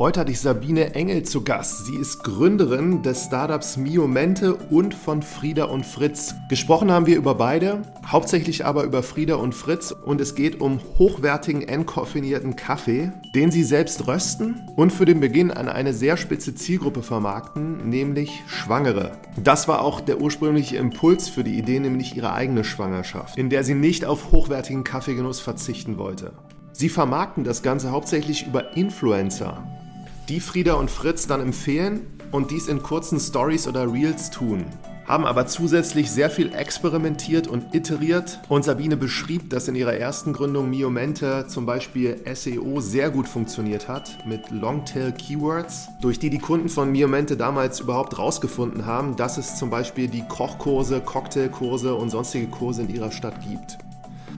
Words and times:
Heute 0.00 0.20
hatte 0.20 0.32
ich 0.32 0.40
Sabine 0.40 0.94
Engel 0.94 1.24
zu 1.24 1.44
Gast. 1.44 1.84
Sie 1.84 1.94
ist 1.94 2.24
Gründerin 2.24 3.02
des 3.02 3.26
Startups 3.26 3.76
Miomente 3.76 4.54
und 4.54 4.94
von 4.94 5.20
Frieda 5.20 5.64
und 5.64 5.84
Fritz. 5.84 6.34
Gesprochen 6.48 6.90
haben 6.90 7.04
wir 7.04 7.18
über 7.18 7.34
beide, 7.34 7.82
hauptsächlich 8.06 8.64
aber 8.64 8.84
über 8.84 9.02
Frieda 9.02 9.34
und 9.34 9.54
Fritz 9.54 9.92
und 9.92 10.18
es 10.22 10.34
geht 10.34 10.58
um 10.58 10.80
hochwertigen 10.98 11.60
entkoffinierten 11.60 12.56
Kaffee, 12.56 13.12
den 13.34 13.50
sie 13.50 13.62
selbst 13.62 14.08
rösten 14.08 14.62
und 14.74 14.90
für 14.90 15.04
den 15.04 15.20
Beginn 15.20 15.50
an 15.50 15.68
eine 15.68 15.92
sehr 15.92 16.16
spitze 16.16 16.54
Zielgruppe 16.54 17.02
vermarkten, 17.02 17.86
nämlich 17.86 18.42
Schwangere. 18.46 19.12
Das 19.44 19.68
war 19.68 19.82
auch 19.82 20.00
der 20.00 20.18
ursprüngliche 20.18 20.78
Impuls 20.78 21.28
für 21.28 21.44
die 21.44 21.58
Idee, 21.58 21.78
nämlich 21.78 22.16
ihre 22.16 22.32
eigene 22.32 22.64
Schwangerschaft, 22.64 23.36
in 23.36 23.50
der 23.50 23.64
sie 23.64 23.74
nicht 23.74 24.06
auf 24.06 24.32
hochwertigen 24.32 24.82
Kaffeegenuss 24.82 25.40
verzichten 25.40 25.98
wollte. 25.98 26.32
Sie 26.72 26.88
vermarkten 26.88 27.44
das 27.44 27.62
Ganze 27.62 27.90
hauptsächlich 27.90 28.46
über 28.46 28.74
Influencer, 28.74 29.62
die 30.30 30.38
Frieda 30.38 30.74
und 30.74 30.92
Fritz 30.92 31.26
dann 31.26 31.40
empfehlen 31.40 32.06
und 32.30 32.52
dies 32.52 32.68
in 32.68 32.84
kurzen 32.84 33.18
Stories 33.18 33.66
oder 33.66 33.92
Reels 33.92 34.30
tun. 34.30 34.64
Haben 35.04 35.26
aber 35.26 35.48
zusätzlich 35.48 36.08
sehr 36.08 36.30
viel 36.30 36.54
experimentiert 36.54 37.48
und 37.48 37.74
iteriert 37.74 38.38
und 38.48 38.64
Sabine 38.64 38.96
beschrieb, 38.96 39.50
dass 39.50 39.66
in 39.66 39.74
ihrer 39.74 39.94
ersten 39.94 40.32
Gründung 40.32 40.70
Miomente 40.70 41.46
zum 41.48 41.66
Beispiel 41.66 42.16
SEO 42.32 42.80
sehr 42.80 43.10
gut 43.10 43.26
funktioniert 43.26 43.88
hat 43.88 44.24
mit 44.24 44.52
Longtail 44.52 45.10
Keywords, 45.10 45.88
durch 46.00 46.20
die 46.20 46.30
die 46.30 46.38
Kunden 46.38 46.68
von 46.68 46.92
Miomente 46.92 47.36
damals 47.36 47.80
überhaupt 47.80 48.16
rausgefunden 48.16 48.86
haben, 48.86 49.16
dass 49.16 49.36
es 49.36 49.56
zum 49.56 49.68
Beispiel 49.68 50.06
die 50.06 50.22
Kochkurse, 50.28 51.00
Cocktailkurse 51.00 51.92
und 51.92 52.10
sonstige 52.10 52.46
Kurse 52.46 52.82
in 52.82 52.94
ihrer 52.94 53.10
Stadt 53.10 53.40
gibt. 53.40 53.78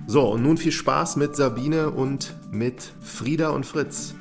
So, 0.06 0.22
und 0.30 0.42
nun 0.42 0.56
viel 0.56 0.72
Spaß 0.72 1.16
mit 1.16 1.36
Sabine 1.36 1.90
und 1.90 2.34
mit 2.50 2.94
Frieda 3.02 3.50
und 3.50 3.66
Fritz. 3.66 4.14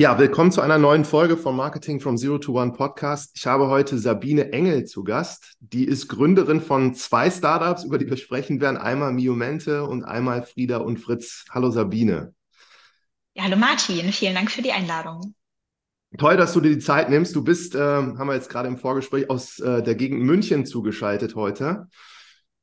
Ja, 0.00 0.18
willkommen 0.18 0.50
zu 0.50 0.62
einer 0.62 0.78
neuen 0.78 1.04
Folge 1.04 1.36
vom 1.36 1.56
Marketing 1.56 2.00
from 2.00 2.16
Zero 2.16 2.38
to 2.38 2.58
One 2.58 2.72
Podcast. 2.72 3.32
Ich 3.34 3.46
habe 3.46 3.68
heute 3.68 3.98
Sabine 3.98 4.50
Engel 4.50 4.86
zu 4.86 5.04
Gast. 5.04 5.58
Die 5.60 5.84
ist 5.84 6.08
Gründerin 6.08 6.62
von 6.62 6.94
zwei 6.94 7.30
Startups, 7.30 7.84
über 7.84 7.98
die 7.98 8.08
wir 8.08 8.16
sprechen 8.16 8.62
werden. 8.62 8.78
Einmal 8.78 9.12
Miomente 9.12 9.84
und 9.84 10.04
einmal 10.04 10.42
Frieda 10.42 10.78
und 10.78 11.00
Fritz. 11.00 11.44
Hallo 11.50 11.70
Sabine. 11.70 12.32
Ja, 13.34 13.42
hallo 13.42 13.58
Martin. 13.58 14.10
Vielen 14.10 14.34
Dank 14.34 14.50
für 14.50 14.62
die 14.62 14.72
Einladung. 14.72 15.34
Toll, 16.16 16.38
dass 16.38 16.54
du 16.54 16.62
dir 16.62 16.70
die 16.70 16.78
Zeit 16.78 17.10
nimmst. 17.10 17.36
Du 17.36 17.44
bist, 17.44 17.74
äh, 17.74 17.78
haben 17.78 18.26
wir 18.26 18.34
jetzt 18.34 18.48
gerade 18.48 18.68
im 18.68 18.78
Vorgespräch, 18.78 19.28
aus 19.28 19.58
äh, 19.58 19.82
der 19.82 19.96
Gegend 19.96 20.22
München 20.22 20.64
zugeschaltet 20.64 21.34
heute 21.34 21.88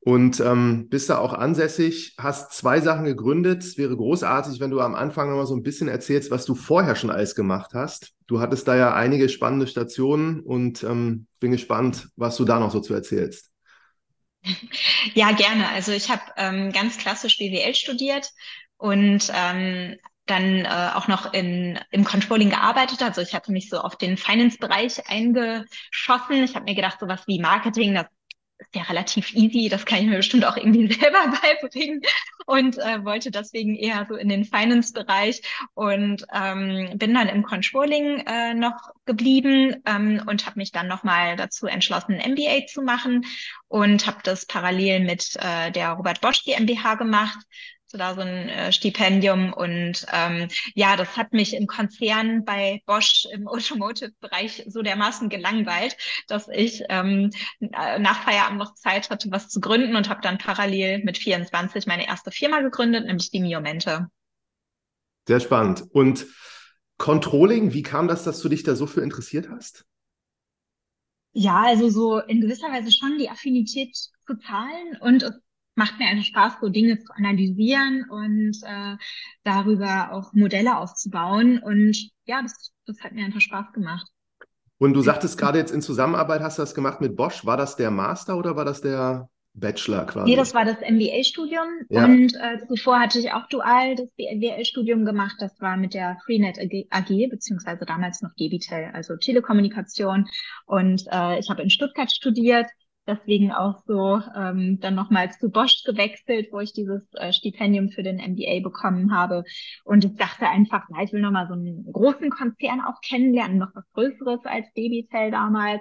und 0.08 0.40
ähm, 0.40 0.88
bist 0.88 1.10
da 1.10 1.18
auch 1.18 1.34
ansässig, 1.34 2.14
hast 2.16 2.52
zwei 2.52 2.80
Sachen 2.80 3.04
gegründet. 3.04 3.62
Es 3.62 3.76
wäre 3.76 3.94
großartig, 3.94 4.58
wenn 4.58 4.70
du 4.70 4.80
am 4.80 4.94
Anfang 4.94 5.28
nochmal 5.28 5.44
so 5.44 5.54
ein 5.54 5.62
bisschen 5.62 5.86
erzählst, 5.88 6.30
was 6.30 6.46
du 6.46 6.54
vorher 6.54 6.96
schon 6.96 7.10
alles 7.10 7.34
gemacht 7.34 7.72
hast. 7.74 8.14
Du 8.26 8.40
hattest 8.40 8.66
da 8.66 8.74
ja 8.74 8.94
einige 8.94 9.28
spannende 9.28 9.66
Stationen 9.66 10.40
und 10.40 10.82
ähm, 10.82 11.26
bin 11.40 11.50
gespannt, 11.50 12.08
was 12.16 12.36
du 12.36 12.46
da 12.46 12.58
noch 12.58 12.70
so 12.70 12.80
zu 12.80 12.94
erzählst. 12.94 13.50
Ja, 15.12 15.32
gerne. 15.32 15.68
Also 15.74 15.92
ich 15.92 16.08
habe 16.08 16.22
ähm, 16.38 16.72
ganz 16.72 16.96
klassisch 16.96 17.36
BWL 17.36 17.74
studiert 17.74 18.30
und 18.78 19.30
ähm, 19.34 19.96
dann 20.24 20.64
äh, 20.64 20.90
auch 20.94 21.08
noch 21.08 21.34
in, 21.34 21.78
im 21.90 22.04
Controlling 22.04 22.48
gearbeitet. 22.48 23.02
Also 23.02 23.20
ich 23.20 23.34
hatte 23.34 23.52
mich 23.52 23.68
so 23.68 23.80
auf 23.80 23.96
den 23.96 24.16
Finance-Bereich 24.16 25.06
eingeschossen. 25.10 26.44
Ich 26.44 26.54
habe 26.54 26.64
mir 26.64 26.74
gedacht, 26.74 26.98
sowas 26.98 27.24
wie 27.26 27.40
Marketing, 27.40 27.92
das 27.92 28.06
ist 28.58 28.74
ja 28.74 28.82
relativ 28.82 29.34
easy, 29.34 29.68
das 29.68 29.86
kann 29.86 30.00
ich 30.00 30.06
mir 30.06 30.16
bestimmt 30.16 30.44
auch 30.44 30.56
irgendwie 30.56 30.92
selber 30.92 31.32
beibringen 31.42 32.02
und 32.46 32.78
äh, 32.78 33.04
wollte 33.04 33.30
deswegen 33.30 33.76
eher 33.76 34.06
so 34.08 34.16
in 34.16 34.28
den 34.28 34.44
Finance-Bereich 34.44 35.42
und 35.74 36.24
ähm, 36.32 36.90
bin 36.96 37.14
dann 37.14 37.28
im 37.28 37.42
Controlling 37.42 38.20
äh, 38.26 38.54
noch 38.54 38.90
geblieben 39.04 39.82
ähm, 39.86 40.22
und 40.26 40.46
habe 40.46 40.58
mich 40.58 40.72
dann 40.72 40.88
nochmal 40.88 41.36
dazu 41.36 41.66
entschlossen, 41.66 42.14
ein 42.14 42.32
MBA 42.32 42.66
zu 42.66 42.82
machen 42.82 43.24
und 43.68 44.06
habe 44.06 44.18
das 44.24 44.46
parallel 44.46 45.00
mit 45.00 45.36
äh, 45.36 45.70
der 45.70 45.90
Robert 45.92 46.20
Bosch 46.20 46.44
GmbH 46.44 46.94
gemacht 46.94 47.38
so 47.88 47.98
da 47.98 48.14
so 48.14 48.20
ein 48.20 48.48
äh, 48.48 48.72
Stipendium 48.72 49.52
und 49.52 50.06
ähm, 50.12 50.48
ja, 50.74 50.96
das 50.96 51.16
hat 51.16 51.32
mich 51.32 51.54
im 51.54 51.66
Konzern 51.66 52.44
bei 52.44 52.82
Bosch 52.86 53.26
im 53.32 53.48
Automotive-Bereich 53.48 54.64
so 54.68 54.82
dermaßen 54.82 55.28
gelangweilt, 55.28 55.96
dass 56.28 56.48
ich 56.48 56.84
ähm, 56.90 57.30
nach 57.60 58.22
Feierabend 58.22 58.58
noch 58.58 58.74
Zeit 58.74 59.10
hatte, 59.10 59.30
was 59.30 59.48
zu 59.48 59.60
gründen 59.60 59.96
und 59.96 60.08
habe 60.08 60.20
dann 60.20 60.38
parallel 60.38 61.02
mit 61.04 61.18
24 61.18 61.86
meine 61.86 62.06
erste 62.06 62.30
Firma 62.30 62.60
gegründet, 62.60 63.06
nämlich 63.06 63.30
die 63.30 63.40
Miomente. 63.40 64.08
Sehr 65.26 65.40
spannend. 65.40 65.84
Und 65.90 66.26
Controlling, 66.98 67.72
wie 67.72 67.82
kam 67.82 68.08
das, 68.08 68.24
dass 68.24 68.40
du 68.40 68.48
dich 68.48 68.64
da 68.64 68.74
so 68.74 68.86
für 68.86 69.02
interessiert 69.02 69.48
hast? 69.48 69.86
Ja, 71.32 71.62
also 71.62 71.88
so 71.88 72.18
in 72.18 72.40
gewisser 72.40 72.68
Weise 72.68 72.90
schon 72.90 73.18
die 73.18 73.30
Affinität 73.30 73.94
zu 73.94 74.36
Zahlen 74.38 74.96
und 75.00 75.22
es 75.22 75.40
macht 75.78 75.98
mir 75.98 76.06
einfach 76.06 76.24
Spaß, 76.24 76.52
so 76.60 76.68
Dinge 76.68 76.98
zu 76.98 77.12
analysieren 77.14 78.04
und 78.10 78.58
äh, 78.64 78.96
darüber 79.44 80.12
auch 80.12 80.32
Modelle 80.34 80.76
aufzubauen. 80.76 81.58
Und 81.58 82.10
ja, 82.26 82.42
das, 82.42 82.72
das 82.84 83.00
hat 83.00 83.12
mir 83.12 83.24
einfach 83.24 83.40
Spaß 83.40 83.72
gemacht. 83.72 84.06
Und 84.78 84.92
du 84.92 85.00
sagtest 85.00 85.38
gerade 85.38 85.58
jetzt 85.58 85.72
in 85.72 85.80
Zusammenarbeit 85.80 86.40
hast 86.40 86.58
du 86.58 86.62
das 86.62 86.74
gemacht 86.74 87.00
mit 87.00 87.16
Bosch. 87.16 87.46
War 87.46 87.56
das 87.56 87.76
der 87.76 87.90
Master 87.90 88.36
oder 88.36 88.56
war 88.56 88.64
das 88.64 88.80
der 88.80 89.28
Bachelor 89.54 90.06
quasi? 90.06 90.30
Nee, 90.30 90.36
das 90.36 90.54
war 90.54 90.64
das 90.64 90.78
MBA-Studium. 90.80 91.68
Ja. 91.88 92.04
Und 92.04 92.34
äh, 92.34 92.58
zuvor 92.66 93.00
hatte 93.00 93.18
ich 93.18 93.32
auch 93.32 93.48
dual 93.48 93.96
das 93.96 94.08
MBA-Studium 94.18 95.04
gemacht. 95.04 95.36
Das 95.38 95.60
war 95.60 95.76
mit 95.76 95.94
der 95.94 96.18
Freenet 96.24 96.58
AG, 96.58 97.30
beziehungsweise 97.30 97.84
damals 97.86 98.20
noch 98.22 98.34
Debitel, 98.34 98.90
also 98.92 99.16
Telekommunikation. 99.16 100.26
Und 100.66 101.04
äh, 101.10 101.38
ich 101.38 101.50
habe 101.50 101.62
in 101.62 101.70
Stuttgart 101.70 102.10
studiert 102.12 102.66
deswegen 103.08 103.50
auch 103.50 103.82
so 103.86 104.20
ähm, 104.36 104.78
dann 104.80 104.94
nochmal 104.94 105.32
zu 105.32 105.50
Bosch 105.50 105.82
gewechselt, 105.84 106.48
wo 106.52 106.60
ich 106.60 106.72
dieses 106.72 107.02
äh, 107.14 107.32
Stipendium 107.32 107.88
für 107.88 108.02
den 108.02 108.18
MBA 108.18 108.60
bekommen 108.62 109.12
habe. 109.14 109.44
Und 109.84 110.04
ich 110.04 110.14
dachte 110.16 110.48
einfach, 110.48 110.86
na, 110.90 111.02
ich 111.02 111.12
will 111.12 111.22
nochmal 111.22 111.48
so 111.48 111.54
einen 111.54 111.90
großen 111.90 112.30
Konzern 112.30 112.80
auch 112.80 113.00
kennenlernen, 113.00 113.58
noch 113.58 113.74
was 113.74 113.90
Größeres 113.94 114.44
als 114.44 114.72
Debitel 114.74 115.30
damals. 115.30 115.80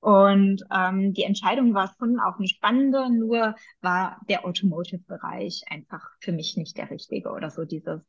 Und 0.00 0.62
ähm, 0.72 1.14
die 1.14 1.24
Entscheidung 1.24 1.74
war 1.74 1.92
schon 1.98 2.20
auch 2.20 2.38
eine 2.38 2.46
spannende, 2.46 3.10
nur 3.10 3.56
war 3.80 4.20
der 4.28 4.44
Automotive-Bereich 4.44 5.62
einfach 5.68 6.06
für 6.20 6.32
mich 6.32 6.56
nicht 6.56 6.76
der 6.76 6.90
richtige 6.90 7.30
oder 7.30 7.50
so 7.50 7.64
dieses 7.64 8.02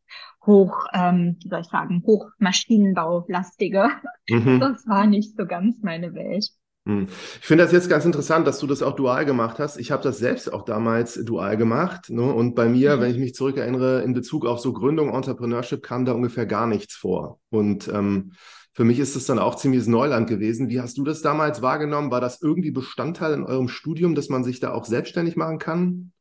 hoch, 0.45 0.85
ähm, 0.94 1.38
wie 1.41 1.50
soll 1.50 1.62
ich 1.62 1.68
sagen, 1.68 2.03
hochmaschinenbau-lastige. 2.06 3.89
Mhm. 4.29 4.59
Das 4.59 4.85
war 4.88 5.07
nicht 5.07 5.35
so 5.38 5.45
ganz 5.45 5.81
meine 5.81 6.13
Welt. 6.13 6.50
Hm. 6.88 7.08
Ich 7.42 7.46
finde 7.46 7.66
das 7.66 7.74
jetzt 7.74 7.90
ganz 7.90 8.06
interessant, 8.06 8.48
dass 8.48 8.59
du 8.59 8.66
das 8.66 8.81
auch 8.81 8.96
dual 8.96 9.25
gemacht 9.25 9.59
hast. 9.59 9.78
Ich 9.78 9.92
habe 9.92 10.02
das 10.03 10.20
selbst 10.20 10.52
auch 10.53 10.64
damals 10.64 11.16
dual 11.16 11.58
gemacht. 11.58 12.09
Ne? 12.09 12.22
Und 12.22 12.56
bei 12.56 12.70
mir, 12.70 12.96
mhm. 12.96 13.02
wenn 13.02 13.12
ich 13.12 13.18
mich 13.18 13.36
zurückerinnere, 13.36 14.03
in 14.03 14.14
Bezug 14.14 14.46
auf 14.46 14.59
so 14.59 14.72
Gründung, 14.72 15.14
Entrepreneurship 15.14 15.84
kam 15.84 16.06
da 16.06 16.14
ungefähr 16.14 16.46
gar 16.46 16.66
nichts 16.66 16.96
vor. 16.96 17.42
Und 17.50 17.90
ähm, 17.90 18.31
für 18.72 18.86
mich 18.86 19.00
ist 19.00 19.18
das 19.18 19.25
dann 19.25 19.38
auch 19.38 19.56
ziemliches 19.56 19.88
Neuland 19.88 20.30
gewesen. 20.30 20.70
Wie 20.70 20.80
hast 20.80 20.98
du 20.98 21.03
das 21.03 21.22
damals 21.22 21.62
wahrgenommen? 21.62 22.09
War 22.09 22.22
das 22.22 22.42
irgendwie 22.42 22.72
Bestandteil 22.72 23.34
in 23.34 23.44
eurem 23.44 23.68
Studium, 23.68 24.16
dass 24.16 24.30
man 24.30 24.46
sich 24.46 24.62
da 24.62 24.72
auch 24.72 24.86
selbstständig 24.86 25.36
machen 25.36 25.59
kann? 25.59 26.14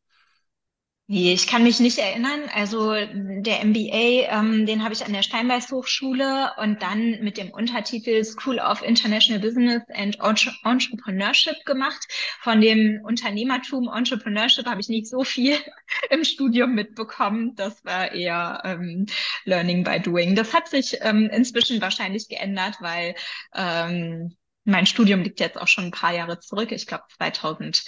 Nee, 1.09 1.33
ich 1.33 1.47
kann 1.47 1.63
mich 1.63 1.79
nicht 1.79 1.99
erinnern. 1.99 2.51
Also 2.53 2.93
der 2.93 3.65
MBA, 3.65 4.27
ähm, 4.29 4.67
den 4.67 4.83
habe 4.83 4.93
ich 4.93 5.07
an 5.07 5.13
der 5.13 5.23
Steinbeis 5.23 5.71
Hochschule 5.71 6.51
und 6.57 6.83
dann 6.83 7.21
mit 7.23 7.37
dem 7.37 7.51
Untertitel 7.51 8.25
School 8.25 8.59
of 8.59 8.83
International 8.83 9.41
Business 9.41 9.83
and 9.95 10.19
Entrepreneurship 10.21 11.65
gemacht. 11.65 12.05
Von 12.41 12.61
dem 12.61 13.03
Unternehmertum, 13.05 13.89
Entrepreneurship 13.89 14.67
habe 14.67 14.81
ich 14.81 14.89
nicht 14.89 15.07
so 15.07 15.23
viel 15.23 15.57
im 16.11 16.25
Studium 16.25 16.75
mitbekommen. 16.75 17.55
Das 17.55 17.85
war 17.85 18.11
eher 18.11 18.63
ähm, 18.65 19.07
Learning 19.45 19.85
by 19.85 20.01
Doing. 20.01 20.35
Das 20.35 20.53
hat 20.53 20.69
sich 20.69 20.99
ähm, 21.03 21.31
inzwischen 21.33 21.81
wahrscheinlich 21.81 22.29
geändert, 22.29 22.79
weil 22.81 23.15
ähm, 23.55 24.37
mein 24.65 24.87
Studium 24.87 25.23
liegt 25.23 25.39
jetzt 25.39 25.57
auch 25.57 25.69
schon 25.69 25.85
ein 25.85 25.91
paar 25.93 26.15
Jahre 26.15 26.41
zurück. 26.41 26.73
Ich 26.73 26.89
glaube 26.89 27.05
2000 27.17 27.85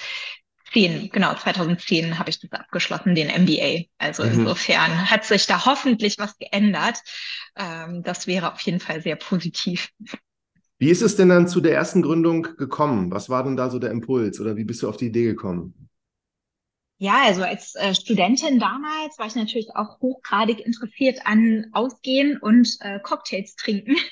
10, 0.73 1.11
genau, 1.11 1.35
2010 1.35 2.19
habe 2.19 2.31
ich 2.31 2.41
das 2.41 2.53
abgeschlossen, 2.53 3.15
den 3.15 3.29
MBA. 3.29 3.85
Also 3.99 4.25
mhm. 4.25 4.33
insofern 4.33 5.11
hat 5.11 5.25
sich 5.25 5.47
da 5.47 5.65
hoffentlich 5.65 6.17
was 6.19 6.37
geändert. 6.39 6.99
Ähm, 7.57 8.03
das 8.03 8.27
wäre 8.27 8.53
auf 8.53 8.61
jeden 8.61 8.81
Fall 8.81 9.03
sehr 9.03 9.17
positiv. 9.17 9.89
Wie 10.79 10.91
ist 10.91 11.03
es 11.03 11.17
denn 11.17 11.29
dann 11.29 11.49
zu 11.49 11.61
der 11.61 11.75
ersten 11.75 12.03
Gründung 12.03 12.43
gekommen? 12.57 13.11
Was 13.11 13.29
war 13.29 13.43
denn 13.43 13.57
da 13.57 13.69
so 13.71 13.79
der 13.79 13.91
Impuls 13.91 14.41
oder 14.41 14.57
wie 14.57 14.65
bist 14.65 14.83
du 14.83 14.89
auf 14.89 14.97
die 14.97 15.07
Idee 15.07 15.25
gekommen? 15.25 15.88
Ja, 17.01 17.23
also 17.27 17.45
als 17.45 17.77
äh, 17.77 17.95
Studentin 17.95 18.59
damals 18.59 19.19
war 19.21 19.27
ich 19.27 19.37
natürlich 19.37 19.69
auch 19.77 20.01
hochgradig 20.01 20.59
interessiert 20.67 21.21
an 21.27 21.67
Ausgehen 21.73 22.39
und 22.39 22.77
äh, 22.81 22.99
Cocktails 23.01 23.55
trinken. 23.55 23.97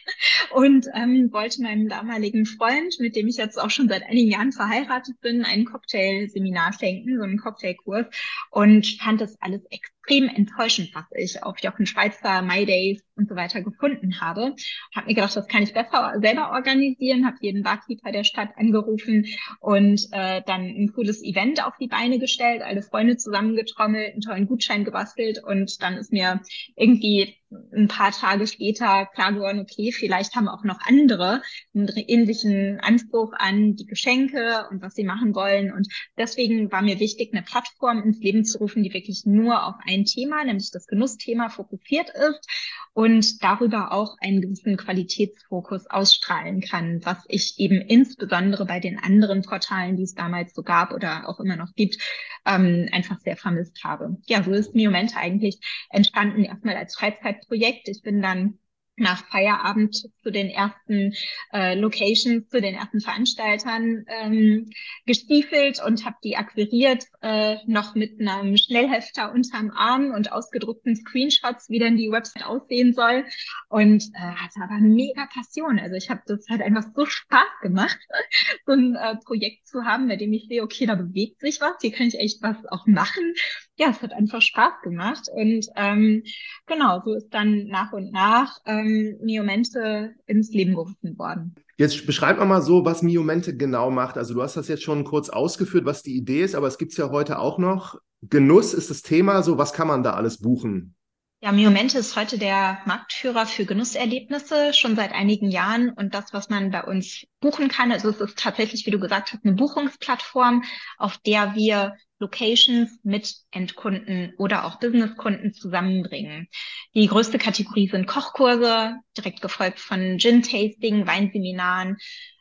Und 0.52 0.86
ähm, 0.94 1.30
wollte 1.32 1.60
meinem 1.60 1.88
damaligen 1.88 2.46
Freund, 2.46 2.94
mit 3.00 3.16
dem 3.16 3.26
ich 3.26 3.36
jetzt 3.36 3.60
auch 3.60 3.68
schon 3.68 3.88
seit 3.88 4.04
einigen 4.04 4.30
Jahren 4.30 4.52
verheiratet 4.52 5.20
bin, 5.20 5.44
ein 5.44 5.64
Cocktailseminar 5.64 6.72
schenken, 6.72 7.18
so 7.18 7.24
einen 7.24 7.38
Cocktailkurs 7.38 8.06
und 8.50 8.86
fand 9.00 9.20
das 9.20 9.36
alles 9.40 9.64
extrem 9.66 9.95
extrem 10.06 10.28
enttäuschend, 10.28 10.94
was 10.94 11.04
ich 11.14 11.42
auf 11.42 11.58
Jochen 11.60 11.86
Schweizer, 11.86 12.42
My 12.42 12.64
Days 12.64 13.02
und 13.16 13.28
so 13.28 13.34
weiter 13.34 13.62
gefunden 13.62 14.20
habe. 14.20 14.54
Habe 14.94 15.06
mir 15.06 15.14
gedacht, 15.14 15.36
das 15.36 15.48
kann 15.48 15.62
ich 15.62 15.72
besser 15.72 16.14
selber 16.20 16.52
organisieren, 16.52 17.26
habe 17.26 17.36
jeden 17.40 17.62
Barkeeper 17.62 18.12
der 18.12 18.24
Stadt 18.24 18.50
angerufen 18.56 19.26
und 19.60 20.06
äh, 20.12 20.42
dann 20.46 20.62
ein 20.62 20.92
cooles 20.94 21.22
Event 21.22 21.64
auf 21.64 21.76
die 21.78 21.88
Beine 21.88 22.18
gestellt, 22.18 22.62
alle 22.62 22.82
Freunde 22.82 23.16
zusammengetrommelt, 23.16 24.12
einen 24.12 24.20
tollen 24.20 24.46
Gutschein 24.46 24.84
gebastelt 24.84 25.42
und 25.42 25.82
dann 25.82 25.96
ist 25.96 26.12
mir 26.12 26.40
irgendwie 26.76 27.34
ein 27.50 27.88
paar 27.88 28.10
Tage 28.10 28.46
später 28.46 29.06
klar 29.14 29.32
geworden, 29.32 29.60
okay, 29.60 29.92
vielleicht 29.92 30.34
haben 30.34 30.48
auch 30.48 30.64
noch 30.64 30.80
andere 30.84 31.42
einen 31.74 31.88
ähnlichen 31.88 32.80
Anspruch 32.80 33.32
an 33.34 33.76
die 33.76 33.86
Geschenke 33.86 34.66
und 34.70 34.82
was 34.82 34.94
sie 34.94 35.04
machen 35.04 35.34
wollen. 35.34 35.72
Und 35.72 35.86
deswegen 36.18 36.72
war 36.72 36.82
mir 36.82 36.98
wichtig, 36.98 37.32
eine 37.32 37.42
Plattform 37.42 38.02
ins 38.02 38.18
Leben 38.18 38.44
zu 38.44 38.58
rufen, 38.58 38.82
die 38.82 38.92
wirklich 38.92 39.22
nur 39.26 39.64
auf 39.64 39.76
ein 39.86 40.04
Thema, 40.04 40.44
nämlich 40.44 40.70
das 40.72 40.86
Genussthema, 40.86 41.48
fokussiert 41.48 42.10
ist 42.10 42.48
und 42.96 43.44
darüber 43.44 43.92
auch 43.92 44.16
einen 44.20 44.40
gewissen 44.40 44.76
Qualitätsfokus 44.76 45.86
ausstrahlen 45.86 46.62
kann, 46.62 47.00
was 47.04 47.18
ich 47.28 47.58
eben 47.58 47.80
insbesondere 47.80 48.64
bei 48.64 48.80
den 48.80 48.98
anderen 48.98 49.42
Portalen, 49.42 49.96
die 49.96 50.04
es 50.04 50.14
damals 50.14 50.54
so 50.54 50.62
gab 50.62 50.92
oder 50.92 51.28
auch 51.28 51.38
immer 51.38 51.56
noch 51.56 51.74
gibt, 51.74 51.98
ähm, 52.46 52.88
einfach 52.92 53.20
sehr 53.20 53.36
vermisst 53.36 53.84
habe. 53.84 54.16
Ja, 54.26 54.42
so 54.42 54.52
ist 54.52 54.74
Miomente 54.74 55.16
eigentlich 55.16 55.60
entstanden 55.90 56.44
erstmal 56.44 56.76
als 56.76 56.96
Freizeitprojekt. 57.36 57.88
Ich 57.88 58.02
bin 58.02 58.22
dann 58.22 58.58
nach 58.96 59.24
Feierabend 59.26 59.94
zu 60.22 60.30
den 60.30 60.48
ersten 60.48 61.14
äh, 61.52 61.74
Locations, 61.74 62.48
zu 62.48 62.60
den 62.60 62.74
ersten 62.74 63.00
Veranstaltern 63.00 64.04
ähm, 64.08 64.70
gestiefelt 65.04 65.80
und 65.84 66.04
habe 66.04 66.16
die 66.24 66.36
akquiriert, 66.36 67.04
äh, 67.20 67.56
noch 67.66 67.94
mit 67.94 68.20
einem 68.20 68.56
Schnellhefter 68.56 69.32
unterm 69.32 69.70
Arm 69.70 70.12
und 70.12 70.32
ausgedruckten 70.32 70.96
Screenshots, 70.96 71.68
wie 71.68 71.78
denn 71.78 71.96
die 71.96 72.10
Website 72.10 72.46
aussehen 72.46 72.94
soll. 72.94 73.24
Und 73.68 74.04
äh, 74.14 74.18
hatte 74.18 74.60
aber 74.62 74.78
mega 74.80 75.26
Passion. 75.26 75.78
Also 75.78 75.96
ich 75.96 76.08
habe 76.08 76.22
das 76.26 76.46
halt 76.48 76.62
einfach 76.62 76.84
so 76.94 77.04
Spaß 77.04 77.60
gemacht, 77.62 77.98
so 78.66 78.72
ein 78.72 78.94
äh, 78.96 79.16
Projekt 79.24 79.66
zu 79.66 79.84
haben, 79.84 80.08
bei 80.08 80.16
dem 80.16 80.32
ich 80.32 80.46
sehe, 80.48 80.62
okay, 80.62 80.86
da 80.86 80.94
bewegt 80.94 81.40
sich 81.40 81.60
was, 81.60 81.74
hier 81.80 81.92
kann 81.92 82.06
ich 82.06 82.18
echt 82.18 82.42
was 82.42 82.56
auch 82.68 82.86
machen. 82.86 83.34
Ja, 83.76 83.90
es 83.90 84.00
hat 84.00 84.12
einfach 84.12 84.40
Spaß 84.40 84.80
gemacht. 84.82 85.28
Und 85.30 85.66
ähm, 85.76 86.22
genau, 86.66 87.02
so 87.04 87.14
ist 87.14 87.28
dann 87.28 87.66
nach 87.66 87.92
und 87.92 88.10
nach 88.10 88.58
ähm, 88.64 88.85
Miomente 88.86 90.14
ins 90.26 90.50
Leben 90.50 90.74
gerufen 90.74 91.18
worden. 91.18 91.54
Jetzt 91.78 92.06
beschreib 92.06 92.38
mal 92.38 92.62
so, 92.62 92.84
was 92.84 93.02
Miomente 93.02 93.56
genau 93.56 93.90
macht. 93.90 94.16
Also 94.16 94.34
du 94.34 94.42
hast 94.42 94.56
das 94.56 94.68
jetzt 94.68 94.82
schon 94.82 95.04
kurz 95.04 95.28
ausgeführt, 95.28 95.84
was 95.84 96.02
die 96.02 96.16
Idee 96.16 96.42
ist, 96.42 96.54
aber 96.54 96.68
es 96.68 96.78
gibt 96.78 96.92
es 96.92 96.98
ja 96.98 97.10
heute 97.10 97.38
auch 97.38 97.58
noch. 97.58 98.00
Genuss 98.22 98.72
ist 98.72 98.90
das 98.90 99.02
Thema. 99.02 99.42
So, 99.42 99.58
was 99.58 99.72
kann 99.72 99.88
man 99.88 100.02
da 100.02 100.14
alles 100.14 100.38
buchen? 100.38 100.94
Ja, 101.42 101.52
Miomente 101.52 101.98
ist 101.98 102.16
heute 102.16 102.38
der 102.38 102.78
Marktführer 102.86 103.44
für 103.44 103.66
Genusserlebnisse 103.66 104.72
schon 104.72 104.96
seit 104.96 105.12
einigen 105.12 105.50
Jahren 105.50 105.90
und 105.90 106.14
das, 106.14 106.32
was 106.32 106.48
man 106.48 106.70
bei 106.70 106.82
uns 106.82 107.26
buchen 107.40 107.68
kann, 107.68 107.92
also 107.92 108.08
es 108.08 108.20
ist 108.20 108.38
tatsächlich, 108.38 108.86
wie 108.86 108.90
du 108.90 108.98
gesagt 108.98 109.32
hast, 109.32 109.44
eine 109.44 109.54
Buchungsplattform, 109.54 110.64
auf 110.96 111.18
der 111.18 111.54
wir 111.54 111.94
Locations 112.18 112.90
mit 113.02 113.34
Endkunden 113.50 114.32
oder 114.38 114.64
auch 114.64 114.78
Businesskunden 114.80 115.52
zusammenbringen. 115.52 116.48
Die 116.94 117.06
größte 117.06 117.38
Kategorie 117.38 117.88
sind 117.88 118.06
Kochkurse, 118.06 118.96
direkt 119.16 119.42
gefolgt 119.42 119.80
von 119.80 120.18
Gin-Tasting, 120.18 121.06
Weinseminaren, 121.06 121.96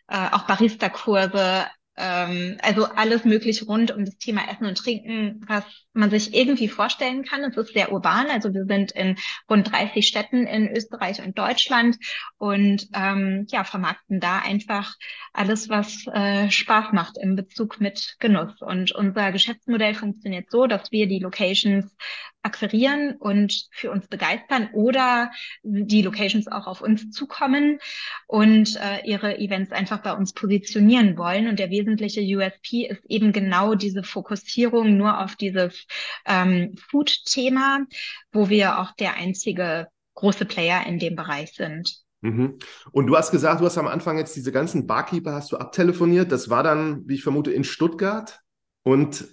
äh, 0.08 0.30
auch 0.32 0.48
Barista-Kurse, 0.48 1.66
ähm, 1.98 2.58
also 2.62 2.86
alles 2.86 3.26
mögliche 3.26 3.66
rund 3.66 3.92
um 3.92 4.06
das 4.06 4.18
Thema 4.18 4.50
Essen 4.50 4.66
und 4.66 4.78
Trinken, 4.78 5.44
was 5.48 5.64
man 5.96 6.10
sich 6.10 6.34
irgendwie 6.34 6.68
vorstellen 6.68 7.24
kann. 7.24 7.44
Es 7.44 7.58
ist 7.58 7.74
sehr 7.74 7.92
urban, 7.92 8.28
also 8.30 8.54
wir 8.54 8.66
sind 8.66 8.92
in 8.92 9.18
rund 9.50 9.72
30 9.72 10.06
Städten 10.06 10.46
in 10.46 10.70
Österreich 10.76 11.22
und 11.22 11.38
Deutschland 11.38 11.98
und 12.38 12.88
ähm, 12.94 13.46
ja, 13.50 13.64
vermarkten 13.64 14.20
da 14.20 14.40
einfach 14.40 14.96
alles, 15.34 15.70
was 15.70 16.06
äh, 16.08 16.50
Spaß 16.50 16.94
macht 16.94 17.18
im 17.18 17.36
Bezug 17.36 17.80
mit 17.80 18.16
Genuss. 18.20 18.62
Und 18.62 18.92
unser 18.94 19.32
Geschäftsmodell 19.32 19.94
funktioniert 19.94 20.52
so, 20.52 20.68
dass 20.68 20.92
wir 20.92 21.08
die 21.08 21.20
Locations 21.20 21.96
akquirieren 22.46 23.16
und 23.18 23.68
für 23.72 23.92
uns 23.92 24.08
begeistern 24.08 24.70
oder 24.74 25.32
die 25.64 26.04
Locations 26.04 26.48
auch 26.48 26.68
auf 26.68 26.82
uns 26.82 27.10
zukommen 27.10 27.80
und 28.28 28.76
äh, 28.76 29.04
ihre 29.04 29.40
Events 29.40 29.72
einfach 29.72 30.04
bei 30.04 30.14
uns 30.14 30.32
positionieren 30.32 31.18
wollen. 31.18 31.48
Und 31.48 31.58
der 31.58 31.72
wesentliche 31.72 32.22
USP 32.22 32.86
ist 32.86 33.04
eben 33.10 33.34
genau 33.34 33.74
diese 33.74 34.04
Fokussierung 34.04 34.96
nur 34.96 35.24
auf 35.24 35.36
dieses 35.36 35.85
ähm, 36.26 36.76
Food-Thema, 36.90 37.86
wo 38.32 38.50
wir 38.50 38.80
auch 38.80 38.92
der 38.94 39.16
einzige 39.16 39.88
große 40.16 40.46
Player 40.46 40.86
in 40.86 41.00
dem 41.00 41.16
Bereich 41.16 41.54
sind. 41.54 42.06
Mhm. 42.22 42.58
Und 42.92 43.08
du 43.08 43.16
hast 43.16 43.32
gesagt, 43.32 43.62
du 43.62 43.66
hast 43.66 43.78
am 43.78 43.88
Anfang 43.88 44.18
jetzt 44.18 44.36
diese 44.36 44.52
ganzen 44.52 44.88
Barkeeper 44.88 45.34
hast 45.34 45.52
du 45.52 45.58
abtelefoniert. 45.58 46.32
Das 46.32 46.50
war 46.50 46.64
dann, 46.64 47.08
wie 47.08 47.16
ich 47.16 47.24
vermute, 47.24 47.52
in 47.52 47.64
Stuttgart. 47.64 48.40
Und 48.84 49.26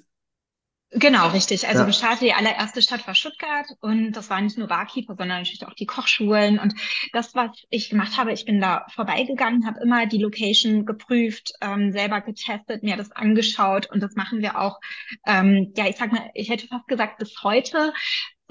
Genau, 0.94 1.28
richtig. 1.28 1.66
Also 1.66 1.80
ja. 1.80 1.86
gestartet, 1.86 2.20
die 2.22 2.34
allererste 2.34 2.82
Stadt 2.82 3.06
war 3.06 3.14
Stuttgart 3.14 3.66
und 3.80 4.12
das 4.12 4.28
waren 4.28 4.44
nicht 4.44 4.58
nur 4.58 4.68
Barkeeper, 4.68 5.14
sondern 5.16 5.38
natürlich 5.38 5.66
auch 5.66 5.72
die 5.72 5.86
Kochschulen. 5.86 6.58
Und 6.58 6.74
das, 7.14 7.34
was 7.34 7.50
ich 7.70 7.88
gemacht 7.88 8.18
habe, 8.18 8.32
ich 8.32 8.44
bin 8.44 8.60
da 8.60 8.84
vorbeigegangen, 8.94 9.66
habe 9.66 9.80
immer 9.80 10.04
die 10.06 10.18
Location 10.18 10.84
geprüft, 10.84 11.54
ähm, 11.62 11.92
selber 11.92 12.20
getestet, 12.20 12.82
mir 12.82 12.98
das 12.98 13.10
angeschaut 13.10 13.90
und 13.90 14.00
das 14.00 14.16
machen 14.16 14.42
wir 14.42 14.60
auch, 14.60 14.80
ähm, 15.26 15.72
ja, 15.76 15.88
ich 15.88 15.96
sag 15.96 16.12
mal, 16.12 16.30
ich 16.34 16.50
hätte 16.50 16.66
fast 16.66 16.86
gesagt, 16.88 17.18
bis 17.18 17.42
heute 17.42 17.94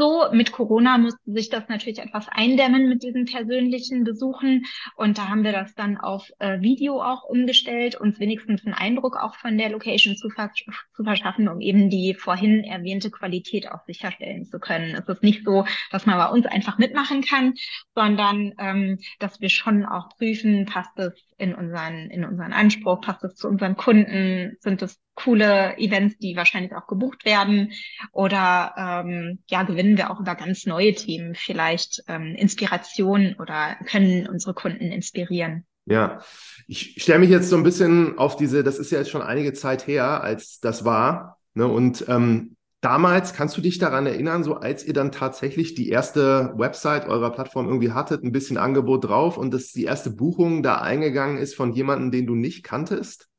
so. 0.01 0.25
Mit 0.31 0.51
Corona 0.51 0.97
musste 0.97 1.31
sich 1.31 1.49
das 1.49 1.69
natürlich 1.69 1.99
etwas 1.99 2.27
eindämmen 2.27 2.89
mit 2.89 3.03
diesen 3.03 3.25
persönlichen 3.25 4.03
Besuchen. 4.03 4.65
Und 4.95 5.19
da 5.19 5.29
haben 5.29 5.43
wir 5.43 5.51
das 5.51 5.75
dann 5.75 5.97
auf 5.97 6.31
äh, 6.39 6.59
Video 6.59 6.99
auch 7.03 7.23
umgestellt, 7.23 7.95
uns 7.95 8.19
wenigstens 8.19 8.65
einen 8.65 8.73
Eindruck 8.73 9.15
auch 9.15 9.35
von 9.35 9.59
der 9.59 9.69
Location 9.69 10.15
zu, 10.15 10.29
vers 10.29 10.51
zu 10.95 11.03
verschaffen, 11.03 11.47
um 11.47 11.61
eben 11.61 11.91
die 11.91 12.15
vorhin 12.15 12.63
erwähnte 12.63 13.11
Qualität 13.11 13.71
auch 13.71 13.85
sicherstellen 13.85 14.45
zu 14.45 14.59
können. 14.59 14.95
Es 14.95 15.07
ist 15.07 15.21
nicht 15.21 15.45
so, 15.45 15.65
dass 15.91 16.07
man 16.07 16.17
bei 16.17 16.29
uns 16.29 16.47
einfach 16.47 16.79
mitmachen 16.79 17.21
kann, 17.21 17.53
sondern 17.93 18.53
ähm, 18.57 18.97
dass 19.19 19.39
wir 19.39 19.49
schon 19.49 19.85
auch 19.85 20.09
prüfen, 20.17 20.65
passt 20.65 20.97
es 20.97 21.13
in 21.37 21.53
unseren, 21.53 22.09
in 22.09 22.25
unseren 22.25 22.53
Anspruch, 22.53 23.01
passt 23.01 23.23
es 23.23 23.35
zu 23.35 23.47
unseren 23.47 23.77
Kunden, 23.77 24.57
sind 24.61 24.81
es 24.81 24.99
coole 25.15 25.77
Events, 25.77 26.17
die 26.17 26.35
wahrscheinlich 26.35 26.73
auch 26.73 26.87
gebucht 26.87 27.25
werden 27.25 27.73
oder 28.11 28.73
ähm, 28.77 29.39
ja, 29.49 29.63
gewinnen 29.63 29.97
wir 29.97 30.11
auch 30.11 30.19
über 30.19 30.35
ganz 30.35 30.65
neue 30.65 30.93
Themen 30.93 31.35
vielleicht 31.35 32.03
ähm, 32.07 32.35
Inspiration 32.35 33.35
oder 33.39 33.75
können 33.85 34.27
unsere 34.27 34.53
Kunden 34.53 34.91
inspirieren. 34.91 35.65
Ja, 35.85 36.21
ich 36.67 36.95
stelle 37.01 37.19
mich 37.19 37.29
jetzt 37.29 37.49
so 37.49 37.57
ein 37.57 37.63
bisschen 37.63 38.17
auf 38.17 38.35
diese, 38.35 38.63
das 38.63 38.77
ist 38.77 38.91
ja 38.91 38.99
jetzt 38.99 39.09
schon 39.09 39.21
einige 39.21 39.53
Zeit 39.53 39.87
her, 39.87 40.23
als 40.23 40.59
das 40.59 40.85
war. 40.85 41.39
Ne? 41.53 41.67
Und 41.67 42.05
ähm, 42.07 42.55
damals, 42.81 43.33
kannst 43.33 43.57
du 43.57 43.61
dich 43.61 43.79
daran 43.79 44.05
erinnern, 44.05 44.43
so 44.43 44.55
als 44.55 44.85
ihr 44.85 44.93
dann 44.93 45.11
tatsächlich 45.11 45.73
die 45.73 45.89
erste 45.89 46.53
Website 46.55 47.07
eurer 47.07 47.31
Plattform 47.31 47.67
irgendwie 47.67 47.91
hattet, 47.91 48.23
ein 48.23 48.31
bisschen 48.31 48.57
Angebot 48.57 49.05
drauf 49.05 49.37
und 49.37 49.53
dass 49.53 49.71
die 49.71 49.83
erste 49.83 50.11
Buchung 50.11 50.61
da 50.61 50.75
eingegangen 50.75 51.37
ist 51.37 51.55
von 51.55 51.73
jemandem, 51.73 52.11
den 52.11 52.27
du 52.27 52.35
nicht 52.35 52.63
kanntest? 52.63 53.30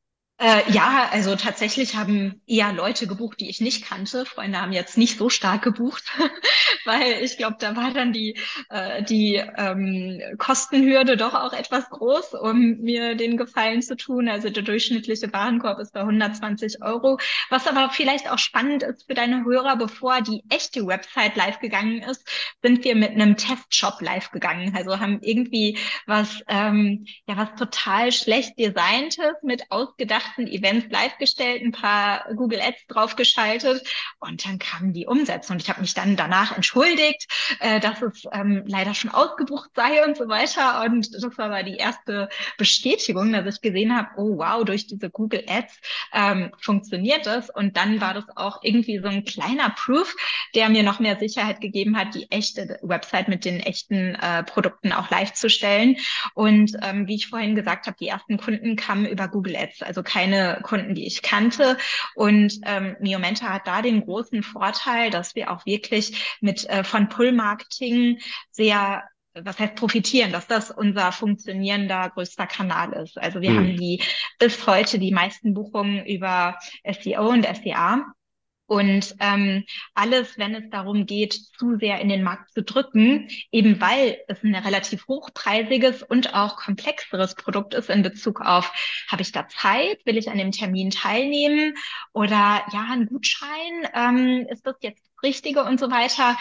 Äh, 0.43 0.73
ja, 0.73 1.09
also 1.13 1.37
tatsächlich 1.37 1.95
haben 1.95 2.43
eher 2.49 2.73
Leute 2.73 3.07
gebucht, 3.07 3.39
die 3.39 3.49
ich 3.49 3.61
nicht 3.61 3.85
kannte. 3.85 4.27
Freunde 4.27 4.61
haben 4.61 4.73
jetzt 4.73 4.99
nicht 4.99 5.17
so 5.17 5.31
stark 5.31 5.63
gebucht, 5.63 6.03
weil 6.85 7.23
ich 7.23 7.37
glaube, 7.37 7.59
da 7.61 7.77
war 7.77 7.93
dann 7.93 8.13
die, 8.13 8.37
äh, 8.69 9.05
die 9.05 9.37
ähm, 9.37 10.21
Kostenhürde 10.39 11.17
doch 11.17 11.35
auch 11.35 11.53
etwas 11.53 11.89
groß, 11.91 12.35
um 12.35 12.79
mir 12.81 13.15
den 13.15 13.37
Gefallen 13.37 13.83
zu 13.83 13.97
tun. 13.97 14.29
Also 14.29 14.51
der 14.51 14.65
durchschnittliche 14.65 15.33
Warenkorb 15.33 15.79
ist 15.79 15.93
bei 15.93 16.01
120 16.01 16.83
Euro. 16.83 17.19
Was 17.49 17.69
aber 17.69 17.91
vielleicht 17.91 18.29
auch 18.29 18.39
spannend 18.39 18.83
ist 18.83 19.07
für 19.07 19.15
deine 19.15 19.45
Hörer, 19.45 19.77
bevor 19.77 20.23
die 20.23 20.43
echte 20.51 20.85
Website 20.89 21.37
live 21.37 21.61
gegangen 21.61 22.03
ist, 22.03 22.29
sind 22.63 22.83
wir 22.83 22.97
mit 22.97 23.13
einem 23.13 23.37
Testshop 23.37 24.01
live 24.01 24.33
gegangen. 24.33 24.75
Also 24.75 24.99
haben 24.99 25.21
irgendwie 25.23 25.79
was, 26.09 26.43
ähm, 26.49 27.07
ja, 27.29 27.37
was 27.37 27.55
total 27.57 28.11
schlecht 28.11 28.59
designtes 28.59 29.37
mit 29.45 29.71
ausgedachten 29.71 30.32
ersten 30.33 30.47
Events 30.47 30.87
live 30.91 31.19
gestellt, 31.19 31.63
ein 31.63 31.73
paar 31.73 32.27
Google 32.35 32.61
Ads 32.61 32.87
draufgeschaltet 32.89 33.87
und 34.19 34.47
dann 34.47 34.59
kam 34.59 34.93
die 34.93 35.07
Umsetzung. 35.07 35.55
Und 35.55 35.63
ich 35.63 35.69
habe 35.69 35.81
mich 35.81 35.95
dann 35.95 36.17
danach 36.17 36.57
entschuldigt, 36.57 37.27
äh, 37.61 37.81
dass 37.81 38.01
es 38.03 38.25
ähm, 38.33 38.65
leider 38.67 38.95
schon 38.95 39.11
ausgebucht 39.11 39.71
sei 39.75 40.05
und 40.05 40.17
so 40.17 40.29
weiter. 40.29 40.83
Und 40.85 41.15
das 41.15 41.39
war 41.39 41.47
aber 41.47 41.63
die 41.63 41.77
erste 41.77 42.29
Bestätigung, 42.57 43.33
dass 43.33 43.55
ich 43.55 43.61
gesehen 43.61 43.95
habe, 43.97 44.09
oh 44.17 44.39
wow, 44.39 44.65
durch 44.65 44.87
diese 44.87 45.11
Google 45.11 45.45
Ads 45.47 45.81
ähm, 46.13 46.53
funktioniert 46.59 47.27
das. 47.27 47.51
Und 47.51 47.77
dann 47.77 48.01
war 48.01 48.15
das 48.15 48.25
auch 48.37 48.61
irgendwie 48.63 48.99
so 48.99 49.09
ein 49.09 49.25
kleiner 49.25 49.71
Proof, 49.71 50.15
der 50.55 50.69
mir 50.69 50.83
noch 50.83 51.01
mehr 51.01 51.19
Sicherheit 51.19 51.61
gegeben 51.61 51.97
hat, 51.99 52.15
die 52.15 52.31
echte 52.31 52.79
Website 52.83 53.29
mit 53.29 53.45
den 53.45 53.61
echten 53.61 54.15
äh, 54.15 54.43
Produkten 54.45 54.93
auch 54.93 55.11
live 55.11 55.33
zu 55.35 55.51
stellen. 55.51 55.97
Und 56.35 56.73
ähm, 56.83 57.07
wie 57.07 57.17
ich 57.17 57.29
vorhin 57.29 57.55
gesagt 57.55 57.87
habe, 57.87 57.97
die 58.01 58.09
ersten 58.09 58.39
Kunden 58.39 58.77
kamen 58.77 59.07
über 59.07 59.29
Google 59.29 59.57
Ads, 59.57 59.83
also 59.83 60.03
kein 60.03 60.22
keine 60.23 60.61
Kunden, 60.63 60.95
die 60.95 61.07
ich 61.07 61.23
kannte. 61.23 61.77
Und 62.15 62.61
ähm, 62.65 62.97
Miomenta 63.01 63.51
hat 63.51 63.67
da 63.67 63.83
den 63.83 64.05
großen 64.05 64.43
Vorteil, 64.43 65.11
dass 65.11 65.35
wir 65.35 65.51
auch 65.51 65.67
wirklich 65.67 66.37
mit 66.41 66.69
äh, 66.69 66.85
von 66.85 67.09
Pull-Marketing 67.09 68.19
sehr 68.51 69.05
was 69.35 69.59
heißt 69.59 69.77
profitieren, 69.77 70.31
dass 70.31 70.47
das 70.47 70.71
unser 70.71 71.11
funktionierender 71.11 72.11
größter 72.11 72.47
Kanal 72.47 72.93
ist. 72.93 73.17
Also 73.17 73.41
wir 73.41 73.49
hm. 73.49 73.57
haben 73.57 73.77
die 73.79 74.03
bis 74.39 74.67
heute 74.67 74.99
die 74.99 75.11
meisten 75.11 75.55
Buchungen 75.55 76.05
über 76.05 76.59
SEO 76.85 77.31
und 77.31 77.47
SEA. 77.47 78.13
Und 78.67 79.15
ähm, 79.21 79.65
alles, 79.95 80.39
wenn 80.39 80.55
es 80.55 80.71
darum 80.71 81.05
geht, 81.05 81.35
zu 81.59 81.77
sehr 81.79 82.01
in 82.01 82.09
den 82.09 82.23
Markt 82.23 82.53
zu 82.53 82.63
drücken, 82.63 83.29
eben 83.51 83.81
weil 83.81 84.19
es 84.29 84.43
ein 84.43 84.55
relativ 84.55 85.07
hochpreisiges 85.09 86.03
und 86.03 86.35
auch 86.35 86.57
komplexeres 86.57 87.35
Produkt 87.35 87.75
ist 87.75 87.91
in 87.91 88.03
Bezug 88.03 88.41
auf, 88.41 88.73
habe 89.09 89.23
ich 89.23 89.33
da 89.33 89.47
Zeit, 89.49 90.05
will 90.07 90.17
ich 90.17 90.31
an 90.31 90.39
dem 90.39 90.53
Termin 90.53 90.91
teilnehmen? 90.91 91.75
Oder 92.13 92.65
ja, 92.73 92.87
ein 92.91 93.07
Gutschein, 93.07 93.89
ähm, 93.95 94.47
ist 94.49 94.67
das 94.67 94.77
jetzt 94.81 95.12
Richtige 95.23 95.65
und 95.65 95.79
so 95.79 95.91
weiter, 95.91 96.37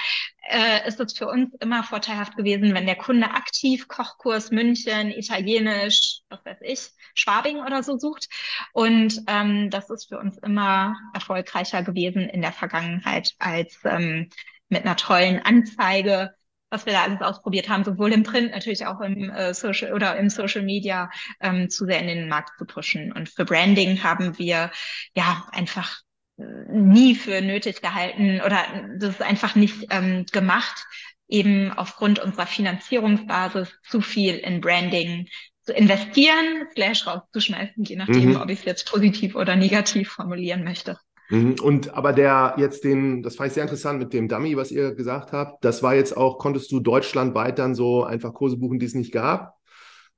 äh, 0.50 0.88
ist 0.88 1.00
es 1.00 1.18
für 1.18 1.28
uns 1.28 1.54
immer 1.60 1.84
vorteilhaft 1.84 2.36
gewesen, 2.36 2.74
wenn 2.74 2.86
der 2.86 2.96
Kunde 2.96 3.32
aktiv 3.32 3.88
Kochkurs 3.88 4.52
München, 4.52 5.12
Italienisch, 5.12 6.20
was 6.30 6.44
weiß 6.46 6.58
ich, 6.62 6.90
Schwabing 7.14 7.60
oder 7.62 7.84
so 7.84 7.98
sucht. 7.98 8.28
Und 8.74 9.22
ähm, 9.28 9.70
das 9.70 9.90
ist 9.90 10.10
für 10.10 10.20
uns 10.20 10.38
immer 10.38 10.96
erfolgreicher 11.14 11.84
gewesen 11.84 12.22
in 12.30 12.42
der 12.42 12.54
Vergangenheit 12.54 13.34
als 13.40 13.80
ähm, 13.86 14.30
mit 14.70 14.86
einer 14.86 14.96
tollen 14.96 15.40
Anzeige 15.40 16.34
was 16.72 16.86
wir 16.86 16.94
da 16.94 17.04
alles 17.04 17.22
ausprobiert 17.22 17.70
haben, 17.70 17.84
sowohl 17.84 18.14
im 18.14 18.24
Print, 18.24 18.52
natürlich 18.52 18.86
auch 18.88 19.02
im 19.02 19.30
äh, 19.30 19.54
Social 19.54 19.94
oder 19.94 20.16
im 20.16 20.30
Social 20.30 20.64
Media, 20.64 21.12
ähm, 21.42 21.70
zu 21.70 21.86
sehr 21.86 22.00
in 22.00 22.08
den 22.08 22.30
Markt 22.30 22.58
zu 22.58 22.66
pushen. 22.66 23.12
Und 23.12 23.30
für 23.30 23.46
Branding 23.46 24.02
haben 24.04 24.38
wir 24.40 24.72
ja 25.14 25.48
einfach 25.52 26.00
nie 26.38 27.16
für 27.16 27.42
nötig 27.42 27.82
gehalten 27.82 28.42
oder 28.46 28.64
das 28.98 29.12
ist 29.16 29.22
einfach 29.22 29.56
nicht 29.56 29.88
ähm, 29.90 30.26
gemacht, 30.32 30.86
eben 31.28 31.72
aufgrund 31.72 32.20
unserer 32.20 32.48
Finanzierungsbasis 32.48 33.70
zu 33.90 34.02
viel 34.02 34.36
in 34.36 34.62
Branding 34.62 35.28
zu 35.64 35.74
investieren, 35.74 36.68
slash 36.74 37.06
rauszuschmeißen, 37.06 37.84
je 37.84 37.96
nachdem, 37.96 38.32
mhm. 38.32 38.36
ob 38.38 38.50
ich 38.50 38.60
es 38.60 38.66
jetzt 38.66 38.92
positiv 38.92 39.36
oder 39.36 39.56
negativ 39.56 40.10
formulieren 40.10 40.64
möchte. 40.64 40.98
Mhm. 41.30 41.56
Und 41.62 41.94
aber 41.94 42.14
der 42.14 42.56
jetzt 42.58 42.84
den, 42.84 43.22
das 43.22 43.36
fand 43.36 43.48
ich 43.48 43.54
sehr 43.54 43.64
interessant 43.64 44.00
mit 44.00 44.12
dem 44.12 44.28
Dummy, 44.28 44.58
was 44.58 44.72
ihr 44.72 44.96
gesagt 44.96 45.32
habt. 45.32 45.64
Das 45.64 45.84
war 45.84 45.96
jetzt 45.96 46.18
auch, 46.18 46.40
konntest 46.40 46.72
du 46.72 46.80
deutschlandweit 46.80 47.60
dann 47.60 47.76
so 47.76 48.04
einfach 48.04 48.34
Kurse 48.34 48.58
buchen, 48.58 48.80
die 48.80 48.86
es 48.86 48.96
nicht 48.96 49.12
gab? 49.12 49.56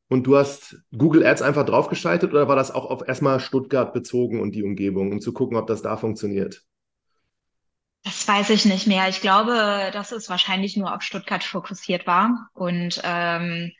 Und 0.09 0.27
du 0.27 0.37
hast 0.37 0.77
Google 0.95 1.25
Ads 1.25 1.41
einfach 1.41 1.65
draufgeschaltet 1.65 2.31
oder 2.31 2.47
war 2.47 2.55
das 2.55 2.71
auch 2.71 2.85
auf 2.85 3.07
erstmal 3.07 3.39
Stuttgart 3.39 3.93
bezogen 3.93 4.41
und 4.41 4.53
die 4.53 4.63
Umgebung, 4.63 5.11
um 5.11 5.21
zu 5.21 5.33
gucken, 5.33 5.57
ob 5.57 5.67
das 5.67 5.81
da 5.81 5.97
funktioniert? 5.97 6.63
Das 8.03 8.27
weiß 8.27 8.49
ich 8.49 8.65
nicht 8.65 8.85
mehr. 8.85 9.07
Ich 9.07 9.21
glaube, 9.21 9.89
dass 9.93 10.11
es 10.11 10.29
wahrscheinlich 10.29 10.75
nur 10.75 10.93
auf 10.93 11.01
Stuttgart 11.01 11.43
fokussiert 11.43 12.05
war. 12.05 12.49
Und 12.53 13.01
ähm, 13.03 13.71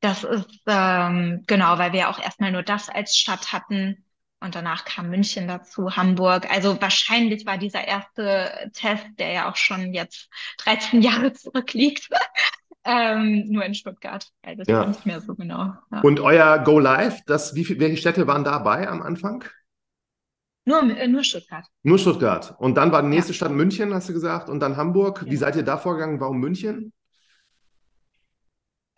das 0.00 0.24
ist 0.24 0.62
ähm, 0.66 1.44
genau, 1.46 1.78
weil 1.78 1.92
wir 1.92 2.08
auch 2.08 2.18
erstmal 2.18 2.52
nur 2.52 2.62
das 2.62 2.88
als 2.88 3.16
Stadt 3.16 3.52
hatten. 3.52 4.04
Und 4.40 4.54
danach 4.54 4.86
kam 4.86 5.10
München 5.10 5.46
dazu, 5.46 5.94
Hamburg. 5.94 6.50
Also 6.50 6.80
wahrscheinlich 6.80 7.44
war 7.44 7.58
dieser 7.58 7.86
erste 7.86 8.70
Test, 8.72 9.06
der 9.18 9.32
ja 9.32 9.50
auch 9.50 9.56
schon 9.56 9.92
jetzt 9.92 10.30
13 10.58 11.02
Jahre 11.02 11.34
zurückliegt, 11.34 12.08
ähm, 12.90 13.44
nur 13.48 13.64
in 13.64 13.74
Stuttgart. 13.74 14.26
Also 14.42 14.64
ja. 14.66 14.86
nicht 14.86 15.06
mehr 15.06 15.20
so 15.20 15.34
genau. 15.34 15.74
Ja. 15.92 16.00
Und 16.02 16.18
euer 16.18 16.58
Go 16.58 16.80
Live, 16.80 17.20
das, 17.26 17.54
wie 17.54 17.64
viel, 17.64 17.78
welche 17.78 17.96
Städte 17.96 18.26
waren 18.26 18.42
dabei 18.42 18.88
am 18.88 19.00
Anfang? 19.00 19.44
Nur, 20.64 20.82
äh, 20.82 21.06
nur 21.06 21.22
Stuttgart. 21.22 21.66
Nur 21.82 21.98
Stuttgart. 21.98 22.56
Und 22.58 22.74
dann 22.74 22.90
war 22.90 23.02
die 23.02 23.08
nächste 23.08 23.32
ja. 23.32 23.36
Stadt 23.36 23.52
München, 23.52 23.94
hast 23.94 24.08
du 24.08 24.12
gesagt, 24.12 24.48
und 24.48 24.60
dann 24.60 24.76
Hamburg. 24.76 25.24
Wie 25.26 25.36
seid 25.36 25.56
ihr 25.56 25.62
da 25.62 25.78
vorgegangen? 25.78 26.20
Warum 26.20 26.38
München? 26.38 26.92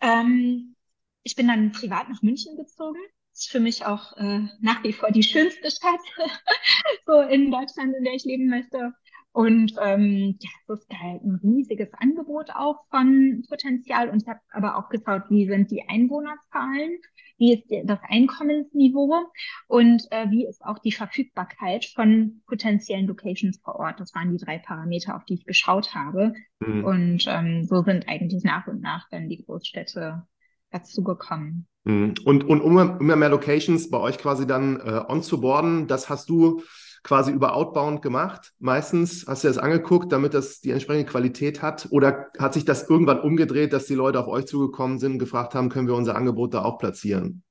Ähm, 0.01 0.75
ich 1.21 1.35
bin 1.35 1.47
dann 1.47 1.71
privat 1.71 2.09
nach 2.09 2.21
München 2.21 2.57
gezogen. 2.57 2.99
Das 3.31 3.41
ist 3.41 3.51
für 3.51 3.59
mich 3.59 3.85
auch 3.85 4.17
äh, 4.17 4.41
nach 4.59 4.83
wie 4.83 4.93
vor 4.93 5.11
die 5.11 5.23
schönste 5.23 5.69
Stadt 5.71 6.01
so 7.05 7.21
in 7.21 7.51
Deutschland, 7.51 7.95
in 7.95 8.03
der 8.03 8.13
ich 8.13 8.25
leben 8.25 8.47
möchte. 8.47 8.93
Und 9.33 9.73
ähm, 9.81 10.37
ja, 10.39 10.49
es 10.67 10.79
ist 10.79 10.93
halt 10.93 11.23
ein 11.23 11.39
riesiges 11.43 11.89
Angebot 11.99 12.51
auch 12.55 12.85
von 12.91 13.43
Potenzial. 13.49 14.09
Und 14.09 14.21
ich 14.21 14.29
habe 14.29 14.39
aber 14.51 14.77
auch 14.77 14.89
geschaut, 14.89 15.23
wie 15.29 15.47
sind 15.47 15.71
die 15.71 15.81
Einwohnerzahlen, 15.89 16.99
wie 17.37 17.53
ist 17.55 17.63
das 17.85 17.97
Einkommensniveau 18.07 19.25
und 19.67 20.03
äh, 20.11 20.29
wie 20.29 20.45
ist 20.45 20.63
auch 20.63 20.77
die 20.77 20.91
Verfügbarkeit 20.91 21.85
von 21.85 22.43
potenziellen 22.45 23.07
Locations 23.07 23.59
vor 23.63 23.77
Ort. 23.77 23.99
Das 23.99 24.13
waren 24.13 24.37
die 24.37 24.43
drei 24.43 24.59
Parameter, 24.59 25.15
auf 25.15 25.25
die 25.25 25.33
ich 25.33 25.45
geschaut 25.45 25.95
habe. 25.95 26.35
Mhm. 26.59 26.83
Und 26.83 27.25
ähm, 27.27 27.63
so 27.63 27.81
sind 27.81 28.07
eigentlich 28.07 28.43
nach 28.43 28.67
und 28.67 28.81
nach 28.81 29.09
dann 29.09 29.29
die 29.29 29.43
Großstädte 29.43 30.27
dazugekommen. 30.69 31.67
Mhm. 31.85 32.13
Und, 32.23 32.43
und 32.43 32.61
um 32.61 32.77
immer 32.77 33.15
mehr 33.15 33.29
Locations 33.29 33.89
bei 33.89 33.97
euch 33.97 34.19
quasi 34.19 34.45
dann 34.45 34.79
äh, 34.79 35.01
on 35.07 35.23
zu 35.23 35.41
boarden, 35.41 35.87
das 35.87 36.07
hast 36.07 36.29
du 36.29 36.61
quasi 37.03 37.31
über 37.31 37.55
Outbound 37.55 38.01
gemacht. 38.01 38.53
Meistens 38.59 39.25
hast 39.27 39.43
du 39.43 39.49
das 39.49 39.57
angeguckt, 39.57 40.11
damit 40.11 40.33
das 40.33 40.61
die 40.61 40.71
entsprechende 40.71 41.09
Qualität 41.09 41.61
hat. 41.61 41.87
Oder 41.91 42.27
hat 42.39 42.53
sich 42.53 42.65
das 42.65 42.89
irgendwann 42.89 43.19
umgedreht, 43.19 43.73
dass 43.73 43.85
die 43.85 43.95
Leute 43.95 44.19
auf 44.19 44.27
euch 44.27 44.45
zugekommen 44.45 44.99
sind 44.99 45.13
und 45.13 45.19
gefragt 45.19 45.53
haben, 45.53 45.69
können 45.69 45.87
wir 45.87 45.95
unser 45.95 46.15
Angebot 46.15 46.53
da 46.53 46.63
auch 46.63 46.79
platzieren? 46.79 47.43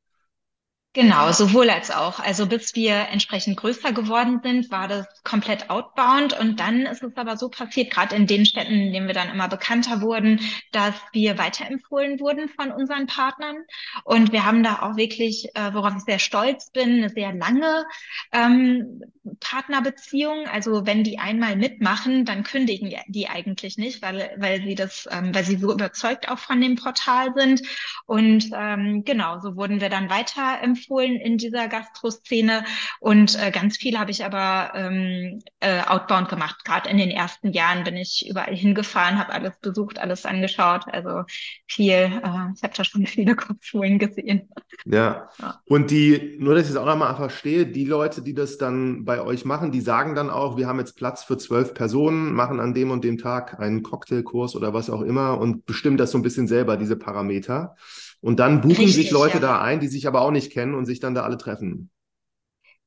Genau, 0.95 1.33
sowohl 1.33 1.71
als 1.71 1.91
auch. 1.91 2.21
Also 2.21 2.47
bis 2.47 2.75
wir 2.75 3.09
entsprechend 3.11 3.57
größer 3.57 3.93
geworden 3.95 4.41
sind, 4.43 4.71
war 4.71 4.89
das 4.89 5.07
komplett 5.25 5.71
outbound. 5.71 6.39
Und 6.39 6.61
dann 6.61 6.83
ist 6.83 7.03
es 7.03 7.17
aber 7.17 7.39
so 7.39 7.49
passiert, 7.49 7.91
gerade 7.91 8.15
in 8.15 8.27
den 8.27 8.45
Städten, 8.45 8.75
in 8.75 8.93
denen 8.93 9.07
wir 9.07 9.15
dann 9.15 9.31
immer 9.31 9.49
bekannter 9.49 10.03
wurden, 10.03 10.41
dass 10.71 10.95
wir 11.13 11.39
weiterempfohlen 11.39 12.21
wurden 12.21 12.51
von 12.51 12.71
unseren 12.71 13.07
Partnern. 13.07 13.57
Und 14.05 14.33
wir 14.33 14.45
haben 14.45 14.63
da 14.63 14.83
auch 14.83 14.97
wirklich, 14.99 15.47
äh, 15.55 15.73
worauf 15.73 15.95
ich 15.97 16.03
sehr 16.03 16.19
stolz 16.19 16.71
bin, 16.73 16.99
eine 16.99 17.09
sehr 17.09 17.33
lange 17.33 17.87
ähm, 18.31 19.01
Partnerbeziehung. 19.41 20.47
Also 20.47 20.85
wenn 20.85 21.05
die 21.05 21.19
einmal 21.19 21.57
mitmachen, 21.57 22.27
dann 22.27 22.43
kündigen 22.43 22.93
die 23.09 23.29
eigentlich 23.31 23.79
nicht, 23.79 24.03
weil, 24.03 24.31
weil 24.37 24.63
sie 24.63 24.75
das, 24.75 25.09
ähm, 25.11 25.35
weil 25.35 25.45
sie 25.45 25.57
so 25.57 25.73
überzeugt 25.73 26.29
auch 26.29 26.39
von 26.39 26.61
dem 26.61 26.77
Portal 26.77 27.33
sind. 27.35 27.63
Und 28.05 28.51
ähm, 28.55 29.05
genau, 29.05 29.41
so 29.41 29.57
wurden 29.57 29.81
wir 29.81 29.89
dann 29.89 30.11
weiter 30.11 30.61
empfohlen 30.83 31.17
in 31.17 31.39
dieser 31.39 31.69
Gastroszene. 31.69 32.65
Und 33.01 33.39
äh, 33.41 33.51
ganz 33.51 33.77
viel 33.77 33.99
habe 33.99 34.11
ich 34.11 34.25
aber 34.25 34.73
ähm, 34.75 35.41
äh, 35.61 35.81
outbound 35.83 36.29
gemacht. 36.29 36.65
Gerade 36.65 36.91
in 36.91 36.99
den 36.99 37.11
ersten 37.11 37.53
Jahren 37.53 37.85
bin 37.85 37.97
ich 37.97 38.29
überall 38.29 38.55
hingefahren, 38.55 39.19
habe 39.19 39.33
alles 39.33 39.59
besucht, 39.61 39.99
alles 39.99 40.27
angeschaut. 40.27 40.85
Also 40.89 41.23
viel, 41.67 41.93
äh, 41.93 42.09
ich 42.55 42.63
habe 42.63 42.75
da 42.77 42.85
schon 42.85 43.07
viele 43.07 43.37
Kopfschulen 43.37 43.99
gesehen. 43.99 44.49
Ja. 44.85 45.29
ja. 45.39 45.61
Und 45.67 45.91
die, 45.91 46.37
nur 46.39 46.55
dass 46.55 46.65
ich 46.65 46.71
es 46.71 46.77
auch 46.77 46.87
nochmal 46.87 47.15
verstehe, 47.15 47.67
die 47.67 47.85
Leute, 47.85 48.23
die 48.23 48.35
das 48.35 48.59
dann 48.59 49.05
bei 49.05 49.21
euch 49.21 49.45
machen, 49.45 49.73
die 49.73 49.81
sagen 49.81 50.15
dann 50.15 50.31
auch, 50.31 50.57
wir 50.57 50.67
haben 50.67 50.79
jetzt 50.79 50.97
Platz 50.97 51.25
für 51.25 51.39
zwölf 51.39 51.75
Personen, 51.75 52.33
machen 52.33 52.61
an 52.61 52.75
dem 52.75 52.91
und 52.91 53.05
dem 53.05 53.19
Tag 53.19 53.61
einen 53.61 53.83
Cocktailkurs 53.83 54.57
oder 54.57 54.75
was 54.75 54.91
auch 54.91 55.03
immer 55.03 55.39
und 55.39 55.67
bestimmen 55.67 55.97
das 55.97 56.11
so 56.11 56.19
ein 56.19 56.23
bisschen 56.23 56.49
selber, 56.49 56.77
diese 56.77 56.97
Parameter. 56.97 57.77
Und 58.23 58.39
dann 58.39 58.61
buchen 58.61 58.77
Richtig, 58.77 58.95
sich 58.95 59.11
Leute 59.11 59.35
ja. 59.35 59.41
da 59.41 59.61
ein, 59.61 59.81
die 59.81 59.89
sich 59.89 60.07
aber 60.07 60.23
auch 60.23 60.31
nicht 60.31 60.53
kennen 60.53 60.75
und 60.75 60.87
sich 60.87 61.01
dann 61.01 61.15
da 61.15 61.25
alle 61.25 61.37
treffen. 61.37 61.91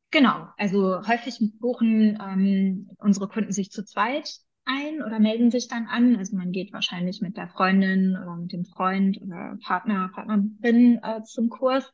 Genau, 0.10 0.48
also 0.58 1.06
häufig 1.06 1.40
buchen 1.60 2.18
ähm, 2.22 2.90
unsere 3.00 3.28
Kunden 3.28 3.52
sich 3.52 3.70
zu 3.70 3.84
zweit 3.84 4.30
ein 4.64 5.04
oder 5.04 5.20
melden 5.20 5.52
sich 5.52 5.68
dann 5.68 5.88
an. 5.88 6.16
Also 6.16 6.38
man 6.38 6.54
geht 6.54 6.72
wahrscheinlich 6.72 7.22
mit 7.22 7.36
der 7.36 7.50
Freundin 7.50 8.16
oder 8.16 8.38
mit 8.38 8.54
dem 8.54 8.66
Freund 8.66 9.22
oder 9.22 9.58
Partner, 9.62 10.10
Partnerin 10.14 11.00
äh, 11.04 11.22
zum 11.24 11.50
Kurs 11.50 11.92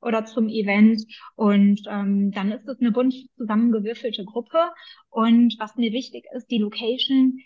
oder 0.00 0.24
zum 0.24 0.48
Event. 0.48 1.02
Und 1.34 1.82
ähm, 1.88 2.30
dann 2.30 2.52
ist 2.52 2.68
es 2.68 2.80
eine 2.80 2.92
bunt 2.92 3.14
zusammengewürfelte 3.36 4.24
Gruppe. 4.24 4.70
Und 5.10 5.56
was 5.58 5.76
mir 5.76 5.92
wichtig 5.92 6.26
ist, 6.34 6.50
die 6.50 6.58
Location 6.58 7.40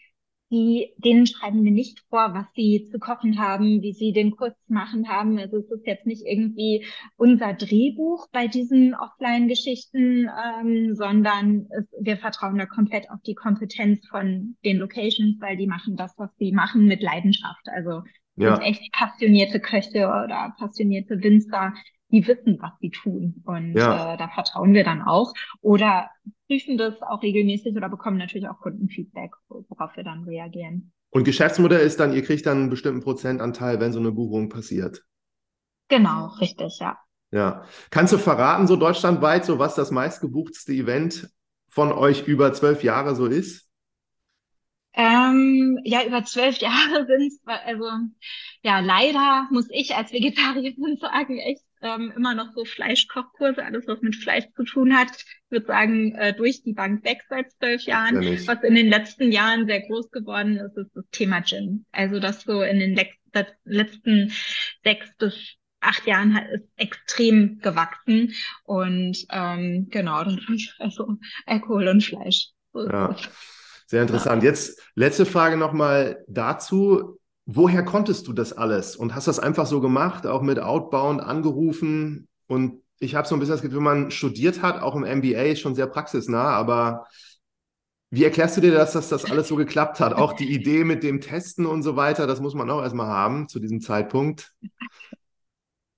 die, 0.50 0.94
denen 0.96 1.26
schreiben 1.26 1.64
wir 1.64 1.72
nicht 1.72 2.00
vor, 2.08 2.32
was 2.32 2.46
sie 2.54 2.88
zu 2.90 2.98
kochen 2.98 3.38
haben, 3.38 3.82
wie 3.82 3.92
sie 3.92 4.12
den 4.12 4.30
Kurs 4.30 4.54
machen 4.66 5.08
haben. 5.08 5.38
Also 5.38 5.58
es 5.58 5.70
ist 5.70 5.86
jetzt 5.86 6.06
nicht 6.06 6.22
irgendwie 6.24 6.86
unser 7.16 7.52
Drehbuch 7.52 8.28
bei 8.32 8.46
diesen 8.46 8.94
Offline-Geschichten, 8.94 10.28
ähm, 10.28 10.94
sondern 10.94 11.66
es, 11.70 11.84
wir 12.00 12.16
vertrauen 12.16 12.56
da 12.56 12.66
komplett 12.66 13.10
auf 13.10 13.20
die 13.26 13.34
Kompetenz 13.34 14.06
von 14.08 14.56
den 14.64 14.78
Locations, 14.78 15.36
weil 15.40 15.56
die 15.56 15.66
machen 15.66 15.96
das, 15.96 16.14
was 16.16 16.30
sie 16.38 16.52
machen, 16.52 16.86
mit 16.86 17.02
Leidenschaft. 17.02 17.66
Also 17.66 18.02
ja. 18.36 18.56
sind 18.56 18.64
echt 18.64 18.92
passionierte 18.92 19.60
Köche 19.60 20.06
oder 20.06 20.54
passionierte 20.58 21.22
Winzer, 21.22 21.74
die 22.10 22.26
wissen, 22.26 22.58
was 22.60 22.72
sie 22.80 22.90
tun. 22.90 23.42
Und 23.44 23.74
ja. 23.74 24.14
äh, 24.14 24.16
da 24.16 24.28
vertrauen 24.28 24.72
wir 24.72 24.84
dann 24.84 25.02
auch. 25.02 25.34
Oder 25.60 26.10
prüfen 26.46 26.78
das 26.78 27.00
auch 27.02 27.22
regelmäßig 27.22 27.76
oder 27.76 27.88
bekommen 27.88 28.18
natürlich 28.18 28.48
auch 28.48 28.60
Kundenfeedback, 28.60 29.32
worauf 29.48 29.96
wir 29.96 30.04
dann 30.04 30.24
reagieren. 30.24 30.92
Und 31.10 31.24
Geschäftsmodell 31.24 31.86
ist 31.86 32.00
dann, 32.00 32.12
ihr 32.12 32.22
kriegt 32.22 32.46
dann 32.46 32.58
einen 32.58 32.70
bestimmten 32.70 33.02
Prozentanteil, 33.02 33.80
wenn 33.80 33.92
so 33.92 33.98
eine 33.98 34.12
Buchung 34.12 34.48
passiert. 34.48 35.04
Genau, 35.88 36.26
richtig, 36.40 36.78
ja. 36.80 36.98
Ja. 37.30 37.64
Kannst 37.90 38.12
du 38.12 38.18
verraten, 38.18 38.66
so 38.66 38.76
deutschlandweit, 38.76 39.44
so 39.44 39.58
was 39.58 39.74
das 39.74 39.90
meistgebuchtste 39.90 40.72
Event 40.72 41.30
von 41.68 41.92
euch 41.92 42.26
über 42.26 42.52
zwölf 42.52 42.82
Jahre 42.82 43.14
so 43.14 43.26
ist? 43.26 43.68
Ähm, 44.94 45.78
ja, 45.84 46.04
über 46.04 46.24
zwölf 46.24 46.56
Jahre 46.58 47.06
sind 47.06 47.28
es, 47.28 47.40
also 47.44 47.84
ja, 48.62 48.80
leider 48.80 49.46
muss 49.50 49.68
ich 49.70 49.94
als 49.94 50.12
Vegetarierin 50.12 50.96
sagen, 51.00 51.38
echt 51.38 51.62
ähm, 51.82 52.12
immer 52.16 52.34
noch 52.34 52.52
so 52.54 52.64
Fleischkochkurse, 52.64 53.64
alles 53.64 53.86
was 53.86 54.00
mit 54.00 54.16
Fleisch 54.16 54.44
zu 54.56 54.64
tun 54.64 54.96
hat. 54.96 55.10
Ich 55.12 55.50
würde 55.50 55.66
sagen, 55.66 56.14
äh, 56.14 56.34
durch 56.34 56.62
die 56.62 56.72
Bank 56.72 57.04
weg 57.04 57.22
seit 57.28 57.50
zwölf 57.52 57.82
Jahren. 57.82 58.22
Was 58.46 58.62
in 58.62 58.74
den 58.74 58.88
letzten 58.88 59.32
Jahren 59.32 59.66
sehr 59.66 59.80
groß 59.82 60.10
geworden 60.10 60.56
ist, 60.56 60.76
ist 60.76 60.90
das 60.94 61.04
Thema 61.10 61.40
Gym. 61.40 61.84
Also 61.92 62.20
das 62.20 62.42
so 62.42 62.62
in 62.62 62.78
den 62.78 62.98
letzten 63.64 64.32
sechs 64.82 65.10
bis 65.18 65.56
acht 65.80 66.06
Jahren 66.06 66.34
hat, 66.34 66.44
ist 66.50 66.68
extrem 66.76 67.58
gewachsen. 67.60 68.32
Und 68.64 69.24
ähm, 69.30 69.88
genau, 69.90 70.24
dann 70.24 70.40
also 70.78 71.16
Alkohol 71.46 71.88
und 71.88 72.02
Fleisch. 72.02 72.50
So 72.72 72.88
ja. 72.88 73.16
Sehr 73.86 74.02
interessant. 74.02 74.42
Ja. 74.42 74.50
Jetzt 74.50 74.82
letzte 74.94 75.24
Frage 75.24 75.56
nochmal 75.56 76.22
dazu. 76.28 77.18
Woher 77.50 77.82
konntest 77.82 78.28
du 78.28 78.34
das 78.34 78.52
alles? 78.52 78.94
Und 78.94 79.14
hast 79.14 79.26
das 79.26 79.38
einfach 79.38 79.64
so 79.64 79.80
gemacht, 79.80 80.26
auch 80.26 80.42
mit 80.42 80.58
Outbound 80.58 81.22
angerufen? 81.22 82.28
Und 82.46 82.82
ich 82.98 83.14
habe 83.14 83.26
so 83.26 83.34
ein 83.34 83.38
bisschen 83.38 83.54
das 83.54 83.62
Gefühl, 83.62 83.78
wenn 83.78 83.84
man 83.84 84.10
studiert 84.10 84.60
hat, 84.60 84.82
auch 84.82 84.94
im 84.94 85.02
MBA, 85.02 85.56
schon 85.56 85.74
sehr 85.74 85.86
praxisnah, 85.86 86.50
aber 86.50 87.06
wie 88.10 88.24
erklärst 88.24 88.58
du 88.58 88.60
dir 88.60 88.72
das, 88.72 88.92
dass 88.92 89.08
das 89.08 89.30
alles 89.30 89.48
so 89.48 89.56
geklappt 89.56 89.98
hat? 89.98 90.12
Auch 90.12 90.34
die 90.34 90.52
Idee 90.54 90.84
mit 90.84 91.02
dem 91.02 91.22
Testen 91.22 91.64
und 91.64 91.82
so 91.82 91.96
weiter, 91.96 92.26
das 92.26 92.42
muss 92.42 92.54
man 92.54 92.68
auch 92.68 92.82
erstmal 92.82 93.06
haben 93.06 93.48
zu 93.48 93.60
diesem 93.60 93.80
Zeitpunkt. 93.80 94.52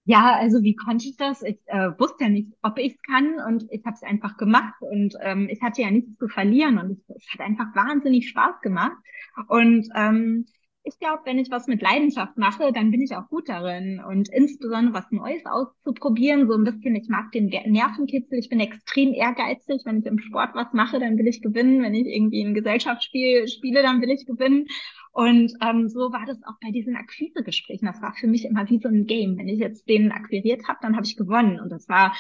Ja, 0.04 0.37
also 0.37 0.62
wie 0.62 0.76
konnte 0.76 1.09
ich 1.09 1.16
das? 1.16 1.42
Ich 1.42 1.59
äh, 1.66 1.90
wusste 1.99 2.25
ja 2.25 2.30
nicht, 2.30 2.52
ob 2.62 2.78
ich 2.78 2.95
es 2.95 3.02
kann 3.02 3.40
und 3.45 3.66
ich 3.73 3.85
habe 3.85 3.97
es 3.97 4.04
einfach 4.04 4.37
gemacht 4.37 4.75
und 4.78 5.16
ähm, 5.21 5.49
ich 5.50 5.61
hatte 5.62 5.83
ja 5.83 5.90
nichts 5.90 6.16
zu 6.16 6.28
verlieren 6.28 6.78
und 6.78 6.92
es, 6.92 7.16
es 7.16 7.33
hat 7.33 7.40
einfach 7.40 7.75
wahnsinnig 7.75 8.28
Spaß 8.28 8.61
gemacht. 8.61 8.97
Und 9.49 9.88
ähm, 9.97 10.47
ich 10.82 10.99
glaube, 10.99 11.22
wenn 11.26 11.38
ich 11.38 11.50
was 11.50 11.66
mit 11.66 11.82
Leidenschaft 11.82 12.38
mache, 12.38 12.72
dann 12.72 12.90
bin 12.90 13.02
ich 13.02 13.14
auch 13.14 13.28
gut 13.28 13.49
darin. 13.49 14.02
Und 14.02 14.28
insbesondere 14.30 14.94
was 14.94 15.10
Neues 15.10 15.44
auszuprobieren, 15.44 16.49
so 16.49 16.54
ein 16.54 16.64
bisschen, 16.64 16.96
ich 16.96 17.08
mag 17.08 17.32
den 17.32 17.49
Nervenkitzel, 17.49 18.38
ich 18.38 18.49
bin 18.49 18.60
extrem 18.60 19.12
ehrgeizig. 19.12 19.82
Wenn 19.84 19.99
ich 19.99 20.06
im 20.06 20.18
Sport 20.18 20.54
was 20.54 20.72
mache, 20.72 20.99
dann 20.99 21.18
will 21.18 21.26
ich 21.26 21.42
gewinnen. 21.42 21.82
Wenn 21.82 21.94
ich 21.94 22.06
irgendwie 22.06 22.42
ein 22.42 22.54
Gesellschaftsspiel 22.54 23.46
spiele, 23.49 23.82
dann 23.82 24.00
will 24.00 24.10
ich 24.10 24.26
gewinnen. 24.26 24.66
Und 25.12 25.52
ähm, 25.62 25.88
so 25.88 26.12
war 26.12 26.25
das 26.26 26.42
auch 26.44 26.58
bei 26.62 26.70
diesen 26.70 26.96
Akquisegesprächen. 26.96 27.87
Das 27.87 28.00
war 28.00 28.14
für 28.14 28.26
mich 28.26 28.44
immer 28.46 28.68
wie 28.70 28.78
so 28.78 28.88
ein 28.88 29.06
Game. 29.06 29.37
Wenn 29.37 29.49
ich 29.49 29.58
jetzt 29.58 29.88
den 29.88 30.12
akquiriert 30.12 30.66
habe, 30.66 30.78
dann 30.82 30.96
habe 30.96 31.04
ich 31.04 31.16
gewonnen. 31.16 31.60
Und 31.60 31.70
das 31.70 31.88
war, 31.88 32.16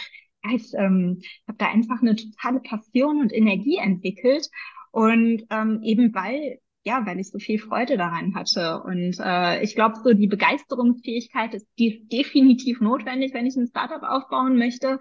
ich 0.52 0.74
ähm, 0.74 1.22
habe 1.48 1.58
da 1.58 1.68
einfach 1.68 2.02
eine 2.02 2.16
totale 2.16 2.60
Passion 2.60 3.20
und 3.20 3.32
Energie 3.32 3.76
entwickelt. 3.76 4.50
Und 4.92 5.46
ähm, 5.50 5.80
eben 5.82 6.12
weil 6.14 6.58
ja, 6.84 7.04
weil 7.04 7.20
ich 7.20 7.30
so 7.30 7.38
viel 7.38 7.58
Freude 7.58 7.96
daran 7.96 8.34
hatte. 8.34 8.82
Und 8.82 9.18
äh, 9.20 9.62
ich 9.62 9.74
glaube, 9.74 9.96
so 10.02 10.14
die 10.14 10.26
Begeisterungsfähigkeit 10.26 11.54
ist 11.54 11.66
die 11.78 12.08
definitiv 12.08 12.80
notwendig, 12.80 13.34
wenn 13.34 13.46
ich 13.46 13.56
ein 13.56 13.66
Startup 13.66 14.02
aufbauen 14.02 14.56
möchte. 14.56 14.98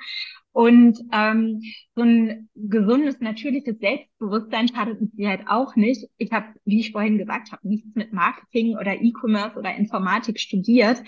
Und 0.52 1.00
ähm, 1.14 1.62
so 1.96 2.02
ein 2.02 2.50
gesundes, 2.56 3.20
natürliches 3.22 3.78
Selbstbewusstsein 3.80 4.68
schadet 4.68 5.00
mit 5.00 5.12
Sicherheit 5.16 5.46
auch 5.48 5.76
nicht. 5.76 6.10
Ich 6.18 6.32
habe, 6.32 6.48
wie 6.66 6.82
ich 6.82 6.92
vorhin 6.92 7.18
gesagt 7.18 7.52
habe, 7.52 7.68
nichts 7.68 7.96
mit 7.96 8.12
Marketing 8.12 8.76
oder 8.76 9.02
E-Commerce 9.02 9.58
oder 9.58 9.74
Informatik 9.76 10.40
studiert. 10.40 11.02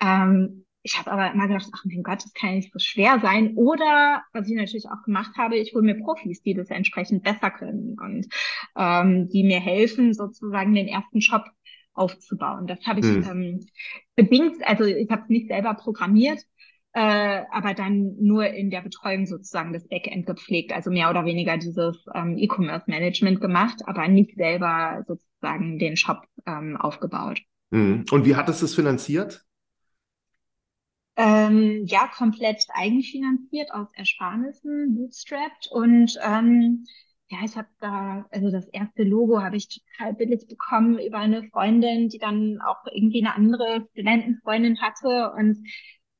Ähm, 0.00 0.64
ich 0.84 0.98
habe 0.98 1.10
aber 1.10 1.32
immer 1.32 1.48
gedacht, 1.48 1.66
ach 1.74 1.84
mein 1.86 2.02
Gott, 2.02 2.22
das 2.22 2.34
kann 2.34 2.50
ja 2.50 2.56
nicht 2.56 2.72
so 2.72 2.78
schwer 2.78 3.18
sein. 3.20 3.54
Oder, 3.56 4.22
was 4.34 4.48
ich 4.48 4.54
natürlich 4.54 4.86
auch 4.86 5.02
gemacht 5.02 5.32
habe, 5.38 5.56
ich 5.56 5.72
hole 5.74 5.82
mir 5.82 5.98
Profis, 5.98 6.42
die 6.42 6.52
das 6.52 6.68
entsprechend 6.68 7.22
besser 7.22 7.50
können 7.50 7.96
und 7.98 8.26
ähm, 8.76 9.28
die 9.30 9.44
mir 9.44 9.60
helfen, 9.60 10.12
sozusagen 10.12 10.74
den 10.74 10.86
ersten 10.86 11.22
Shop 11.22 11.44
aufzubauen. 11.94 12.66
Das 12.66 12.86
habe 12.86 13.00
ich 13.00 13.06
hm. 13.06 13.24
ähm, 13.30 13.66
bedingt, 14.14 14.56
also 14.66 14.84
ich 14.84 15.10
habe 15.10 15.22
es 15.22 15.28
nicht 15.30 15.48
selber 15.48 15.72
programmiert, 15.72 16.42
äh, 16.92 17.42
aber 17.50 17.72
dann 17.72 18.16
nur 18.20 18.46
in 18.46 18.68
der 18.68 18.82
Betreuung 18.82 19.24
sozusagen 19.24 19.72
das 19.72 19.88
Backend 19.88 20.26
gepflegt, 20.26 20.70
also 20.74 20.90
mehr 20.90 21.08
oder 21.08 21.24
weniger 21.24 21.56
dieses 21.56 22.04
ähm, 22.14 22.36
E-Commerce-Management 22.36 23.40
gemacht, 23.40 23.80
aber 23.86 24.06
nicht 24.08 24.36
selber 24.36 25.02
sozusagen 25.08 25.78
den 25.78 25.96
Shop 25.96 26.26
ähm, 26.44 26.76
aufgebaut. 26.76 27.40
Hm. 27.72 28.04
Und 28.10 28.26
wie 28.26 28.36
hat 28.36 28.50
es 28.50 28.60
das 28.60 28.74
finanziert? 28.74 29.46
Ähm, 31.16 31.84
ja, 31.86 32.08
komplett 32.08 32.64
eigenfinanziert 32.72 33.70
aus 33.72 33.86
Ersparnissen, 33.94 34.96
bootstrapped. 34.96 35.68
Und 35.70 36.18
ähm, 36.22 36.84
ja, 37.28 37.38
ich 37.44 37.56
habe 37.56 37.68
da, 37.80 38.26
also 38.30 38.50
das 38.50 38.66
erste 38.68 39.04
Logo 39.04 39.40
habe 39.40 39.56
ich 39.56 39.68
total 39.68 40.14
billig 40.14 40.46
bekommen 40.48 40.98
über 40.98 41.18
eine 41.18 41.44
Freundin, 41.50 42.08
die 42.08 42.18
dann 42.18 42.60
auch 42.60 42.84
irgendwie 42.92 43.24
eine 43.24 43.34
andere 43.34 43.86
Studentenfreundin 43.92 44.80
hatte. 44.80 45.32
Und 45.36 45.64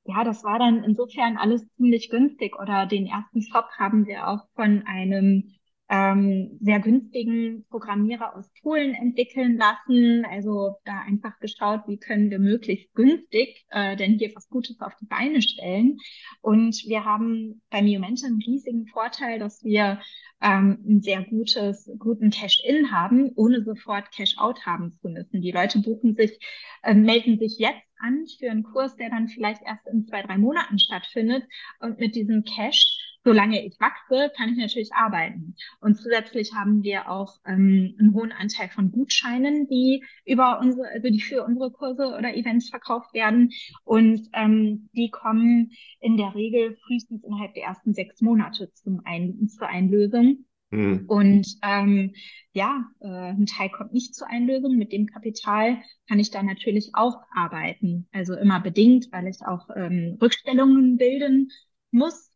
ja, 0.05 0.23
das 0.23 0.45
war 0.45 0.59
dann 0.59 0.85
insofern 0.85 1.37
alles 1.39 1.67
ziemlich 1.77 2.09
günstig. 2.11 2.57
Oder 2.61 2.87
den 2.87 3.07
ersten 3.07 3.43
Shop 3.43 3.67
haben 3.77 4.07
wir 4.07 4.29
auch 4.29 4.47
von 4.55 4.85
einem 4.87 5.55
ähm, 5.91 6.59
sehr 6.61 6.81
günstigen 6.81 7.65
Programmierer 7.69 8.37
aus 8.37 8.51
Polen 8.63 8.95
entwickeln 8.95 9.59
lassen. 9.59 10.25
Also 10.25 10.77
da 10.85 11.03
einfach 11.07 11.39
geschaut, 11.41 11.83
wie 11.87 11.99
können 11.99 12.31
wir 12.31 12.39
möglichst 12.39 12.95
günstig 12.95 13.67
äh, 13.71 13.97
denn 13.97 14.19
hier 14.19 14.33
was 14.35 14.49
Gutes 14.49 14.81
auf 14.81 14.95
die 15.01 15.07
Beine 15.07 15.43
stellen. 15.43 15.99
Und 16.41 16.85
wir 16.87 17.05
haben 17.05 17.61
bei 17.71 17.83
Miumente 17.83 18.27
einen 18.27 18.41
riesigen 18.41 18.87
Vorteil, 18.87 19.39
dass 19.39 19.63
wir 19.63 20.01
ähm, 20.41 20.79
ein 20.87 21.03
sehr 21.03 21.23
gutes, 21.23 21.91
guten 21.99 22.31
Cash-In 22.31 22.91
haben, 22.91 23.33
ohne 23.37 23.63
sofort 23.63 24.11
Cash-Out 24.11 24.65
haben 24.67 24.99
zu 25.01 25.09
müssen. 25.09 25.43
Die 25.43 25.53
Leute 25.53 25.81
buchen 25.81 26.15
sich, 26.15 26.39
äh, 26.83 26.95
melden 26.95 27.39
sich 27.39 27.59
jetzt 27.59 27.83
an 27.99 28.25
für 28.39 28.51
einen 28.51 28.63
Kurs, 28.63 28.97
der 28.97 29.11
dann 29.11 29.29
vielleicht 29.29 29.63
erst 29.65 29.87
in 29.89 30.07
zwei, 30.07 30.23
drei 30.23 30.39
Monaten 30.39 30.79
stattfindet. 30.79 31.45
Und 31.81 31.99
mit 31.99 32.15
diesem 32.15 32.45
Cash 32.45 33.04
solange 33.25 33.65
ich 33.65 33.81
wachse, 33.81 34.31
kann 34.37 34.51
ich 34.51 34.59
natürlich 34.59 34.93
arbeiten. 34.93 35.57
Und 35.81 35.97
zusätzlich 35.97 36.53
haben 36.53 36.83
wir 36.83 37.11
auch 37.11 37.39
ähm, 37.47 37.97
einen 37.99 38.15
hohen 38.15 38.33
Anteil 38.33 38.69
von 38.69 38.93
Gutscheinen, 38.93 39.67
die 39.67 40.05
über 40.27 40.61
unsere, 40.61 40.89
also 40.89 41.09
die 41.09 41.21
für 41.21 41.43
unsere 41.45 41.71
Kurse 41.71 42.15
oder 42.17 42.37
Events 42.37 42.69
verkauft 42.69 43.15
werden. 43.15 43.51
Und 43.85 44.29
ähm, 44.35 44.91
die 44.93 45.11
kommen 45.11 45.73
in 46.01 46.17
der 46.17 46.35
Regel 46.35 46.77
frühestens 46.87 47.25
innerhalb 47.25 47.55
der 47.55 47.65
ersten 47.65 47.95
sechs 47.95 48.21
Monate 48.21 48.71
zum 48.75 49.01
Ein 49.05 49.49
zur 49.49 49.69
Einlösung. 49.69 50.45
Mhm. 50.71 51.05
Und 51.07 51.47
ähm, 51.63 52.13
ja, 52.53 52.85
äh, 53.01 53.07
ein 53.07 53.47
Teil 53.47 53.71
kommt 53.71 53.95
nicht 53.95 54.15
zur 54.15 54.29
Einlösung. 54.29 54.77
Mit 54.77 54.93
dem 54.93 55.07
Kapital 55.07 55.79
kann 56.09 56.19
ich 56.19 56.31
dann 56.31 56.47
natürlich 56.47 56.91
auch 56.93 57.23
arbeiten. 57.35 58.07
Also 58.13 58.35
immer 58.35 58.61
bedingt, 58.61 59.09
weil 59.13 59.29
ich 59.29 59.41
auch 59.47 59.71
ähm, 59.75 60.19
Rückstellungen 60.21 60.99
bilden 60.99 61.51
muss 61.91 62.34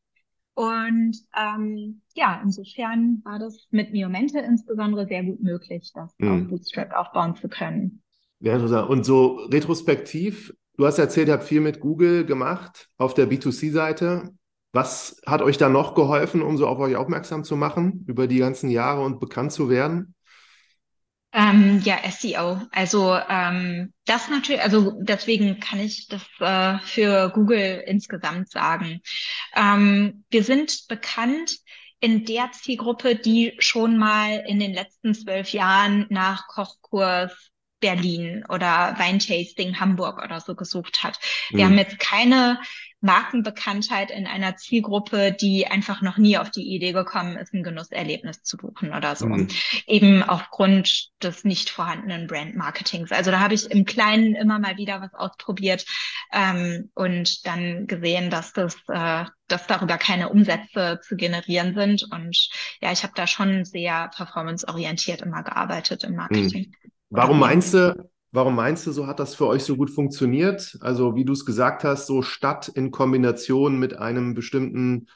und 0.59 1.17
ähm, 1.37 2.03
ja, 2.17 2.41
insofern 2.43 3.23
war 3.25 3.39
das 3.39 3.69
mit 3.71 3.93
Miomente 3.93 4.41
insbesondere 4.41 5.07
sehr 5.07 5.23
gut 5.23 5.41
möglich, 5.41 5.93
das 5.95 6.13
mhm. 6.19 6.33
auf 6.33 6.49
Bootstrap 6.49 6.93
aufbauen 6.97 7.37
zu 7.37 7.49
können. 7.49 8.03
Ja, 8.41 8.55
interessant. 8.55 8.91
Und 8.91 9.05
so 9.07 9.37
retrospektiv, 9.53 10.53
du 10.77 10.85
hast 10.85 10.99
erzählt, 10.99 11.29
ihr 11.29 11.35
habt 11.35 11.45
viel 11.45 11.61
mit 11.61 11.79
Google 11.79 12.27
gemacht 12.27 12.89
auf 12.97 13.15
der 13.15 13.31
B2C-Seite. 13.31 14.31
Was 14.73 15.21
hat 15.27 15.43
euch 15.43 15.59
da 15.59 15.69
noch 15.69 15.95
geholfen, 15.95 16.43
um 16.43 16.57
so 16.57 16.67
auf 16.67 16.81
euch 16.81 16.97
aufmerksam 16.97 17.45
zu 17.45 17.55
machen 17.55 18.05
über 18.09 18.27
die 18.27 18.39
ganzen 18.39 18.69
Jahre 18.69 19.05
und 19.05 19.21
bekannt 19.21 19.53
zu 19.53 19.71
werden? 19.71 20.17
Ähm, 21.33 21.83
ja, 21.85 21.99
SEO. 22.11 22.63
Also 22.73 23.15
ähm, 23.29 23.93
das 24.07 24.31
natürlich, 24.31 24.63
also 24.63 24.95
deswegen 25.01 25.61
kann 25.61 25.79
ich 25.79 26.09
das 26.09 26.23
äh, 26.41 26.79
für 26.87 27.31
Google 27.31 27.83
insgesamt 27.87 28.51
sagen. 28.51 29.01
Ähm, 29.55 30.25
wir 30.31 30.43
sind 30.43 30.89
bekannt 30.89 31.53
in 32.01 32.25
der 32.25 32.51
Zielgruppe, 32.53 33.17
die 33.17 33.55
schon 33.59 33.99
mal 33.99 34.43
in 34.47 34.59
den 34.59 34.73
letzten 34.73 35.15
zwölf 35.15 35.53
Jahren 35.53 36.07
nach 36.09 36.47
Kochkurs 36.49 37.51
Berlin 37.81 38.45
oder 38.49 38.95
Weintasting 38.99 39.79
Hamburg 39.79 40.23
oder 40.23 40.41
so 40.41 40.55
gesucht 40.55 41.03
hat. 41.03 41.19
Wir 41.51 41.65
mhm. 41.65 41.71
haben 41.71 41.79
jetzt 41.79 41.99
keine 41.99 42.59
Markenbekanntheit 43.01 44.11
in 44.11 44.27
einer 44.27 44.57
Zielgruppe, 44.57 45.33
die 45.33 45.69
einfach 45.69 46.03
noch 46.03 46.19
nie 46.19 46.37
auf 46.37 46.51
die 46.51 46.75
Idee 46.75 46.93
gekommen 46.93 47.37
ist, 47.37 47.55
ein 47.55 47.63
Genusserlebnis 47.63 48.43
zu 48.43 48.57
buchen 48.57 48.93
oder 48.93 49.15
so. 49.15 49.27
Mhm. 49.27 49.49
Eben 49.87 50.23
aufgrund 50.25 51.11
des 51.23 51.45
nicht 51.45 51.71
vorhandenen 51.71 52.27
Brand-Marketings. 52.27 53.13
Also 53.13 53.31
da 53.31 53.39
habe 53.39 53.55
ich 53.55 53.71
im 53.71 53.85
Kleinen 53.85 54.35
immer 54.35 54.59
mal 54.59 54.77
wieder 54.77 55.01
was 55.01 55.15
ausprobiert 55.15 55.87
ähm, 56.33 56.91
und 56.95 57.47
dann 57.47 57.87
gesehen, 57.87 58.31
dass 58.31 58.53
das, 58.53 58.77
äh, 58.89 59.25
dass 59.47 59.67
darüber 59.69 59.97
keine 59.97 60.29
Umsätze 60.31 60.99
zu 61.03 61.15
generieren 61.15 61.75
sind. 61.75 62.05
Und 62.11 62.49
ja, 62.81 62.91
ich 62.91 63.05
habe 63.05 63.13
da 63.15 63.29
schon 63.29 63.65
sehr 63.65 64.11
performanceorientiert 64.17 65.23
immer 65.23 65.45
gearbeitet 65.45 66.03
im 66.03 66.17
Marketing. 66.17 66.75
Mhm. 66.83 66.91
Warum 67.11 67.39
meinst 67.39 67.73
du, 67.75 68.11
Warum 68.31 68.55
meinst 68.55 68.87
du, 68.87 68.93
so 68.93 69.07
hat 69.07 69.21
das 69.21 69.35
für 69.35 69.47
euch 69.47 69.65
so 69.65 69.77
gut 69.77 69.91
funktioniert? 69.91 70.77
Also 70.81 71.15
wie 71.17 71.25
du 71.25 71.33
es 71.33 71.47
gesagt 71.47 71.85
hast, 71.85 72.07
so 72.07 72.23
statt 72.23 72.69
in 72.69 72.91
Kombination 72.91 73.79
mit 73.79 73.97
einem 73.97 74.35
bestimmten 74.35 75.09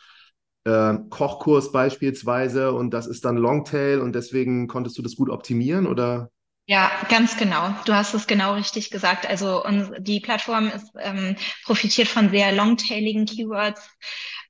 äh, 0.65 0.95
Kochkurs 1.11 1.73
beispielsweise 1.73 2.73
und 2.73 2.93
das 2.95 3.07
ist 3.07 3.25
dann 3.25 3.37
Longtail 3.37 4.01
und 4.01 4.15
deswegen 4.15 4.69
konntest 4.69 4.97
du 4.99 5.03
das 5.03 5.17
gut 5.17 5.29
optimieren 5.29 5.87
oder? 5.87 6.31
Ja, 6.67 6.91
ganz 7.09 7.37
genau. 7.37 7.75
Du 7.87 7.93
hast 7.93 8.15
es 8.15 8.27
genau 8.27 8.55
richtig 8.55 8.91
gesagt. 8.91 9.27
Also 9.27 9.65
uns, 9.65 9.91
die 9.99 10.21
Plattform 10.21 10.69
ist, 10.69 10.93
ähm, 10.99 11.37
profitiert 11.65 12.09
von 12.09 12.31
sehr 12.31 12.53
longtailigen 12.53 13.27
Keywords. 13.27 13.91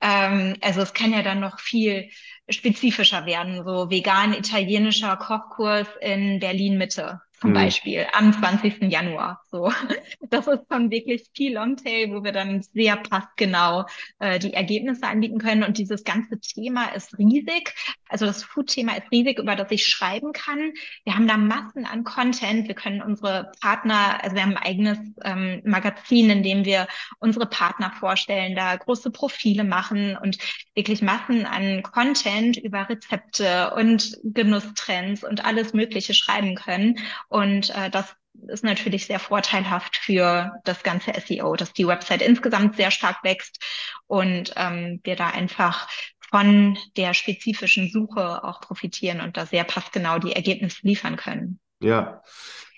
Ähm, 0.01 0.57
also 0.61 0.83
es 0.83 0.92
kann 0.92 1.12
ja 1.12 1.22
dann 1.22 1.40
noch 1.40 1.59
viel 1.59 2.11
spezifischer 2.48 3.25
werden, 3.25 3.64
so 3.64 3.88
vegan 3.88 4.35
italienischer 4.35 5.16
Kochkurs 5.16 5.88
in 6.01 6.38
Berlin 6.38 6.77
Mitte 6.77 7.20
zum 7.42 7.50
mhm. 7.50 7.55
Beispiel 7.55 8.07
am 8.12 8.33
20. 8.33 8.85
Januar. 8.85 9.42
So, 9.50 9.70
das 10.31 10.46
ist 10.46 10.62
schon 10.70 10.90
wirklich 10.90 11.24
viel 11.35 11.55
Longtail, 11.55 12.12
wo 12.12 12.22
wir 12.22 12.31
dann 12.31 12.62
sehr 12.62 12.96
passgenau 12.96 13.85
äh, 14.20 14.38
die 14.38 14.55
Ergebnisse 14.55 15.07
anbieten 15.07 15.38
können. 15.38 15.64
Und 15.64 15.76
dieses 15.76 16.05
ganze 16.05 16.38
Thema 16.38 16.94
ist 16.94 17.18
riesig. 17.18 17.74
Also 18.09 18.26
das 18.26 18.44
Food-Thema 18.44 18.96
ist 18.96 19.11
riesig, 19.11 19.40
über 19.40 19.57
das 19.57 19.70
ich 19.70 19.87
schreiben 19.87 20.33
kann. 20.33 20.72
Wir 21.05 21.16
haben 21.16 21.26
da 21.26 21.37
Massen 21.37 21.85
an 21.85 22.05
Content. 22.05 22.68
Wir 22.68 22.76
können 22.76 23.02
unsere 23.02 23.50
Partner, 23.61 24.22
also 24.22 24.37
wir 24.37 24.42
haben 24.42 24.57
ein 24.57 24.62
eigenes 24.62 24.98
ähm, 25.24 25.62
Magazin, 25.64 26.31
in 26.31 26.42
dem 26.44 26.64
wir 26.64 26.87
unsere 27.18 27.46
Partner 27.46 27.90
vorstellen, 27.98 28.55
da 28.55 28.76
große 28.76 29.11
Profile 29.11 29.64
machen 29.64 30.16
und 30.16 30.38
wirklich 30.76 31.02
Massen 31.02 31.44
an 31.44 31.83
Content 31.83 32.57
über 32.57 32.88
Rezepte 32.88 33.72
und 33.74 34.16
Genusstrends 34.22 35.24
und 35.24 35.44
alles 35.44 35.72
Mögliche 35.72 36.14
schreiben 36.14 36.55
können. 36.55 36.98
Und 37.33 37.71
äh, 37.71 37.88
das 37.90 38.14
ist 38.49 38.62
natürlich 38.62 39.07
sehr 39.07 39.18
vorteilhaft 39.18 39.97
für 39.97 40.53
das 40.64 40.83
ganze 40.83 41.12
SEO, 41.27 41.57
dass 41.57 41.73
die 41.73 41.87
Website 41.87 42.21
insgesamt 42.21 42.77
sehr 42.77 42.90
stark 42.90 43.25
wächst 43.25 43.59
und 44.07 44.53
ähm, 44.57 45.01
wir 45.03 45.16
da 45.16 45.29
einfach 45.29 45.88
von 46.31 46.77
der 46.97 47.14
spezifischen 47.14 47.90
Suche 47.90 48.45
auch 48.45 48.61
profitieren 48.61 49.21
und 49.21 49.37
da 49.37 49.47
sehr 49.47 49.64
passgenau 49.64 50.18
die 50.18 50.33
Ergebnisse 50.33 50.79
liefern 50.83 51.16
können. 51.16 51.59
Ja. 51.81 52.23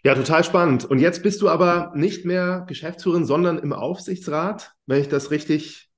Ja, 0.04 0.14
total 0.14 0.44
spannend. 0.44 0.84
Und 0.84 0.98
jetzt 0.98 1.22
bist 1.22 1.40
du 1.40 1.48
aber 1.48 1.92
nicht 1.94 2.24
mehr 2.24 2.64
Geschäftsführerin, 2.68 3.24
sondern 3.24 3.58
im 3.58 3.72
Aufsichtsrat, 3.72 4.72
wenn 4.86 5.00
ich 5.00 5.08
das 5.08 5.30
richtig 5.30 5.88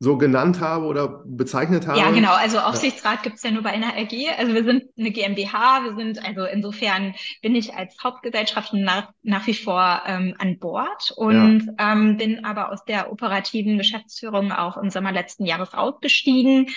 so 0.00 0.16
genannt 0.16 0.60
habe 0.60 0.86
oder 0.86 1.24
bezeichnet 1.26 1.86
habe? 1.86 1.98
Ja, 1.98 2.10
genau. 2.10 2.32
Also 2.32 2.58
Aufsichtsrat 2.58 3.16
ja. 3.16 3.22
gibt 3.22 3.36
es 3.36 3.42
ja 3.42 3.50
nur 3.50 3.62
bei 3.62 3.70
einer 3.70 3.96
AG. 3.96 4.14
Also 4.38 4.54
wir 4.54 4.62
sind 4.62 4.84
eine 4.96 5.10
GmbH. 5.10 5.84
Wir 5.84 5.96
sind, 5.96 6.24
also 6.24 6.44
insofern 6.44 7.14
bin 7.42 7.56
ich 7.56 7.74
als 7.74 7.96
Hauptgesellschaft 8.02 8.72
nach, 8.74 9.12
nach 9.22 9.46
wie 9.48 9.54
vor 9.54 10.02
ähm, 10.06 10.34
an 10.38 10.58
Bord 10.58 11.12
und 11.16 11.66
ja. 11.78 11.92
ähm, 11.92 12.16
bin 12.16 12.44
aber 12.44 12.70
aus 12.70 12.84
der 12.84 13.10
operativen 13.10 13.76
Geschäftsführung 13.76 14.52
auch 14.52 14.76
im 14.76 14.90
Sommer 14.90 15.10
letzten 15.10 15.44
Jahres 15.46 15.74
ausgestiegen, 15.74 16.68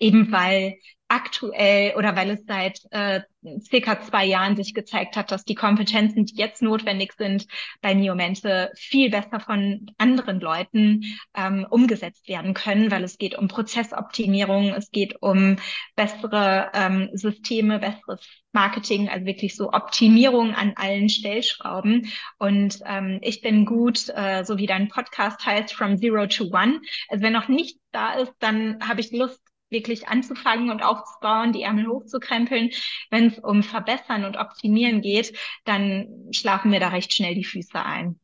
eben 0.00 0.32
weil 0.32 0.74
aktuell 1.08 1.94
oder 1.96 2.16
weil 2.16 2.30
es 2.30 2.44
seit 2.46 2.80
äh, 2.90 3.20
circa 3.60 4.00
zwei 4.00 4.24
Jahren 4.24 4.56
sich 4.56 4.74
gezeigt 4.74 5.16
hat, 5.16 5.30
dass 5.30 5.44
die 5.44 5.54
Kompetenzen, 5.54 6.24
die 6.24 6.36
jetzt 6.36 6.62
notwendig 6.62 7.12
sind, 7.12 7.46
bei 7.82 7.94
Niomente 7.94 8.72
viel 8.74 9.10
besser 9.10 9.38
von 9.38 9.90
anderen 9.98 10.40
Leuten 10.40 11.04
ähm, 11.36 11.66
umgesetzt 11.68 12.28
werden 12.28 12.54
können, 12.54 12.90
weil 12.90 13.04
es 13.04 13.18
geht 13.18 13.36
um 13.36 13.48
Prozessoptimierung, 13.48 14.70
es 14.74 14.90
geht 14.90 15.20
um 15.20 15.56
bessere 15.94 16.70
ähm, 16.74 17.10
Systeme, 17.12 17.78
besseres 17.78 18.26
Marketing, 18.52 19.08
also 19.08 19.26
wirklich 19.26 19.56
so 19.56 19.72
Optimierung 19.72 20.54
an 20.54 20.74
allen 20.76 21.08
Stellschrauben. 21.08 22.10
Und 22.38 22.78
ähm, 22.86 23.18
ich 23.20 23.42
bin 23.42 23.66
gut, 23.66 24.08
äh, 24.14 24.44
so 24.44 24.56
wie 24.58 24.66
dein 24.66 24.88
Podcast 24.88 25.44
heißt, 25.44 25.74
From 25.74 25.98
Zero 25.98 26.26
to 26.26 26.44
One. 26.44 26.80
Also 27.08 27.22
wenn 27.22 27.32
noch 27.32 27.48
nichts 27.48 27.80
da 27.90 28.14
ist, 28.14 28.32
dann 28.38 28.78
habe 28.86 29.00
ich 29.00 29.10
Lust, 29.12 29.40
wirklich 29.74 30.08
anzufangen 30.08 30.70
und 30.70 30.82
aufzubauen, 30.82 31.52
die 31.52 31.62
Ärmel 31.62 31.86
hochzukrempeln. 31.88 32.70
Wenn 33.10 33.26
es 33.26 33.38
um 33.38 33.62
Verbessern 33.62 34.24
und 34.24 34.38
Optimieren 34.38 35.02
geht, 35.02 35.36
dann 35.66 36.08
schlafen 36.32 36.70
mir 36.70 36.80
da 36.80 36.88
recht 36.88 37.12
schnell 37.12 37.34
die 37.34 37.44
Füße 37.44 37.84
ein. 37.84 38.18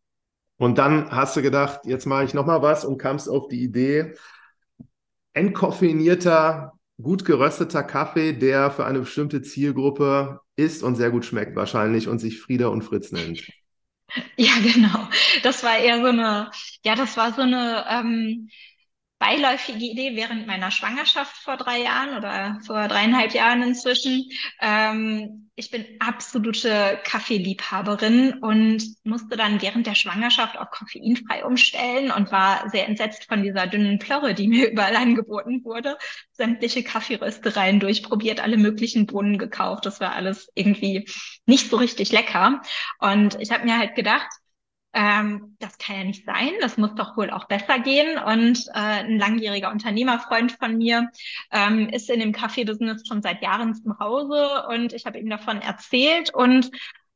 Und 0.57 0.79
dann 0.79 1.11
hast 1.11 1.37
du 1.37 1.43
gedacht, 1.43 1.81
jetzt 1.85 2.07
mache 2.07 2.25
ich 2.25 2.35
nochmal 2.35 2.63
was 2.63 2.85
und 2.87 2.99
kamst 2.99 3.29
auf 3.29 3.49
die 3.49 3.63
Idee, 3.63 4.15
entkoffeinierter, 5.33 6.73
gut 7.01 7.25
gerösteter 7.25 7.83
Kaffee, 7.83 8.33
der 8.33 8.71
für 8.71 8.85
eine 8.85 9.01
bestimmte 9.01 9.43
Zielgruppe 9.43 10.41
ist 10.57 10.83
und 10.83 10.97
sehr 10.97 11.11
gut 11.11 11.25
schmeckt 11.25 11.57
wahrscheinlich 11.57 12.09
und 12.09 12.19
sich 12.19 12.41
Frieda 12.41 12.69
und 12.69 12.83
Fritz 12.83 13.13
nennt. 13.13 13.43
Ja, 14.37 14.53
genau. 14.61 15.09
Das 15.45 15.63
war 15.63 15.79
eher 15.79 16.01
so 16.01 16.07
eine, 16.07 16.51
ja, 16.85 16.97
das 16.97 17.17
war 17.17 17.33
so 17.33 17.43
eine, 17.43 17.85
ähm, 17.89 18.49
beiläufige 19.21 19.85
Idee 19.85 20.17
während 20.17 20.47
meiner 20.47 20.71
Schwangerschaft 20.71 21.37
vor 21.37 21.59
drei 21.59 21.83
Jahren 21.83 22.17
oder 22.17 22.59
vor 22.67 22.89
dreieinhalb 22.89 23.35
Jahren 23.35 23.63
inzwischen. 23.63 24.25
Ähm, 24.61 25.51
ich 25.57 25.71
bin 25.71 25.85
absolute 25.99 26.99
Kaffeeliebhaberin 27.05 28.39
und 28.41 28.83
musste 29.05 29.37
dann 29.37 29.61
während 29.61 29.87
der 29.87 29.95
Schwangerschaft 29.95 30.59
auf 30.59 30.71
koffeinfrei 30.71 31.45
umstellen 31.45 32.11
und 32.11 32.33
war 32.33 32.71
sehr 32.71 32.89
entsetzt 32.89 33.27
von 33.27 33.43
dieser 33.43 33.67
dünnen 33.67 33.99
Plörre, 33.99 34.33
die 34.33 34.49
mir 34.49 34.71
überall 34.73 34.97
angeboten 34.97 35.63
wurde. 35.65 35.99
Sämtliche 36.33 36.83
Kaffeeröstereien 36.83 37.79
durchprobiert, 37.79 38.41
alle 38.41 38.57
möglichen 38.57 39.05
Bohnen 39.05 39.37
gekauft. 39.37 39.85
Das 39.85 40.01
war 40.01 40.15
alles 40.15 40.49
irgendwie 40.55 41.07
nicht 41.45 41.69
so 41.69 41.77
richtig 41.77 42.11
lecker. 42.11 42.63
Und 42.99 43.39
ich 43.39 43.51
habe 43.51 43.67
mir 43.67 43.77
halt 43.77 43.95
gedacht, 43.97 44.29
ähm, 44.93 45.57
das 45.61 45.79
kann 45.79 45.97
ja 45.97 46.05
nicht 46.05 46.25
sein, 46.25 46.51
das 46.61 46.77
muss 46.77 46.95
doch 46.95 47.17
wohl 47.17 47.31
auch 47.31 47.47
besser 47.47 47.79
gehen. 47.79 48.19
Und 48.19 48.67
äh, 48.69 49.05
ein 49.05 49.19
langjähriger 49.19 49.71
Unternehmerfreund 49.71 50.53
von 50.53 50.77
mir 50.77 51.11
ähm, 51.53 51.89
ist 51.89 52.11
in 52.11 52.21
dem 52.21 52.33
Kaffee-Business 52.33 53.07
schon 53.07 53.23
seit 53.23 53.43
Jahren 53.43 53.75
zum 53.75 53.99
Hause. 53.99 54.67
Und 54.69 54.93
ich 54.93 55.07
habe 55.07 55.19
ihm 55.19 55.31
davon 55.31 55.61
erzählt. 55.61 56.35
Und 56.35 56.71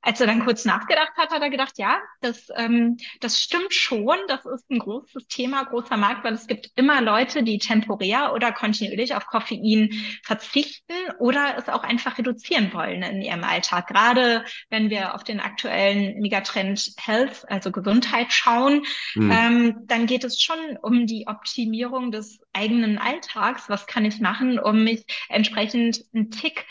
als 0.05 0.21
er 0.21 0.27
dann 0.27 0.45
kurz 0.45 0.65
nachgedacht 0.65 1.13
hat, 1.17 1.31
hat 1.31 1.43
er 1.43 1.51
gedacht, 1.51 1.79
ja, 1.79 1.99
das, 2.21 2.49
ähm, 2.57 2.99
das 3.21 3.41
stimmt 3.41 3.73
schon. 3.73 4.19
Das 4.29 4.45
ist 4.45 4.71
ein 4.71 4.79
großes 4.79 5.27
Thema, 5.29 5.65
großer 5.65 5.97
Markt, 5.97 6.25
weil 6.25 6.35
es 6.35 6.47
gibt 6.47 6.71
immer 6.77 7.01
Leute, 7.01 7.43
die 7.43 7.59
temporär 7.59 8.35
oder 8.35 8.53
kontinuierlich 8.53 9.15
auf 9.15 9.27
Koffein 9.27 9.91
verzichten 10.23 10.93
oder 11.19 11.57
es 11.57 11.69
auch 11.69 11.83
einfach 11.83 12.19
reduzieren 12.19 12.73
wollen 12.75 13.03
in 13.03 13.23
ihrem 13.23 13.45
Alltag. 13.45 13.87
Gerade 13.87 14.45
wenn 14.69 14.91
wir 14.91 15.15
auf 15.15 15.25
den 15.25 15.41
aktuellen 15.41 16.21
Megatrend 16.21 16.93
Health, 16.99 17.45
also 17.49 17.73
Gesundheit 17.73 18.31
schauen, 18.31 18.85
mhm. 19.15 19.31
ähm, 19.31 19.77
dann 19.87 20.07
geht 20.07 20.25
es 20.25 20.41
schon 20.41 20.77
um 20.83 21.07
die 21.07 21.27
Optimierung 21.27 22.13
des 22.13 22.41
eigenen 22.53 22.99
Alltags. 22.99 23.71
Was 23.71 23.87
kann 23.87 24.05
ich 24.05 24.21
machen, 24.21 24.59
um 24.59 24.85
mich 24.85 25.07
entsprechend 25.31 26.05
einen 26.13 26.31
Tick 26.31 26.67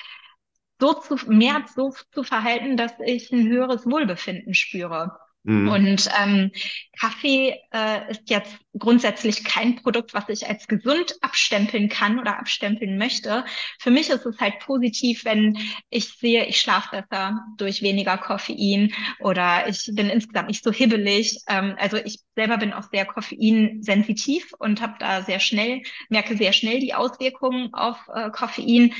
so 0.83 0.93
zu, 0.93 1.15
mehr 1.27 1.63
so 1.73 1.93
zu 2.11 2.23
verhalten, 2.23 2.75
dass 2.75 2.91
ich 3.05 3.31
ein 3.31 3.47
höheres 3.47 3.85
Wohlbefinden 3.85 4.53
spüre. 4.53 5.17
Mhm. 5.43 5.69
Und 5.69 6.09
ähm, 6.21 6.51
Kaffee 6.99 7.55
äh, 7.73 8.11
ist 8.11 8.29
jetzt 8.29 8.57
grundsätzlich 8.77 9.45
kein 9.45 9.75
Produkt, 9.77 10.13
was 10.13 10.27
ich 10.27 10.47
als 10.47 10.67
gesund 10.67 11.15
abstempeln 11.21 11.87
kann 11.87 12.19
oder 12.19 12.37
abstempeln 12.37 12.97
möchte. 12.97 13.45
Für 13.79 13.91
mich 13.91 14.09
ist 14.09 14.25
es 14.25 14.39
halt 14.39 14.59
positiv, 14.59 15.23
wenn 15.23 15.57
ich 15.89 16.09
sehe, 16.09 16.45
ich 16.47 16.59
schlafe 16.59 17.01
besser 17.09 17.39
durch 17.57 17.81
weniger 17.81 18.17
Koffein 18.17 18.93
oder 19.21 19.69
ich 19.69 19.89
bin 19.93 20.09
insgesamt 20.09 20.49
nicht 20.49 20.65
so 20.65 20.71
hibbelig. 20.71 21.39
Ähm, 21.47 21.75
also 21.77 21.95
ich 21.95 22.19
selber 22.35 22.57
bin 22.57 22.73
auch 22.73 22.89
sehr 22.91 23.05
koffeinsensitiv 23.05 24.51
und 24.59 24.81
habe 24.81 24.95
da 24.99 25.23
sehr 25.23 25.39
schnell, 25.39 25.81
merke 26.09 26.35
sehr 26.35 26.51
schnell 26.51 26.79
die 26.81 26.93
Auswirkungen 26.93 27.73
auf 27.73 27.97
äh, 28.13 28.29
Koffein. 28.31 28.93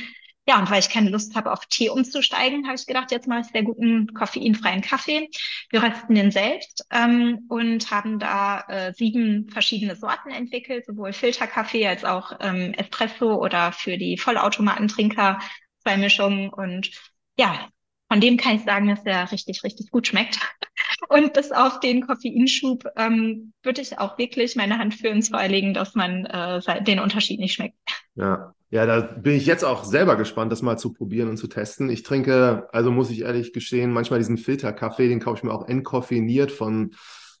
Ja, 0.46 0.58
und 0.58 0.70
weil 0.70 0.80
ich 0.80 0.90
keine 0.90 1.08
Lust 1.08 1.34
habe, 1.34 1.52
auf 1.52 1.64
Tee 1.66 1.88
umzusteigen, 1.88 2.66
habe 2.66 2.76
ich 2.76 2.86
gedacht, 2.86 3.10
jetzt 3.10 3.26
mache 3.26 3.40
ich 3.40 3.46
sehr 3.46 3.62
guten 3.62 4.12
koffeinfreien 4.12 4.82
Kaffee. 4.82 5.30
Wir 5.70 5.82
rösten 5.82 6.14
den 6.14 6.30
selbst 6.30 6.86
ähm, 6.90 7.46
und 7.48 7.90
haben 7.90 8.18
da 8.18 8.60
äh, 8.68 8.92
sieben 8.92 9.48
verschiedene 9.48 9.96
Sorten 9.96 10.30
entwickelt, 10.30 10.84
sowohl 10.84 11.14
Filterkaffee 11.14 11.86
als 11.86 12.04
auch 12.04 12.32
ähm, 12.40 12.74
Espresso 12.74 13.34
oder 13.36 13.72
für 13.72 13.96
die 13.96 14.18
Vollautomatentrinker 14.18 15.38
zwei 15.82 15.96
Mischungen. 15.96 16.50
Und 16.50 16.90
ja, 17.38 17.68
von 18.08 18.20
dem 18.20 18.36
kann 18.36 18.56
ich 18.56 18.62
sagen, 18.64 18.88
dass 18.88 19.02
der 19.02 19.32
richtig, 19.32 19.64
richtig 19.64 19.90
gut 19.90 20.06
schmeckt. 20.06 20.38
Und 21.08 21.32
bis 21.32 21.52
auf 21.52 21.80
den 21.80 22.06
Koffeinschub 22.06 22.84
ähm, 22.96 23.52
würde 23.62 23.80
ich 23.80 23.98
auch 23.98 24.18
wirklich 24.18 24.56
meine 24.56 24.78
Hand 24.78 24.94
für 24.94 25.08
ins 25.08 25.30
Feuer 25.30 25.48
legen, 25.48 25.72
dass 25.72 25.94
man 25.94 26.26
äh, 26.26 26.82
den 26.84 27.00
Unterschied 27.00 27.40
nicht 27.40 27.54
schmeckt. 27.54 27.76
Ja. 28.14 28.54
Ja, 28.74 28.86
da 28.86 29.02
bin 29.02 29.34
ich 29.34 29.46
jetzt 29.46 29.64
auch 29.64 29.84
selber 29.84 30.16
gespannt, 30.16 30.50
das 30.50 30.60
mal 30.60 30.76
zu 30.76 30.92
probieren 30.92 31.28
und 31.28 31.36
zu 31.36 31.46
testen. 31.46 31.88
Ich 31.90 32.02
trinke, 32.02 32.66
also 32.72 32.90
muss 32.90 33.08
ich 33.08 33.20
ehrlich 33.20 33.52
gestehen, 33.52 33.92
manchmal 33.92 34.18
diesen 34.18 34.36
Filterkaffee, 34.36 35.08
den 35.08 35.20
kaufe 35.20 35.36
ich 35.36 35.44
mir 35.44 35.52
auch 35.52 35.68
entkoffeiniert 35.68 36.50
von, 36.50 36.90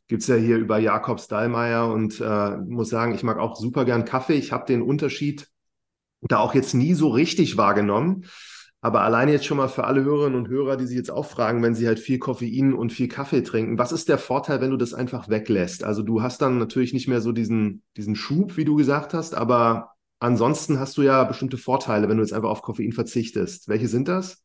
gibt's 0.06 0.28
ja 0.28 0.36
hier 0.36 0.58
über 0.58 0.78
Jakobs 0.78 1.26
Dallmayr 1.26 1.86
und 1.92 2.20
äh, 2.20 2.56
muss 2.58 2.88
sagen, 2.88 3.16
ich 3.16 3.24
mag 3.24 3.38
auch 3.38 3.56
super 3.56 3.84
gern 3.84 4.04
Kaffee. 4.04 4.34
Ich 4.34 4.52
habe 4.52 4.66
den 4.66 4.80
Unterschied 4.80 5.48
da 6.20 6.38
auch 6.38 6.54
jetzt 6.54 6.72
nie 6.72 6.94
so 6.94 7.08
richtig 7.08 7.56
wahrgenommen. 7.56 8.26
Aber 8.80 9.00
alleine 9.00 9.32
jetzt 9.32 9.46
schon 9.46 9.56
mal 9.56 9.66
für 9.66 9.84
alle 9.84 10.04
Hörerinnen 10.04 10.38
und 10.38 10.48
Hörer, 10.48 10.76
die 10.76 10.86
sich 10.86 10.96
jetzt 10.96 11.10
auch 11.10 11.26
fragen, 11.26 11.64
wenn 11.64 11.74
sie 11.74 11.88
halt 11.88 11.98
viel 11.98 12.20
Koffein 12.20 12.72
und 12.74 12.92
viel 12.92 13.08
Kaffee 13.08 13.42
trinken, 13.42 13.76
was 13.76 13.90
ist 13.90 14.08
der 14.08 14.18
Vorteil, 14.18 14.60
wenn 14.60 14.70
du 14.70 14.76
das 14.76 14.94
einfach 14.94 15.28
weglässt? 15.28 15.82
Also 15.82 16.02
du 16.02 16.22
hast 16.22 16.42
dann 16.42 16.58
natürlich 16.58 16.92
nicht 16.92 17.08
mehr 17.08 17.20
so 17.20 17.32
diesen, 17.32 17.82
diesen 17.96 18.14
Schub, 18.14 18.56
wie 18.56 18.64
du 18.64 18.76
gesagt 18.76 19.14
hast, 19.14 19.34
aber 19.34 19.93
ansonsten 20.24 20.80
hast 20.80 20.96
du 20.96 21.02
ja 21.02 21.24
bestimmte 21.24 21.58
Vorteile, 21.58 22.08
wenn 22.08 22.16
du 22.16 22.22
jetzt 22.22 22.32
einfach 22.32 22.48
auf 22.48 22.62
Koffein 22.62 22.92
verzichtest. 22.92 23.68
Welche 23.68 23.88
sind 23.88 24.08
das? 24.08 24.42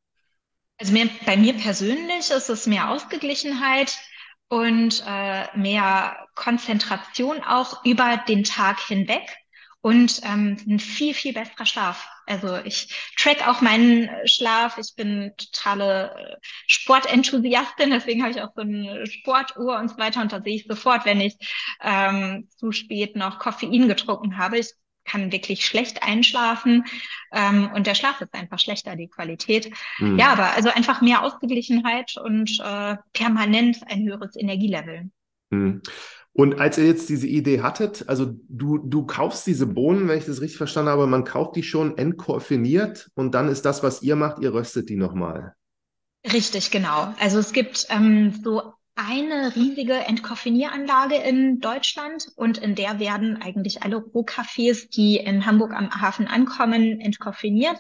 Also 0.78 0.94
mir, 0.94 1.10
bei 1.26 1.36
mir 1.36 1.54
persönlich 1.54 2.30
ist 2.30 2.50
es 2.50 2.68
mehr 2.68 2.90
Ausgeglichenheit 2.90 3.98
und 4.48 5.04
äh, 5.08 5.46
mehr 5.58 6.28
Konzentration 6.36 7.44
auch 7.44 7.84
über 7.86 8.22
den 8.28 8.44
Tag 8.44 8.80
hinweg 8.80 9.24
und 9.82 10.22
ähm, 10.24 10.58
ein 10.68 10.80
viel, 10.80 11.14
viel 11.14 11.34
besserer 11.34 11.66
Schlaf. 11.66 12.08
Also 12.26 12.58
ich 12.58 12.94
track 13.18 13.48
auch 13.48 13.62
meinen 13.62 14.10
Schlaf. 14.26 14.78
Ich 14.78 14.94
bin 14.96 15.32
totale 15.38 16.14
äh, 16.16 16.36
Sportenthusiastin, 16.68 17.92
deswegen 17.92 18.22
habe 18.22 18.32
ich 18.32 18.42
auch 18.42 18.52
so 18.56 18.62
eine 18.62 19.08
Sportuhr 19.08 19.80
und 19.80 19.90
so 19.90 19.98
weiter. 19.98 20.22
Und 20.22 20.32
da 20.32 20.42
sehe 20.42 20.56
ich 20.56 20.66
sofort, 20.68 21.06
wenn 21.06 21.22
ich 21.22 21.36
ähm, 21.82 22.50
zu 22.58 22.72
spät 22.72 23.16
noch 23.16 23.40
Koffein 23.40 23.88
getrunken 23.88 24.38
habe. 24.38 24.60
Ich 24.60 24.74
kann 25.10 25.32
wirklich 25.32 25.66
schlecht 25.66 26.04
einschlafen 26.04 26.86
ähm, 27.32 27.70
und 27.74 27.88
der 27.88 27.96
Schlaf 27.96 28.22
ist 28.22 28.34
einfach 28.34 28.60
schlechter, 28.60 28.96
die 28.96 29.08
Qualität. 29.08 29.72
Mhm. 30.00 30.20
Ja, 30.20 30.28
aber 30.34 30.54
also 30.56 30.70
einfach 30.70 31.02
mehr 31.02 31.24
Ausgeglichenheit 31.24 32.16
und 32.18 32.60
äh, 32.64 32.98
permanent 33.14 33.80
ein 33.88 34.06
höheres 34.06 34.36
Energielevel. 34.36 35.10
Mhm. 35.50 35.82
Und 36.32 36.60
als 36.60 36.78
ihr 36.78 36.86
jetzt 36.86 37.10
diese 37.10 37.28
Idee 37.28 37.62
hattet, 37.62 38.08
also 38.08 38.34
du, 38.48 38.78
du 38.78 39.06
kaufst 39.06 39.46
diese 39.48 39.66
Bohnen, 39.66 40.08
wenn 40.08 40.20
ich 40.20 40.26
das 40.26 40.42
richtig 40.42 40.58
verstanden 40.58 40.92
habe, 40.92 41.08
man 41.08 41.24
kauft 41.24 41.56
die 41.56 41.64
schon 41.64 41.98
entkoffiniert 41.98 43.10
und 43.16 43.34
dann 43.34 43.50
ist 43.50 43.66
das, 43.66 43.84
was 43.84 44.04
ihr 44.04 44.16
macht, 44.16 44.42
ihr 44.42 44.54
röstet 44.54 44.90
die 44.90 44.96
nochmal. 44.96 45.56
Richtig, 46.32 46.70
genau. 46.70 47.14
Also 47.20 47.40
es 47.40 47.52
gibt 47.52 47.88
ähm, 47.90 48.40
so 48.44 48.74
eine 49.08 49.56
riesige 49.56 49.94
Entkoffinieranlage 49.94 51.16
in 51.16 51.60
Deutschland 51.60 52.28
und 52.36 52.58
in 52.58 52.76
der 52.76 53.00
werden 53.00 53.42
eigentlich 53.42 53.84
alle 53.84 53.98
Rohkaffees, 53.98 54.90
die 54.90 55.18
in 55.18 55.46
Hamburg 55.46 55.74
am 55.74 55.90
Hafen 55.90 56.28
ankommen, 56.28 57.00
entkoffiniert. 57.00 57.78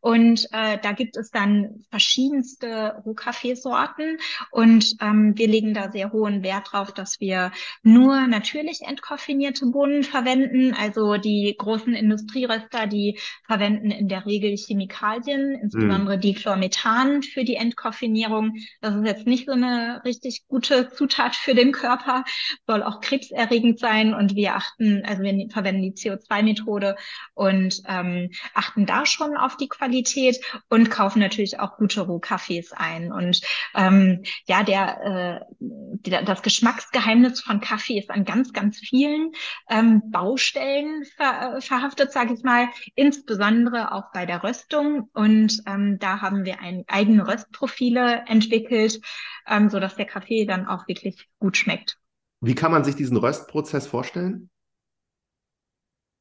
Und 0.00 0.46
äh, 0.52 0.78
da 0.80 0.92
gibt 0.92 1.16
es 1.16 1.30
dann 1.30 1.84
verschiedenste 1.90 3.02
Rohkaffeesorten 3.04 4.18
und 4.50 4.94
ähm, 5.00 5.32
wir 5.36 5.48
legen 5.48 5.74
da 5.74 5.90
sehr 5.90 6.12
hohen 6.12 6.42
Wert 6.42 6.72
drauf, 6.72 6.92
dass 6.92 7.20
wir 7.20 7.50
nur 7.82 8.26
natürlich 8.26 8.82
entkoffinierte 8.82 9.66
Bohnen 9.66 10.04
verwenden. 10.04 10.74
Also 10.78 11.16
die 11.16 11.54
großen 11.58 11.94
Industrieröster, 11.94 12.86
die 12.86 13.18
verwenden 13.46 13.90
in 13.90 14.08
der 14.08 14.26
Regel 14.26 14.56
Chemikalien, 14.56 15.58
insbesondere 15.60 16.18
mm. 16.18 16.20
Dichlormethan 16.20 17.22
für 17.22 17.44
die 17.44 17.56
Entkoffinierung. 17.56 18.54
Das 18.80 18.94
ist 18.94 19.06
jetzt 19.06 19.26
nicht 19.26 19.46
so 19.46 19.52
eine 19.52 20.02
richtig 20.04 20.44
gute 20.52 20.90
Zutat 20.90 21.34
für 21.34 21.54
den 21.54 21.72
Körper, 21.72 22.24
soll 22.66 22.82
auch 22.82 23.00
krebserregend 23.00 23.78
sein 23.78 24.12
und 24.12 24.36
wir 24.36 24.54
achten, 24.54 25.02
also 25.02 25.22
wir 25.22 25.48
verwenden 25.50 25.80
die 25.80 25.92
CO2-Methode 25.92 26.96
und 27.32 27.82
ähm, 27.88 28.30
achten 28.52 28.84
da 28.84 29.06
schon 29.06 29.34
auf 29.34 29.56
die 29.56 29.68
Qualität 29.68 30.38
und 30.68 30.90
kaufen 30.90 31.20
natürlich 31.20 31.58
auch 31.58 31.78
gute 31.78 32.02
Rohkaffees 32.02 32.72
ein. 32.74 33.12
Und 33.12 33.40
ähm, 33.74 34.24
ja, 34.46 34.62
der, 34.62 35.46
äh, 35.58 35.91
das 36.02 36.42
Geschmacksgeheimnis 36.42 37.40
von 37.40 37.60
Kaffee 37.60 37.98
ist 37.98 38.10
an 38.10 38.24
ganz, 38.24 38.52
ganz 38.52 38.78
vielen 38.78 39.32
ähm, 39.68 40.02
Baustellen 40.10 41.04
ver, 41.16 41.60
verhaftet, 41.60 42.12
sage 42.12 42.34
ich 42.34 42.42
mal, 42.42 42.68
insbesondere 42.94 43.92
auch 43.92 44.12
bei 44.12 44.26
der 44.26 44.42
Röstung. 44.42 45.10
Und 45.14 45.62
ähm, 45.66 45.98
da 45.98 46.20
haben 46.20 46.44
wir 46.44 46.60
ein, 46.60 46.84
eigene 46.88 47.26
Röstprofile 47.26 48.24
entwickelt, 48.26 49.00
ähm, 49.46 49.70
so 49.70 49.80
dass 49.80 49.96
der 49.96 50.06
Kaffee 50.06 50.44
dann 50.46 50.66
auch 50.66 50.88
wirklich 50.88 51.28
gut 51.38 51.56
schmeckt. 51.56 51.98
Wie 52.40 52.54
kann 52.54 52.72
man 52.72 52.84
sich 52.84 52.96
diesen 52.96 53.16
Röstprozess 53.16 53.86
vorstellen? 53.86 54.50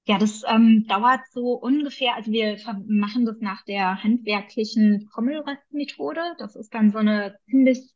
Ja, 0.06 0.18
das 0.18 0.44
ähm, 0.48 0.86
dauert 0.88 1.22
so 1.32 1.54
ungefähr, 1.54 2.16
also 2.16 2.32
wir 2.32 2.58
machen 2.88 3.26
das 3.26 3.40
nach 3.40 3.64
der 3.66 4.04
handwerklichen 4.04 5.10
Trommelröstmethode. 5.14 6.22
Das 6.40 6.56
ist 6.56 6.74
dann 6.74 6.92
so 6.92 6.98
eine 6.98 7.38
ziemlich, 7.50 7.94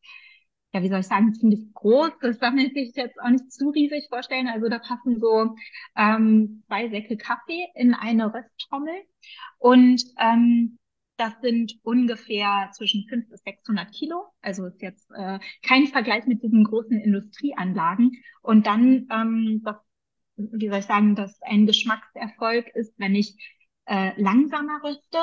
ja, 0.76 0.84
wie 0.84 0.90
soll 0.90 1.00
ich 1.00 1.08
sagen, 1.08 1.34
ziemlich 1.34 1.74
groß. 1.74 2.12
Das 2.20 2.38
darf 2.40 2.54
man 2.54 2.70
sich 2.74 2.94
jetzt 2.96 3.18
auch 3.22 3.30
nicht 3.30 3.50
zu 3.50 3.70
riesig 3.70 4.08
vorstellen. 4.10 4.50
Also 4.50 4.68
da 4.68 4.78
passen 4.78 5.22
so 5.22 5.56
ähm, 5.96 6.64
zwei 6.68 6.90
Säcke 6.90 7.16
Kaffee 7.16 7.66
in 7.76 7.94
eine 7.94 8.34
Rösttrommel. 8.34 8.94
Und 9.58 10.04
ähm, 10.20 10.78
das 11.16 11.32
sind 11.42 11.80
ungefähr 11.84 12.72
zwischen 12.74 13.08
500 13.08 13.30
bis 13.30 13.42
600 13.44 13.92
Kilo. 13.94 14.26
Also 14.42 14.66
ist 14.66 14.82
jetzt 14.82 15.10
äh, 15.12 15.40
kein 15.66 15.88
Vergleich 15.88 16.26
mit 16.26 16.44
diesen 16.44 16.66
großen 16.66 17.00
Industrieanlagen. 17.00 18.12
Und 18.42 18.68
dann, 18.68 19.08
ähm, 19.10 19.62
das, 19.64 19.78
wie 20.36 20.68
soll 20.68 20.80
ich 20.80 20.86
sagen, 20.86 21.16
dass 21.16 21.42
ein 21.42 21.68
Geschmackserfolg 21.68 22.68
ist, 22.76 22.94
wenn 23.00 23.16
ich 23.16 23.34
äh, 23.86 24.12
langsamer 24.22 24.84
rüste 24.84 25.20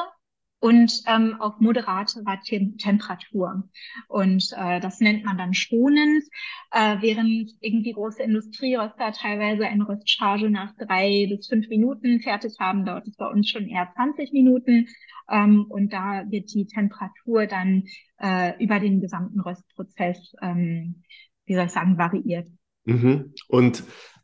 und 0.62 1.02
ähm, 1.08 1.40
auf 1.40 1.58
moderaterer 1.58 2.38
Temperatur. 2.78 3.68
Und 4.06 4.48
äh, 4.56 4.78
das 4.78 5.00
nennt 5.00 5.24
man 5.24 5.36
dann 5.36 5.54
schonend, 5.54 6.22
äh, 6.70 6.98
während 7.00 7.50
irgendwie 7.60 7.92
große 7.92 8.22
Industrieröster 8.22 9.10
teilweise 9.10 9.66
eine 9.66 9.88
Röstcharge 9.88 10.50
nach 10.50 10.72
drei 10.76 11.26
bis 11.28 11.48
fünf 11.48 11.68
Minuten 11.68 12.20
fertig 12.20 12.54
haben, 12.60 12.84
dauert 12.84 13.08
es 13.08 13.16
bei 13.16 13.26
uns 13.26 13.50
schon 13.50 13.66
eher 13.66 13.90
20 13.96 14.32
Minuten. 14.32 14.86
Ähm, 15.28 15.66
und 15.68 15.92
da 15.92 16.30
wird 16.30 16.54
die 16.54 16.66
Temperatur 16.68 17.46
dann 17.46 17.82
äh, 18.18 18.52
über 18.62 18.78
den 18.78 19.00
gesamten 19.00 19.40
Röstprozess, 19.40 20.32
ähm, 20.42 21.02
wie 21.44 21.56
soll 21.56 21.66
ich 21.66 21.72
sagen, 21.72 21.98
variiert. 21.98 22.46
Mhm. 22.84 23.34
Und 23.48 23.82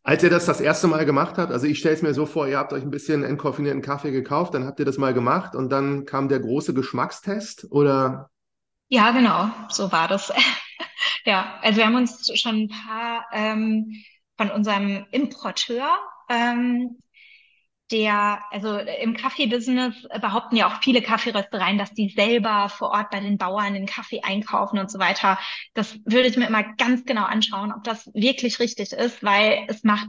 als 0.09 0.23
ihr 0.23 0.31
das 0.31 0.47
das 0.47 0.63
erste 0.63 0.87
Mal 0.87 1.05
gemacht 1.05 1.37
habt, 1.37 1.53
also 1.53 1.67
ich 1.67 1.81
stelle 1.81 1.95
es 1.95 2.01
mir 2.01 2.15
so 2.15 2.25
vor, 2.25 2.49
ihr 2.49 2.57
habt 2.57 2.73
euch 2.73 2.83
ein 2.83 2.91
bisschen 2.91 3.25
entkoffinierten 3.25 3.83
Kaffee 3.83 4.11
gekauft, 4.11 4.55
dann 4.55 4.65
habt 4.65 4.79
ihr 4.79 4.87
das 4.87 4.97
mal 4.97 5.13
gemacht 5.13 5.55
und 5.55 5.69
dann 5.69 6.07
kam 6.07 6.31
der 6.31 6.41
große 6.41 6.73
Geschmackstest 6.73 7.71
oder? 7.71 8.31
Ja, 8.89 9.11
genau, 9.11 9.51
so 9.69 9.93
war 9.93 10.09
das. 10.09 10.33
ja, 11.27 11.59
also 11.61 11.77
wir 11.77 11.85
haben 11.85 11.97
uns 11.97 12.27
schon 12.41 12.55
ein 12.57 12.69
paar 12.71 13.27
ähm, 13.35 14.03
von 14.39 14.51
unserem 14.51 15.05
Importeur 15.11 15.99
ähm, 16.31 16.97
der, 17.91 18.43
also 18.51 18.79
im 18.79 19.17
Kaffeebusiness 19.17 19.95
behaupten 20.21 20.57
ja 20.57 20.69
auch 20.69 20.83
viele 20.83 21.03
Kaffeeröstereien, 21.03 21.79
dass 21.79 21.93
die 21.93 22.11
selber 22.11 22.69
vor 22.69 22.91
Ort 22.91 23.11
bei 23.11 23.21
den 23.21 23.39
Bauern 23.39 23.75
den 23.75 23.87
Kaffee 23.87 24.21
einkaufen 24.23 24.79
und 24.79 24.91
so 24.91 24.99
weiter. 24.99 25.39
Das 25.75 25.99
würde 26.05 26.29
ich 26.29 26.37
mir 26.37 26.47
immer 26.47 26.65
ganz 26.77 27.05
genau 27.05 27.25
anschauen, 27.25 27.73
ob 27.73 27.85
das 27.85 28.11
wirklich 28.15 28.61
richtig 28.61 28.93
ist, 28.93 29.23
weil 29.23 29.65
es 29.69 29.85
macht 29.85 30.09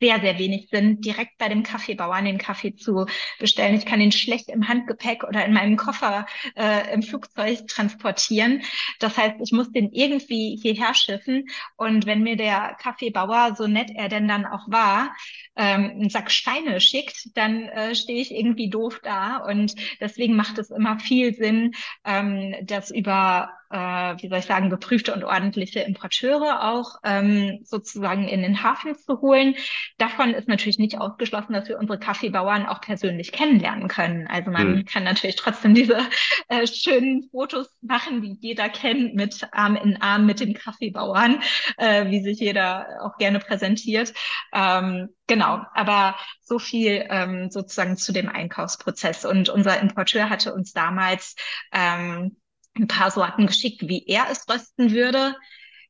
sehr, 0.00 0.20
sehr 0.20 0.38
wenig 0.38 0.68
Sinn, 0.70 1.00
direkt 1.00 1.38
bei 1.38 1.48
dem 1.48 1.62
Kaffeebauern 1.62 2.24
den 2.24 2.38
Kaffee 2.38 2.74
zu 2.74 3.06
bestellen. 3.38 3.74
Ich 3.74 3.86
kann 3.86 4.00
ihn 4.00 4.12
schlecht 4.12 4.48
im 4.48 4.68
Handgepäck 4.68 5.24
oder 5.24 5.44
in 5.44 5.52
meinem 5.52 5.76
Koffer 5.76 6.26
äh, 6.54 6.92
im 6.94 7.02
Flugzeug 7.02 7.66
transportieren. 7.66 8.62
Das 9.00 9.16
heißt, 9.16 9.36
ich 9.42 9.52
muss 9.52 9.70
den 9.72 9.92
irgendwie 9.92 10.58
hierher 10.62 10.94
schiffen. 10.94 11.46
Und 11.76 12.06
wenn 12.06 12.22
mir 12.22 12.36
der 12.36 12.76
Kaffeebauer, 12.80 13.54
so 13.56 13.66
nett 13.66 13.90
er 13.94 14.08
denn 14.08 14.28
dann 14.28 14.46
auch 14.46 14.70
war, 14.70 15.14
ähm, 15.58 15.90
einen 15.90 16.10
Sack 16.10 16.30
Steine 16.30 16.80
schickt, 16.80 17.36
dann 17.36 17.64
äh, 17.64 17.94
stehe 17.94 18.20
ich 18.20 18.34
irgendwie 18.34 18.70
doof 18.70 19.00
da. 19.02 19.38
Und 19.38 19.74
deswegen 20.00 20.36
macht 20.36 20.58
es 20.58 20.70
immer 20.70 20.98
viel 20.98 21.34
Sinn, 21.34 21.74
ähm, 22.04 22.54
das 22.62 22.90
über 22.90 23.50
äh, 23.70 23.76
wie 23.76 24.28
soll 24.28 24.38
ich 24.38 24.46
sagen, 24.46 24.70
geprüfte 24.70 25.12
und 25.12 25.24
ordentliche 25.24 25.80
Importeure 25.80 26.64
auch 26.64 26.96
ähm, 27.04 27.60
sozusagen 27.64 28.26
in 28.26 28.42
den 28.42 28.62
Hafen 28.62 28.94
zu 28.94 29.20
holen. 29.20 29.54
Davon 29.98 30.32
ist 30.34 30.48
natürlich 30.48 30.78
nicht 30.78 30.98
ausgeschlossen, 30.98 31.52
dass 31.52 31.68
wir 31.68 31.78
unsere 31.78 31.98
Kaffeebauern 31.98 32.66
auch 32.66 32.80
persönlich 32.80 33.32
kennenlernen 33.32 33.88
können. 33.88 34.26
Also 34.26 34.50
man 34.50 34.76
mhm. 34.76 34.84
kann 34.84 35.04
natürlich 35.04 35.36
trotzdem 35.36 35.74
diese 35.74 35.98
äh, 36.48 36.66
schönen 36.66 37.28
Fotos 37.30 37.68
machen, 37.82 38.22
die 38.22 38.38
jeder 38.40 38.68
kennt, 38.68 39.14
mit 39.14 39.46
Arm 39.52 39.76
in 39.76 40.00
Arm 40.00 40.26
mit 40.26 40.40
den 40.40 40.54
Kaffeebauern, 40.54 41.42
äh, 41.76 42.06
wie 42.10 42.22
sich 42.22 42.40
jeder 42.40 43.02
auch 43.02 43.18
gerne 43.18 43.38
präsentiert. 43.38 44.14
Ähm, 44.52 45.10
Genau, 45.28 45.60
aber 45.74 46.16
so 46.42 46.58
viel 46.58 47.06
ähm, 47.10 47.50
sozusagen 47.50 47.98
zu 47.98 48.12
dem 48.12 48.30
Einkaufsprozess. 48.30 49.26
Und 49.26 49.50
unser 49.50 49.78
Importeur 49.78 50.30
hatte 50.30 50.54
uns 50.54 50.72
damals 50.72 51.36
ähm, 51.70 52.38
ein 52.74 52.88
paar 52.88 53.10
Sorten 53.10 53.46
geschickt, 53.46 53.82
wie 53.82 54.06
er 54.06 54.26
es 54.30 54.48
rösten 54.48 54.90
würde. 54.90 55.36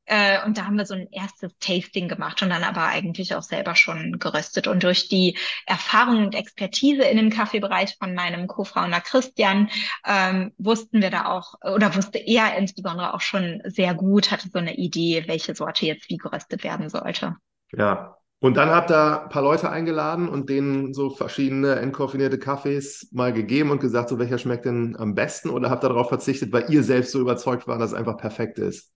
Äh, 0.07 0.45
und 0.45 0.59
da 0.59 0.65
haben 0.65 0.77
wir 0.77 0.87
so 0.87 0.95
ein 0.95 1.07
erstes 1.13 1.57
Tasting 1.59 2.09
gemacht 2.09 2.43
und 2.43 2.51
dann 2.51 2.65
aber 2.65 2.87
eigentlich 2.87 3.37
auch 3.37 3.43
selber 3.43 3.77
schon 3.77 4.19
geröstet. 4.19 4.67
Und 4.67 4.83
durch 4.83 5.09
die 5.09 5.39
Erfahrung 5.67 6.25
und 6.25 6.35
Expertise 6.35 7.05
in 7.05 7.17
dem 7.17 7.31
Kaffeebereich 7.31 7.97
von 7.97 8.15
meinem 8.15 8.49
Co-Founder 8.49 9.01
Christian 9.01 9.71
ähm, 10.05 10.53
wussten 10.59 11.01
wir 11.01 11.11
da 11.11 11.27
auch, 11.27 11.55
oder 11.63 11.95
wusste 11.95 12.19
er 12.19 12.57
insbesondere 12.57 13.15
auch 13.15 13.21
schon 13.21 13.63
sehr 13.67 13.95
gut, 13.95 14.33
hatte 14.33 14.49
so 14.49 14.59
eine 14.59 14.75
Idee, 14.75 15.29
welche 15.29 15.55
Sorte 15.55 15.87
jetzt 15.87 16.11
wie 16.11 16.17
geröstet 16.17 16.65
werden 16.65 16.89
sollte. 16.89 17.37
Ja, 17.71 18.18
Und 18.41 18.57
dann 18.57 18.71
habt 18.71 18.91
ihr 18.91 19.25
ein 19.25 19.29
paar 19.31 19.43
Leute 19.43 19.69
eingeladen 19.69 20.29
und 20.29 20.49
denen 20.49 20.95
so 20.95 21.11
verschiedene 21.11 21.77
entkoffinierte 21.77 22.39
Kaffees 22.39 23.09
mal 23.11 23.33
gegeben 23.33 23.71
und 23.71 23.81
gesagt, 23.81 24.09
so 24.09 24.19
welcher 24.21 24.39
schmeckt 24.39 24.65
denn 24.65 24.95
am 24.97 25.15
besten? 25.15 25.51
Oder 25.51 25.71
habt 25.71 25.85
ihr 25.85 25.89
darauf 25.89 26.09
verzichtet, 26.09 26.53
weil 26.53 26.71
ihr 26.71 26.85
selbst 26.85 27.11
so 27.11 27.21
überzeugt 27.21 27.67
war, 27.67 27.79
dass 27.79 27.91
es 27.91 27.97
einfach 27.97 28.17
perfekt 28.17 28.59
ist? 28.59 28.93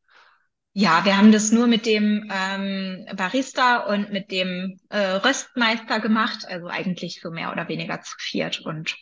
Ja, 0.74 1.04
wir 1.04 1.18
haben 1.18 1.32
das 1.32 1.50
nur 1.50 1.66
mit 1.66 1.86
dem 1.86 2.30
ähm, 2.32 3.04
Barista 3.16 3.78
und 3.92 4.10
mit 4.12 4.30
dem 4.30 4.78
äh, 4.88 5.16
Röstmeister 5.16 5.98
gemacht, 5.98 6.46
also 6.48 6.68
eigentlich 6.68 7.20
so 7.20 7.30
mehr 7.30 7.52
oder 7.52 7.68
weniger 7.68 8.00
zu 8.00 8.14
viert. 8.18 8.60
Und 8.60 8.96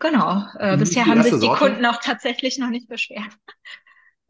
genau, 0.00 0.44
äh, 0.58 0.76
bisher 0.76 1.06
haben 1.06 1.22
sich 1.22 1.32
die 1.32 1.38
Sorte? 1.38 1.64
Kunden 1.64 1.86
auch 1.86 2.00
tatsächlich 2.02 2.58
noch 2.58 2.70
nicht 2.70 2.88
beschwert. 2.88 3.32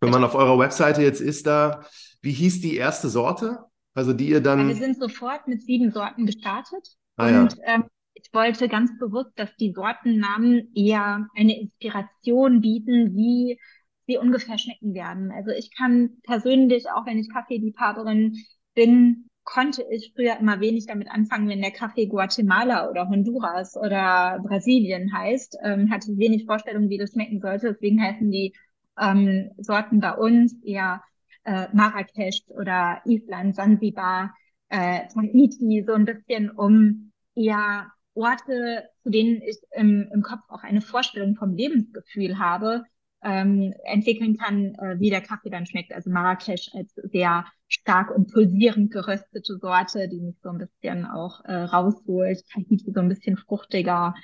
Wenn 0.00 0.11
man 0.11 0.22
auf 0.22 0.35
eurer 0.35 0.59
Webseite 0.59 1.03
jetzt 1.03 1.20
ist, 1.20 1.46
da, 1.46 1.87
wie 2.20 2.33
hieß 2.33 2.61
die 2.61 2.76
erste 2.76 3.09
Sorte? 3.09 3.59
Also 3.94 4.12
die 4.12 4.29
ihr 4.29 4.40
dann. 4.40 4.68
wir 4.68 4.74
sind 4.76 4.98
sofort 4.98 5.48
mit 5.48 5.62
sieben 5.62 5.90
Sorten 5.90 6.26
gestartet. 6.26 6.96
Ah, 7.16 7.42
und 7.42 7.57
ja. 7.59 7.74
ähm, 7.74 7.85
ich 8.14 8.33
wollte 8.33 8.68
ganz 8.68 8.96
bewusst, 8.98 9.33
dass 9.37 9.55
die 9.57 9.72
Sortennamen 9.72 10.72
eher 10.74 11.26
eine 11.37 11.61
Inspiration 11.61 12.61
bieten, 12.61 13.14
wie 13.14 13.59
sie 14.07 14.18
ungefähr 14.18 14.59
schmecken 14.59 14.94
werden. 14.94 15.31
Also 15.31 15.50
ich 15.50 15.74
kann 15.76 16.18
persönlich, 16.24 16.90
auch 16.90 17.07
wenn 17.07 17.18
ich 17.18 17.33
Kaffeeliebhaberin 17.33 18.37
bin, 18.74 19.26
konnte 19.44 19.85
ich 19.90 20.12
früher 20.14 20.38
immer 20.38 20.61
wenig 20.61 20.87
damit 20.87 21.11
anfangen, 21.11 21.48
wenn 21.48 21.62
der 21.62 21.70
Kaffee 21.70 22.07
Guatemala 22.07 22.88
oder 22.88 23.09
Honduras 23.09 23.76
oder 23.76 24.38
Brasilien 24.42 25.12
heißt. 25.12 25.59
Ähm, 25.64 25.90
hatte 25.90 26.16
wenig 26.18 26.44
Vorstellung, 26.46 26.88
wie 26.88 26.98
das 26.98 27.12
schmecken 27.12 27.40
sollte. 27.40 27.72
Deswegen 27.72 28.03
heißen 28.03 28.31
die 28.31 28.55
ähm, 29.00 29.50
Sorten 29.59 30.00
bei 30.00 30.14
uns 30.14 30.55
eher 30.62 31.03
äh, 31.44 31.68
Marrakesch 31.72 32.42
oder 32.48 33.00
Island, 33.05 33.57
Sansibar, 33.57 34.35
äh, 34.68 35.09
Tahiti, 35.12 35.85
so 35.87 35.94
ein 35.94 36.05
bisschen 36.05 36.50
um 36.50 37.12
eher 37.35 37.90
Orte, 38.14 38.88
zu 39.03 39.11
denen 39.11 39.40
ich 39.42 39.59
im, 39.72 40.09
im 40.12 40.22
Kopf 40.22 40.42
auch 40.48 40.62
eine 40.62 40.81
Vorstellung 40.81 41.37
vom 41.37 41.55
Lebensgefühl 41.55 42.38
habe, 42.38 42.85
ähm, 43.22 43.74
entwickeln 43.85 44.37
kann, 44.37 44.74
äh, 44.76 44.98
wie 44.98 45.11
der 45.11 45.20
Kaffee 45.20 45.50
dann 45.50 45.66
schmeckt. 45.66 45.92
Also 45.92 46.11
Marrakesch 46.11 46.70
als 46.74 46.94
sehr 46.94 47.44
stark 47.68 48.11
und 48.11 48.33
pulsierend 48.33 48.90
geröstete 48.90 49.59
Sorte, 49.59 50.09
die 50.09 50.20
mich 50.20 50.37
so 50.42 50.48
ein 50.48 50.59
bisschen 50.59 51.07
auch 51.07 51.44
äh, 51.44 51.55
rausholt. 51.55 52.44
Tahiti 52.53 52.92
so 52.92 53.00
ein 53.00 53.09
bisschen 53.09 53.37
fruchtiger. 53.37 54.14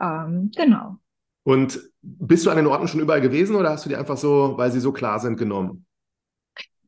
Ähm, 0.00 0.50
genau. 0.56 0.96
Und 1.44 1.80
bist 2.02 2.46
du 2.46 2.50
an 2.50 2.56
den 2.56 2.66
Orten 2.66 2.88
schon 2.88 3.00
überall 3.00 3.20
gewesen 3.20 3.56
oder 3.56 3.70
hast 3.70 3.84
du 3.84 3.88
die 3.88 3.96
einfach 3.96 4.16
so, 4.16 4.54
weil 4.56 4.72
sie 4.72 4.80
so 4.80 4.92
klar 4.92 5.20
sind, 5.20 5.36
genommen? 5.36 5.85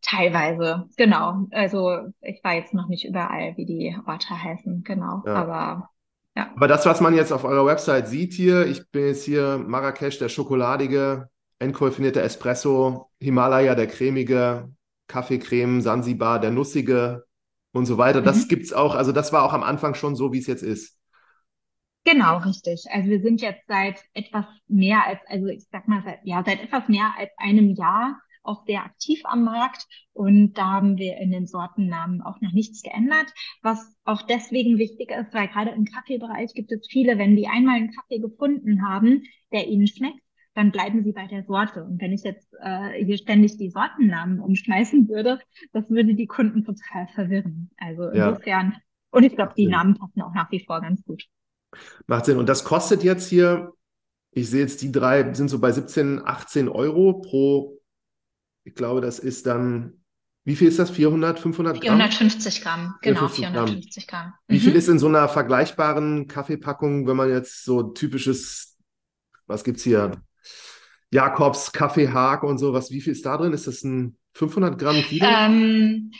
Teilweise, 0.02 0.88
genau. 0.96 1.46
Also 1.50 2.08
ich 2.20 2.42
war 2.44 2.54
jetzt 2.54 2.74
noch 2.74 2.88
nicht 2.88 3.04
überall, 3.04 3.56
wie 3.56 3.66
die 3.66 3.96
Orte 4.06 4.42
heißen, 4.42 4.84
genau. 4.84 5.22
Ja. 5.26 5.34
Aber 5.34 5.90
ja. 6.38 6.52
Aber 6.54 6.68
das, 6.68 6.86
was 6.86 7.00
man 7.00 7.14
jetzt 7.14 7.32
auf 7.32 7.42
eurer 7.42 7.66
Website 7.66 8.06
sieht 8.06 8.32
hier, 8.32 8.64
ich 8.64 8.88
bin 8.90 9.08
jetzt 9.08 9.24
hier 9.24 9.58
Marrakesch, 9.58 10.20
der 10.20 10.28
schokoladige, 10.28 11.28
entkoffinierte 11.58 12.22
Espresso, 12.22 13.10
Himalaya, 13.20 13.74
der 13.74 13.88
cremige, 13.88 14.72
Kaffeecreme, 15.08 15.80
Sansibar, 15.80 16.38
der 16.38 16.52
nussige 16.52 17.24
und 17.72 17.86
so 17.86 17.98
weiter. 17.98 18.22
Das 18.22 18.44
mhm. 18.44 18.48
gibt's 18.48 18.72
auch, 18.72 18.94
also 18.94 19.10
das 19.10 19.32
war 19.32 19.42
auch 19.42 19.52
am 19.52 19.64
Anfang 19.64 19.94
schon 19.94 20.14
so, 20.14 20.32
wie 20.32 20.38
es 20.38 20.46
jetzt 20.46 20.62
ist. 20.62 20.96
Genau, 22.04 22.38
richtig. 22.38 22.84
Also 22.90 23.08
wir 23.08 23.20
sind 23.20 23.40
jetzt 23.40 23.66
seit 23.66 24.00
etwas 24.14 24.44
mehr 24.68 25.04
als, 25.06 25.18
also 25.26 25.46
ich 25.48 25.66
sag 25.72 25.88
mal, 25.88 26.02
seit, 26.04 26.20
ja, 26.22 26.44
seit 26.46 26.62
etwas 26.62 26.88
mehr 26.88 27.14
als 27.18 27.30
einem 27.36 27.74
Jahr 27.74 28.20
auch 28.42 28.64
sehr 28.66 28.84
aktiv 28.84 29.20
am 29.24 29.44
Markt 29.44 29.86
und 30.12 30.54
da 30.54 30.72
haben 30.72 30.96
wir 30.96 31.16
in 31.18 31.30
den 31.30 31.46
Sortennamen 31.46 32.22
auch 32.22 32.40
noch 32.40 32.52
nichts 32.52 32.82
geändert, 32.82 33.32
was 33.62 33.96
auch 34.04 34.22
deswegen 34.22 34.78
wichtig 34.78 35.10
ist, 35.10 35.32
weil 35.34 35.48
gerade 35.48 35.70
im 35.70 35.84
Kaffeebereich 35.84 36.52
gibt 36.54 36.72
es 36.72 36.86
viele, 36.90 37.18
wenn 37.18 37.36
die 37.36 37.48
einmal 37.48 37.76
einen 37.76 37.92
Kaffee 37.92 38.18
gefunden 38.18 38.86
haben, 38.86 39.22
der 39.52 39.68
ihnen 39.68 39.86
schmeckt, 39.86 40.20
dann 40.58 40.72
bleiben 40.72 41.04
sie 41.04 41.12
bei 41.12 41.26
der 41.28 41.44
Sorte. 41.44 41.84
Und 41.84 42.00
wenn 42.00 42.12
ich 42.12 42.24
jetzt 42.24 42.52
äh, 42.60 43.04
hier 43.04 43.16
ständig 43.16 43.58
die 43.58 43.70
Sortennamen 43.70 44.40
umschmeißen 44.40 45.08
würde, 45.08 45.38
das 45.72 45.88
würde 45.88 46.14
die 46.14 46.26
Kunden 46.26 46.64
total 46.64 47.06
verwirren. 47.14 47.70
Also 47.76 48.08
insofern, 48.08 48.72
ja. 48.72 48.80
und 49.12 49.22
ich 49.22 49.36
glaube, 49.36 49.52
die 49.56 49.68
Namen 49.68 49.94
passen 49.94 50.20
auch 50.20 50.34
nach 50.34 50.50
wie 50.50 50.64
vor 50.64 50.80
ganz 50.80 51.04
gut. 51.04 51.24
Macht 52.08 52.24
Sinn. 52.24 52.38
Und 52.38 52.48
das 52.48 52.64
kostet 52.64 53.04
jetzt 53.04 53.28
hier, 53.28 53.72
ich 54.32 54.50
sehe 54.50 54.62
jetzt, 54.62 54.82
die 54.82 54.90
drei 54.90 55.32
sind 55.32 55.48
so 55.48 55.60
bei 55.60 55.70
17, 55.70 56.22
18 56.24 56.68
Euro 56.68 57.20
pro 57.20 57.77
ich 58.64 58.74
glaube, 58.74 59.00
das 59.00 59.18
ist 59.18 59.46
dann, 59.46 60.04
wie 60.44 60.56
viel 60.56 60.68
ist 60.68 60.78
das? 60.78 60.90
400, 60.90 61.38
500 61.38 61.80
Gramm? 61.80 61.98
450 61.98 62.62
Gramm, 62.62 62.94
genau, 63.02 63.28
450 63.28 64.06
Gramm. 64.06 64.22
Gramm. 64.22 64.34
Wie 64.46 64.56
mhm. 64.56 64.60
viel 64.60 64.76
ist 64.76 64.88
in 64.88 64.98
so 64.98 65.08
einer 65.08 65.28
vergleichbaren 65.28 66.26
Kaffeepackung, 66.26 67.06
wenn 67.06 67.16
man 67.16 67.30
jetzt 67.30 67.64
so 67.64 67.82
typisches, 67.82 68.76
was 69.46 69.64
gibt 69.64 69.78
es 69.78 69.84
hier? 69.84 70.22
Jakobs, 71.10 71.72
Kaffeehag 71.72 72.42
und 72.42 72.58
sowas, 72.58 72.90
wie 72.90 73.00
viel 73.00 73.12
ist 73.12 73.24
da 73.24 73.36
drin? 73.36 73.52
Ist 73.52 73.66
das 73.66 73.82
ein 73.82 74.18
500 74.34 74.78
Gramm 74.78 74.96
Kilo? 75.02 75.26
Ähm, 75.26 76.12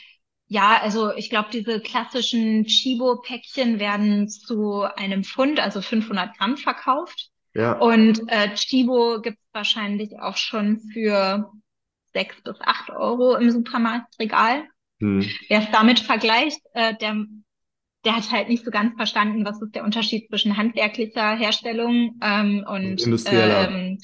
ja, 0.47 0.79
also 0.81 1.13
ich 1.13 1.29
glaube, 1.29 1.49
diese 1.53 1.79
klassischen 1.79 2.65
Chibo-Päckchen 2.65 3.79
werden 3.79 4.27
zu 4.27 4.81
einem 4.81 5.23
Pfund, 5.23 5.59
also 5.59 5.79
500 5.79 6.35
Gramm 6.37 6.57
verkauft. 6.57 7.29
Ja. 7.53 7.73
Und 7.73 8.21
äh, 8.27 8.53
Chibo 8.55 9.21
gibt 9.21 9.37
es 9.37 9.53
wahrscheinlich 9.53 10.19
auch 10.19 10.37
schon 10.37 10.79
für 10.91 11.51
sechs 12.13 12.41
bis 12.43 12.59
acht 12.61 12.89
Euro 12.89 13.35
im 13.35 13.51
Supermarktregal. 13.51 14.67
Hm. 14.99 15.25
Wer 15.47 15.59
es 15.59 15.71
damit 15.71 15.99
vergleicht, 15.99 16.61
äh, 16.73 16.95
der 16.97 17.25
der 18.05 18.15
hat 18.15 18.31
halt 18.31 18.47
nicht 18.47 18.63
so 18.63 18.71
ganz 18.71 18.95
verstanden, 18.95 19.45
was 19.45 19.61
ist 19.61 19.75
der 19.75 19.83
Unterschied 19.83 20.29
zwischen 20.29 20.55
handwerklicher 20.55 21.35
Herstellung 21.35 22.17
ähm, 22.23 22.65
und 22.67 23.01
industrieller. 23.01 23.69
Ähm, 23.69 23.97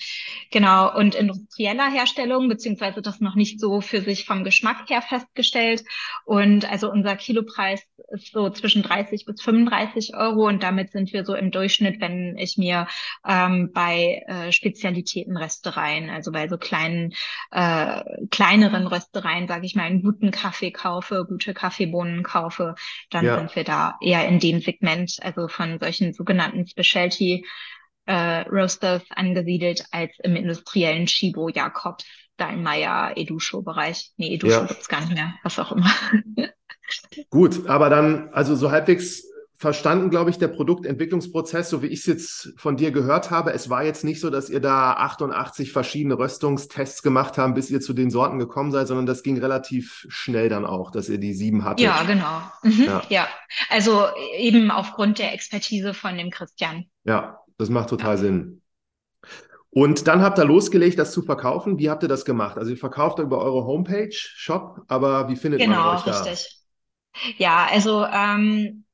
genau 0.52 0.94
und 0.98 1.16
industrieller 1.16 1.90
Herstellung, 1.90 2.50
beziehungsweise 2.50 3.02
das 3.02 3.22
noch 3.22 3.36
nicht 3.36 3.60
so 3.60 3.80
für 3.80 4.02
sich 4.02 4.26
vom 4.26 4.44
Geschmack 4.44 4.90
her 4.90 5.02
festgestellt. 5.02 5.84
Und 6.26 6.70
also 6.70 6.92
unser 6.92 7.16
Kilopreis 7.16 7.84
ist 8.10 8.34
so 8.34 8.50
zwischen 8.50 8.84
30 8.84 9.26
bis 9.26 9.42
35 9.42 10.14
Euro 10.16 10.48
und 10.48 10.62
damit 10.62 10.92
sind 10.92 11.14
wir 11.14 11.24
so 11.26 11.34
im 11.34 11.52
Durchschnitt, 11.52 12.02
wenn 12.02 12.38
ich 12.38 12.58
mir 12.58 12.88
ähm, 13.26 13.72
bei 13.74 14.24
äh, 14.28 14.52
Spezialitäten 14.52 15.38
Röstereien, 15.38 16.10
also 16.10 16.34
bei 16.34 16.50
so 16.50 16.58
kleinen 16.58 17.14
äh, 17.52 18.04
kleineren 18.30 18.88
Röstereien, 18.88 19.48
sage 19.48 19.66
ich 19.66 19.76
mal, 19.76 19.84
einen 19.84 20.04
guten 20.04 20.32
Kaffee 20.32 20.72
kaufe, 20.72 21.26
gute 21.28 21.54
Kaffeebohnen 21.54 22.24
kaufe, 22.24 22.76
dann 23.10 23.26
ja. 23.26 23.38
sind 23.38 23.56
wir 23.56 23.64
da 23.64 23.85
eher 24.02 24.28
in 24.28 24.40
dem 24.40 24.62
Segment, 24.62 25.18
also 25.22 25.48
von 25.48 25.80
solchen 25.80 26.14
sogenannten 26.14 26.68
Specialty 26.68 27.46
äh, 28.06 28.42
Roasters 28.50 29.04
angesiedelt, 29.10 29.86
als 29.92 30.12
im 30.24 30.36
industriellen 30.36 31.08
Chibo, 31.08 31.50
Jakobs, 31.50 32.06
Steinmeier, 32.36 33.14
Edusho-Bereich. 33.16 34.12
Nee, 34.18 34.36
Edusho 34.36 34.62
ja. 34.62 34.66
gibt's 34.66 34.88
gar 34.88 35.02
nicht 35.02 35.14
mehr, 35.14 35.34
was 35.44 35.58
auch 35.60 35.72
immer. 35.72 35.92
Gut, 37.30 37.68
aber 37.68 37.90
dann, 37.90 38.30
also 38.30 38.56
so 38.56 38.72
halbwegs 38.72 39.24
verstanden, 39.58 40.10
glaube 40.10 40.30
ich, 40.30 40.38
der 40.38 40.50
Produktentwicklungsprozess, 40.50 41.70
so 41.70 41.82
wie 41.82 41.88
ich 41.88 42.00
es 42.00 42.06
jetzt 42.06 42.54
von 42.58 42.78
dir 42.78 42.92
gehört 42.92 43.32
habe. 43.32 43.54
Es 43.54 43.70
war 43.70 43.84
jetzt 43.84 44.04
nicht 44.04 44.20
so, 44.20 44.30
dass 44.30 44.50
ihr 44.50 44.60
da 44.60 44.94
88 44.94 45.72
verschiedene 45.72 46.18
Röstungstests 46.18 47.02
gemacht 47.02 47.38
habt, 47.38 47.56
bis 47.56 47.70
ihr 47.70 47.80
zu 47.80 47.94
den 47.94 48.10
Sorten 48.10 48.40
gekommen 48.40 48.72
seid, 48.72 48.88
sondern 48.88 49.06
das 49.06 49.24
ging 49.24 49.38
relativ 49.38 50.06
schnell 50.10 50.50
dann 50.50 50.66
auch, 50.66 50.92
dass 50.92 51.10
ihr 51.10 51.18
die 51.18 51.34
sieben 51.34 51.64
hattet. 51.64 51.86
Ja, 51.86 52.04
genau. 52.04 52.42
Mhm. 52.64 52.84
Ja. 52.86 53.04
ja. 53.10 53.28
also 53.70 54.06
eben 54.38 54.72
aufgrund 54.72 55.20
der 55.20 55.34
Expertise 55.34 55.94
von 55.94 56.18
dem 56.18 56.32
Christian. 56.32 56.86
Ja, 57.06 57.40
das 57.58 57.70
macht 57.70 57.90
total 57.90 58.16
ja. 58.16 58.18
Sinn. 58.18 58.62
Und 59.70 60.08
dann 60.08 60.22
habt 60.22 60.40
ihr 60.40 60.46
losgelegt, 60.46 60.98
das 61.00 61.12
zu 61.12 61.22
verkaufen. 61.22 61.78
Wie 61.80 61.90
habt 61.90 62.02
ihr 62.02 62.08
das 62.08 62.24
gemacht? 62.24 62.58
Also 62.58 62.72
ihr 62.72 62.78
verkauft 62.78 63.20
über 63.20 63.40
eure 63.40 63.66
Homepage, 63.66 64.10
Shop, 64.12 64.82
aber 64.88 65.28
wie 65.28 65.36
findet 65.36 65.60
genau, 65.60 65.84
man 65.84 65.98
euch 65.98 66.04
da? 66.04 66.12
Genau, 66.12 66.24
richtig. 66.24 66.62
Ja, 67.38 67.68
also 67.70 68.06
ähm, 68.06 68.85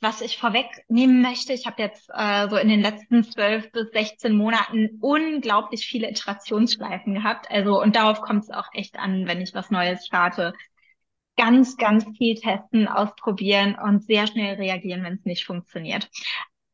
was 0.00 0.20
ich 0.20 0.38
vorwegnehmen 0.38 1.22
möchte, 1.22 1.52
ich 1.52 1.66
habe 1.66 1.82
jetzt 1.82 2.10
äh, 2.14 2.48
so 2.48 2.56
in 2.56 2.68
den 2.68 2.80
letzten 2.80 3.24
zwölf 3.24 3.70
bis 3.72 3.90
16 3.92 4.36
Monaten 4.36 4.98
unglaublich 5.00 5.86
viele 5.86 6.08
Iterationsschleifen 6.10 7.14
gehabt. 7.14 7.50
Also 7.50 7.80
und 7.80 7.96
darauf 7.96 8.20
kommt 8.22 8.44
es 8.44 8.50
auch 8.50 8.68
echt 8.72 8.96
an, 8.98 9.26
wenn 9.26 9.40
ich 9.40 9.54
was 9.54 9.70
Neues 9.70 10.06
starte. 10.06 10.52
Ganz, 11.36 11.76
ganz 11.76 12.04
viel 12.18 12.34
testen, 12.34 12.86
ausprobieren 12.86 13.74
und 13.74 14.04
sehr 14.04 14.26
schnell 14.26 14.56
reagieren, 14.56 15.02
wenn 15.04 15.14
es 15.14 15.24
nicht 15.24 15.46
funktioniert. 15.46 16.08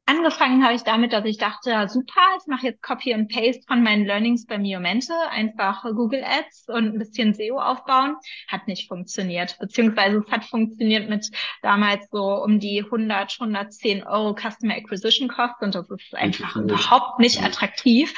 Angefangen 0.09 0.63
habe 0.63 0.75
ich 0.75 0.85
damit, 0.85 1.13
dass 1.13 1.25
ich 1.25 1.37
dachte, 1.37 1.89
super, 1.89 2.21
ich 2.41 2.47
mache 2.47 2.67
jetzt 2.67 2.81
Copy 2.81 3.13
und 3.13 3.29
Paste 3.29 3.63
von 3.67 3.83
meinen 3.83 4.07
Learnings 4.07 4.47
bei 4.47 4.57
Miomente, 4.57 5.13
einfach 5.31 5.83
Google 5.83 6.23
Ads 6.23 6.69
und 6.69 6.95
ein 6.95 6.99
bisschen 6.99 7.35
SEO 7.35 7.59
aufbauen. 7.59 8.15
Hat 8.47 8.69
nicht 8.69 8.87
funktioniert, 8.87 9.59
beziehungsweise 9.59 10.19
es 10.25 10.31
hat 10.31 10.45
funktioniert 10.45 11.09
mit 11.09 11.29
damals 11.61 12.09
so 12.13 12.41
um 12.41 12.61
die 12.61 12.85
100, 12.85 13.37
110 13.41 14.05
Euro 14.05 14.37
Customer 14.37 14.77
Acquisition 14.77 15.29
Cost 15.29 15.61
und 15.61 15.75
das 15.75 15.91
ist 15.91 16.15
einfach 16.15 16.55
überhaupt 16.55 17.19
nicht 17.19 17.43
attraktiv. 17.43 18.15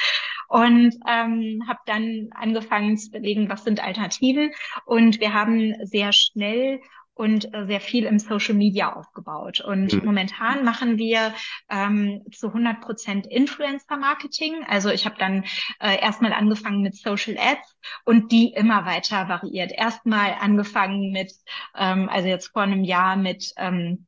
Und 0.47 0.95
ähm, 1.07 1.63
habe 1.67 1.79
dann 1.85 2.29
angefangen 2.33 2.97
zu 2.97 3.09
überlegen, 3.09 3.49
was 3.49 3.63
sind 3.63 3.83
Alternativen. 3.83 4.51
Und 4.85 5.19
wir 5.19 5.33
haben 5.33 5.75
sehr 5.85 6.11
schnell 6.11 6.81
und 7.19 7.53
äh, 7.53 7.65
sehr 7.65 7.81
viel 7.81 8.05
im 8.05 8.17
Social 8.17 8.55
Media 8.55 8.95
aufgebaut. 8.95 9.59
Und 9.59 9.91
mhm. 9.91 10.05
momentan 10.05 10.63
machen 10.63 10.97
wir 10.97 11.33
ähm, 11.69 12.23
zu 12.31 12.47
100 12.47 12.79
Prozent 12.79 13.27
Influencer 13.27 13.97
Marketing. 13.97 14.63
Also 14.65 14.89
ich 14.89 15.05
habe 15.05 15.17
dann 15.19 15.43
äh, 15.81 15.99
erstmal 15.99 16.31
angefangen 16.31 16.81
mit 16.81 16.95
Social 16.95 17.35
Ads 17.37 17.77
und 18.05 18.31
die 18.31 18.53
immer 18.53 18.85
weiter 18.85 19.27
variiert. 19.27 19.73
Erstmal 19.73 20.33
angefangen 20.39 21.11
mit, 21.11 21.33
ähm, 21.75 22.07
also 22.07 22.29
jetzt 22.29 22.53
vor 22.53 22.61
einem 22.61 22.85
Jahr 22.85 23.17
mit 23.17 23.51
ähm, 23.57 24.07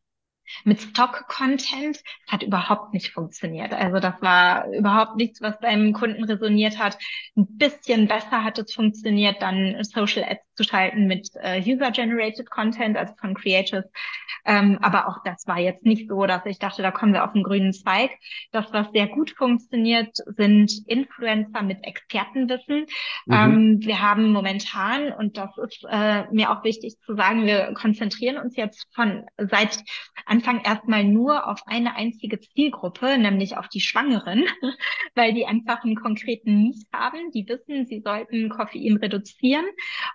mit 0.63 0.81
Stock-Content 0.81 2.01
hat 2.27 2.43
überhaupt 2.43 2.93
nicht 2.93 3.11
funktioniert. 3.11 3.73
Also 3.73 3.99
das 3.99 4.21
war 4.21 4.67
überhaupt 4.73 5.15
nichts, 5.15 5.41
was 5.41 5.59
beim 5.59 5.93
Kunden 5.93 6.23
resoniert 6.23 6.77
hat. 6.77 6.97
Ein 7.35 7.57
bisschen 7.57 8.07
besser 8.07 8.43
hat 8.43 8.57
es 8.59 8.73
funktioniert, 8.73 9.41
dann 9.41 9.83
Social 9.83 10.23
Ads 10.23 10.50
zu 10.61 10.69
schalten 10.69 11.07
mit 11.07 11.29
äh, 11.35 11.61
User-Generated 11.61 12.49
Content, 12.49 12.97
also 12.97 13.13
von 13.19 13.33
Creators. 13.33 13.85
Ähm, 14.45 14.79
aber 14.81 15.07
auch 15.07 15.17
das 15.23 15.45
war 15.47 15.59
jetzt 15.59 15.85
nicht 15.85 16.07
so, 16.09 16.25
dass 16.25 16.45
ich 16.45 16.59
dachte, 16.59 16.81
da 16.81 16.91
kommen 16.91 17.13
wir 17.13 17.23
auf 17.23 17.33
den 17.33 17.43
grünen 17.43 17.73
Zweig. 17.73 18.11
Das, 18.51 18.65
was 18.71 18.87
sehr 18.91 19.07
gut 19.07 19.31
funktioniert, 19.31 20.15
sind 20.37 20.71
Influencer 20.87 21.61
mit 21.61 21.83
Expertenwissen. 21.83 22.85
Mhm. 23.25 23.33
Ähm, 23.33 23.79
wir 23.81 24.01
haben 24.01 24.31
momentan, 24.31 25.11
und 25.13 25.37
das 25.37 25.51
ist 25.63 25.85
äh, 25.89 26.23
mir 26.31 26.51
auch 26.51 26.63
wichtig 26.63 26.95
zu 27.05 27.15
sagen, 27.15 27.45
wir 27.45 27.73
konzentrieren 27.73 28.37
uns 28.37 28.55
jetzt 28.55 28.87
von 28.93 29.23
seit 29.37 29.79
Anfang 30.25 30.61
erstmal 30.63 31.03
nur 31.03 31.47
auf 31.47 31.61
eine 31.67 31.95
einzige 31.95 32.39
Zielgruppe, 32.39 33.17
nämlich 33.17 33.57
auf 33.57 33.67
die 33.67 33.81
Schwangeren, 33.81 34.45
weil 35.15 35.33
die 35.33 35.45
einfach 35.45 35.83
einen 35.83 35.95
konkreten 35.95 36.63
Need 36.63 36.87
haben. 36.93 37.31
Die 37.31 37.47
wissen, 37.47 37.85
sie 37.85 38.01
sollten 38.03 38.49
Koffein 38.49 38.97
reduzieren. 38.97 39.65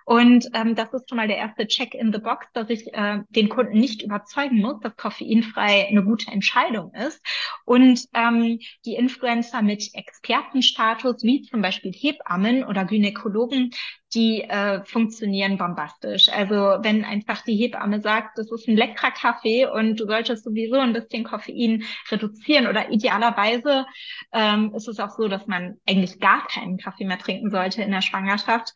Und 0.04 0.35
ähm, 0.54 0.74
das 0.74 0.92
ist 0.92 1.08
schon 1.08 1.16
mal 1.16 1.28
der 1.28 1.38
erste 1.38 1.66
Check 1.66 1.94
in 1.94 2.12
the 2.12 2.18
Box, 2.18 2.46
dass 2.52 2.68
ich 2.70 2.92
äh, 2.92 3.20
den 3.30 3.48
Kunden 3.48 3.78
nicht 3.78 4.02
überzeugen 4.02 4.60
muss, 4.60 4.80
dass 4.80 4.96
koffeinfrei 4.96 5.88
eine 5.88 6.04
gute 6.04 6.30
Entscheidung 6.30 6.92
ist. 6.94 7.20
Und 7.64 8.04
ähm, 8.14 8.58
die 8.84 8.94
Influencer 8.94 9.62
mit 9.62 9.90
Expertenstatus, 9.94 11.22
wie 11.22 11.42
zum 11.42 11.62
Beispiel 11.62 11.92
Hebammen 11.92 12.64
oder 12.64 12.84
Gynäkologen, 12.84 13.70
die 14.14 14.42
äh, 14.42 14.84
funktionieren 14.84 15.58
bombastisch. 15.58 16.28
Also 16.28 16.54
wenn 16.82 17.04
einfach 17.04 17.42
die 17.42 17.56
Hebamme 17.56 18.00
sagt, 18.00 18.38
das 18.38 18.50
ist 18.50 18.68
ein 18.68 18.76
leckerer 18.76 19.10
Kaffee 19.10 19.66
und 19.66 20.00
du 20.00 20.06
solltest 20.06 20.44
sowieso 20.44 20.78
ein 20.78 20.92
bisschen 20.92 21.24
Koffein 21.24 21.84
reduzieren 22.10 22.66
oder 22.66 22.90
idealerweise 22.90 23.84
ähm, 24.32 24.72
ist 24.74 24.88
es 24.88 25.00
auch 25.00 25.10
so, 25.10 25.28
dass 25.28 25.46
man 25.46 25.78
eigentlich 25.86 26.20
gar 26.20 26.46
keinen 26.46 26.78
Kaffee 26.78 27.04
mehr 27.04 27.18
trinken 27.18 27.50
sollte 27.50 27.82
in 27.82 27.90
der 27.90 28.02
Schwangerschaft 28.02 28.74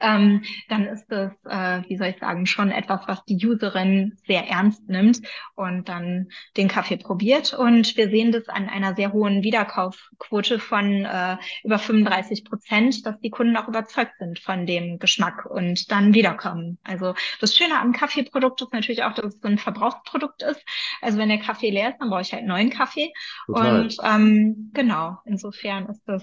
ähm, 0.00 0.42
dann 0.68 0.86
ist 0.86 1.06
das, 1.08 1.32
äh, 1.44 1.82
wie 1.88 1.96
soll 1.96 2.08
ich 2.08 2.18
sagen, 2.18 2.46
schon 2.46 2.70
etwas, 2.70 3.00
was 3.06 3.24
die 3.24 3.44
Userin 3.44 4.16
sehr 4.26 4.48
ernst 4.48 4.88
nimmt 4.88 5.20
und 5.54 5.88
dann 5.88 6.28
den 6.56 6.68
Kaffee 6.68 6.96
probiert. 6.96 7.54
Und 7.54 7.96
wir 7.96 8.10
sehen 8.10 8.32
das 8.32 8.48
an 8.48 8.68
einer 8.68 8.94
sehr 8.94 9.12
hohen 9.12 9.42
Wiederkaufquote 9.42 10.58
von 10.58 11.04
äh, 11.04 11.36
über 11.64 11.78
35 11.78 12.44
Prozent, 12.44 13.06
dass 13.06 13.18
die 13.20 13.30
Kunden 13.30 13.56
auch 13.56 13.68
überzeugt 13.68 14.12
sind 14.18 14.38
von 14.38 14.66
dem 14.66 14.98
Geschmack 14.98 15.46
und 15.46 15.90
dann 15.90 16.14
wiederkommen. 16.14 16.78
Also 16.84 17.14
das 17.40 17.54
Schöne 17.54 17.78
am 17.80 17.92
Kaffeeprodukt 17.92 18.62
ist 18.62 18.72
natürlich 18.72 19.02
auch, 19.04 19.14
dass 19.14 19.34
es 19.34 19.40
so 19.40 19.48
ein 19.48 19.58
Verbrauchsprodukt 19.58 20.42
ist. 20.42 20.62
Also 21.00 21.18
wenn 21.18 21.28
der 21.28 21.38
Kaffee 21.38 21.70
leer 21.70 21.90
ist, 21.90 21.98
dann 22.00 22.10
brauche 22.10 22.22
ich 22.22 22.32
halt 22.32 22.46
neuen 22.46 22.70
Kaffee. 22.70 23.12
Total. 23.46 23.80
Und 23.80 23.96
ähm, 24.02 24.70
genau, 24.72 25.18
insofern 25.24 25.86
ist 25.86 26.02
das 26.06 26.22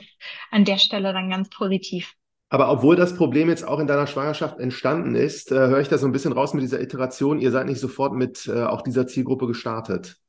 an 0.51 0.65
der 0.65 0.77
Stelle 0.77 1.13
dann 1.13 1.29
ganz 1.29 1.49
positiv. 1.49 2.13
Aber 2.53 2.69
obwohl 2.69 2.95
das 2.95 3.15
Problem 3.15 3.49
jetzt 3.49 3.67
auch 3.67 3.79
in 3.79 3.87
deiner 3.87 4.05
Schwangerschaft 4.05 4.59
entstanden 4.59 5.15
ist, 5.15 5.51
äh, 5.51 5.55
höre 5.55 5.79
ich 5.79 5.89
da 5.89 5.97
so 5.97 6.05
ein 6.05 6.11
bisschen 6.11 6.33
raus 6.33 6.53
mit 6.53 6.61
dieser 6.61 6.79
Iteration. 6.81 7.39
Ihr 7.39 7.49
seid 7.49 7.65
nicht 7.65 7.79
sofort 7.79 8.13
mit 8.13 8.45
äh, 8.45 8.61
auch 8.61 8.83
dieser 8.83 9.07
Zielgruppe 9.07 9.47
gestartet. 9.47 10.22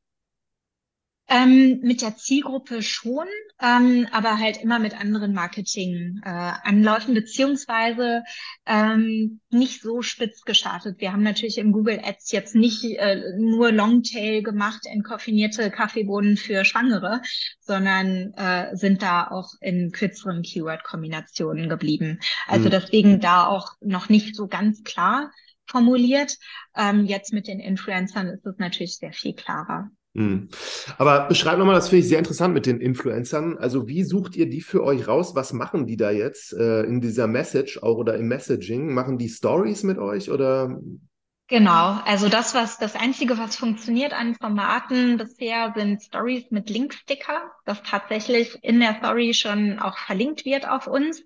Ähm, 1.27 1.81
mit 1.83 2.03
der 2.03 2.17
Zielgruppe 2.17 2.83
schon, 2.83 3.27
ähm, 3.59 4.07
aber 4.13 4.39
halt 4.39 4.63
immer 4.63 4.79
mit 4.79 5.01
anderen 5.01 5.33
Marketing-Anläufen, 5.33 7.17
äh, 7.17 7.21
beziehungsweise 7.21 8.25
ähm, 8.67 9.41
nicht 9.49 9.81
so 9.81 10.03
spitz 10.03 10.43
gestartet. 10.43 11.01
Wir 11.01 11.13
haben 11.15 11.23
natürlich 11.23 11.57
im 11.57 11.73
Google 11.73 11.99
Ads 12.05 12.31
jetzt 12.33 12.55
nicht 12.55 12.85
äh, 12.85 13.23
nur 13.39 13.73
Longtail 13.73 14.43
gemacht, 14.43 14.83
entkoffinierte 14.85 15.71
Kaffeebohnen 15.71 16.37
für 16.37 16.67
Schwangere, 16.67 17.23
sondern 17.61 18.35
äh, 18.35 18.77
sind 18.77 19.01
da 19.01 19.27
auch 19.27 19.55
in 19.63 19.93
kürzeren 19.93 20.43
Keyword-Kombinationen 20.43 21.71
geblieben. 21.71 22.21
Also 22.47 22.67
mhm. 22.67 22.71
deswegen 22.71 23.21
da 23.21 23.47
auch 23.47 23.73
noch 23.81 24.11
nicht 24.11 24.37
so 24.37 24.47
ganz 24.47 24.83
klar 24.83 25.31
formuliert. 25.67 26.37
Ähm, 26.77 27.07
jetzt 27.07 27.33
mit 27.33 27.49
den 27.49 27.61
Influencern 27.61 28.29
ist 28.29 28.45
es 28.45 28.59
natürlich 28.59 28.99
sehr 28.99 29.15
viel 29.15 29.35
klarer. 29.35 29.91
Mhm. 30.15 30.49
Aber 30.97 31.27
beschreib 31.27 31.59
nochmal, 31.59 31.75
das 31.75 31.89
finde 31.89 32.03
ich 32.03 32.09
sehr 32.09 32.21
interessant 32.21 32.55
mit 32.55 32.67
den 32.67 32.81
Influencern. 32.81 33.59
Also 33.59 33.89
wie 33.89 34.05
sucht 34.05 34.37
ihr 34.37 34.49
die 34.49 34.61
für 34.61 34.83
euch 34.85 35.09
raus? 35.09 35.35
Was 35.35 35.53
machen 35.53 35.87
die 35.87 35.97
da 35.97 36.13
jetzt 36.13 36.53
äh, 36.53 36.83
in 36.83 37.01
dieser 37.01 37.27
Message 37.27 37.83
auch 37.83 37.99
oder 37.99 38.17
im 38.17 38.29
Messaging? 38.29 38.95
Machen 38.95 39.19
die 39.19 39.29
Stories 39.29 39.83
mit 39.83 39.99
euch 39.99 40.31
oder 40.31 40.81
Genau, 41.49 42.01
also 42.07 42.31
das, 42.31 42.55
was 42.55 42.79
das 42.79 42.97
Einzige, 42.97 43.37
was 43.37 43.57
funktioniert 43.57 44.15
an 44.15 44.35
Formaten 44.35 45.19
bisher, 45.19 45.75
sind 45.77 46.03
Stories 46.03 46.51
mit 46.51 46.71
Linksticker, 46.71 47.53
das 47.67 47.83
tatsächlich 47.83 48.57
in 48.63 48.81
der 48.81 48.95
Story 48.95 49.35
schon 49.35 49.79
auch 49.79 49.99
verlinkt 49.99 50.47
wird 50.47 50.67
auf 50.67 50.87
uns. 50.87 51.23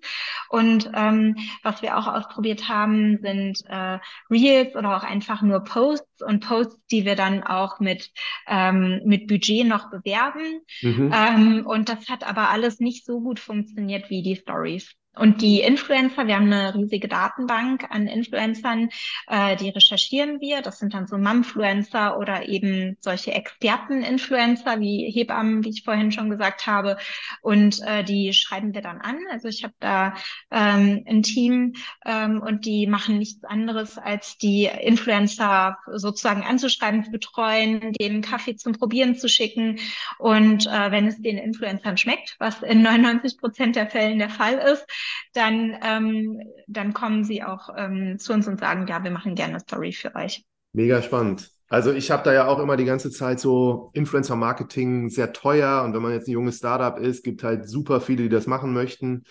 Und 0.49 0.91
ähm, 0.93 1.37
was 1.63 1.81
wir 1.81 1.97
auch 1.97 2.07
ausprobiert 2.07 2.67
haben, 2.67 3.19
sind 3.21 3.63
äh, 3.69 3.99
Reels 4.29 4.75
oder 4.75 4.97
auch 4.97 5.03
einfach 5.03 5.41
nur 5.41 5.63
Posts 5.63 6.23
und 6.23 6.45
Posts, 6.45 6.85
die 6.91 7.05
wir 7.05 7.15
dann 7.15 7.41
auch 7.43 7.79
mit 7.79 8.11
ähm, 8.45 8.99
mit 9.05 9.25
Budget 9.27 9.65
noch 9.65 9.89
bewerben. 9.89 10.59
Mhm. 10.81 11.13
Ähm, 11.15 11.65
und 11.65 11.87
das 11.87 12.09
hat 12.09 12.27
aber 12.27 12.49
alles 12.49 12.81
nicht 12.81 13.05
so 13.05 13.21
gut 13.21 13.39
funktioniert 13.39 14.09
wie 14.09 14.21
die 14.21 14.35
Stories. 14.35 14.98
Und 15.15 15.41
die 15.41 15.61
Influencer, 15.61 16.27
wir 16.27 16.35
haben 16.35 16.51
eine 16.53 16.75
riesige 16.75 17.07
Datenbank 17.07 17.85
an 17.89 18.07
Influencern, 18.07 18.89
äh, 19.27 19.57
die 19.57 19.69
recherchieren 19.69 20.39
wir. 20.39 20.61
Das 20.61 20.79
sind 20.79 20.93
dann 20.93 21.07
so 21.07 21.17
Mumfluencer 21.17 22.17
oder 22.17 22.47
eben 22.47 22.95
solche 23.01 23.33
Experten-Influencer 23.33 24.79
wie 24.79 25.11
Hebammen, 25.11 25.65
wie 25.65 25.69
ich 25.69 25.83
vorhin 25.83 26.11
schon 26.11 26.29
gesagt 26.29 26.67
habe. 26.67 26.97
Und 27.41 27.81
äh, 27.81 28.03
die 28.03 28.31
schreiben 28.33 28.73
wir 28.73 28.81
dann 28.81 29.01
an. 29.01 29.17
Also 29.31 29.49
ich 29.49 29.63
habe 29.63 29.73
da 29.79 30.13
ähm, 30.51 31.03
ein 31.05 31.23
Team 31.23 31.73
ähm, 32.05 32.41
und 32.41 32.65
die 32.65 32.87
machen 32.87 33.17
nichts 33.17 33.43
anderes, 33.43 33.97
als 33.97 34.37
die 34.37 34.65
Influencer 34.65 35.77
sozusagen 35.87 36.43
anzuschreiben, 36.43 37.03
zu 37.03 37.11
betreuen, 37.11 37.93
den 37.93 38.21
Kaffee 38.21 38.55
zum 38.55 38.73
Probieren 38.73 39.15
zu 39.15 39.27
schicken. 39.27 39.79
Und 40.17 40.67
äh, 40.67 40.91
wenn 40.91 41.07
es 41.07 41.21
den 41.21 41.37
Influencern 41.37 41.97
schmeckt, 41.97 42.35
was 42.39 42.61
in 42.61 42.83
99 42.83 43.37
Prozent 43.37 43.75
der 43.75 43.87
Fällen 43.87 44.19
der 44.19 44.29
Fall 44.29 44.53
ist, 44.55 44.85
dann, 45.33 45.77
ähm, 45.83 46.39
dann 46.67 46.93
kommen 46.93 47.23
sie 47.23 47.43
auch 47.43 47.69
ähm, 47.77 48.17
zu 48.19 48.33
uns 48.33 48.47
und 48.47 48.59
sagen, 48.59 48.87
ja, 48.87 49.03
wir 49.03 49.11
machen 49.11 49.35
gerne 49.35 49.53
eine 49.53 49.59
Story 49.59 49.91
für 49.91 50.15
euch. 50.15 50.43
Mega 50.73 51.01
spannend. 51.01 51.51
Also 51.67 51.93
ich 51.93 52.09
habe 52.09 52.23
da 52.23 52.33
ja 52.33 52.47
auch 52.47 52.59
immer 52.59 52.77
die 52.77 52.85
ganze 52.85 53.11
Zeit 53.11 53.39
so 53.39 53.91
Influencer-Marketing 53.93 55.09
sehr 55.09 55.33
teuer 55.33 55.83
und 55.83 55.93
wenn 55.93 56.01
man 56.01 56.13
jetzt 56.13 56.27
ein 56.27 56.31
junges 56.31 56.57
Startup 56.57 56.97
ist, 56.97 57.23
gibt 57.23 57.43
halt 57.43 57.69
super 57.69 58.01
viele, 58.01 58.23
die 58.23 58.29
das 58.29 58.47
machen 58.47 58.73
möchten. 58.73 59.23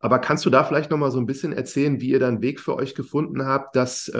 Aber 0.00 0.18
kannst 0.18 0.44
du 0.44 0.50
da 0.50 0.64
vielleicht 0.64 0.90
nochmal 0.90 1.12
so 1.12 1.20
ein 1.20 1.26
bisschen 1.26 1.52
erzählen, 1.52 2.00
wie 2.00 2.08
ihr 2.08 2.18
da 2.18 2.26
einen 2.26 2.42
Weg 2.42 2.58
für 2.58 2.74
euch 2.74 2.96
gefunden 2.96 3.46
habt, 3.46 3.76
dass 3.76 4.08
äh, 4.08 4.18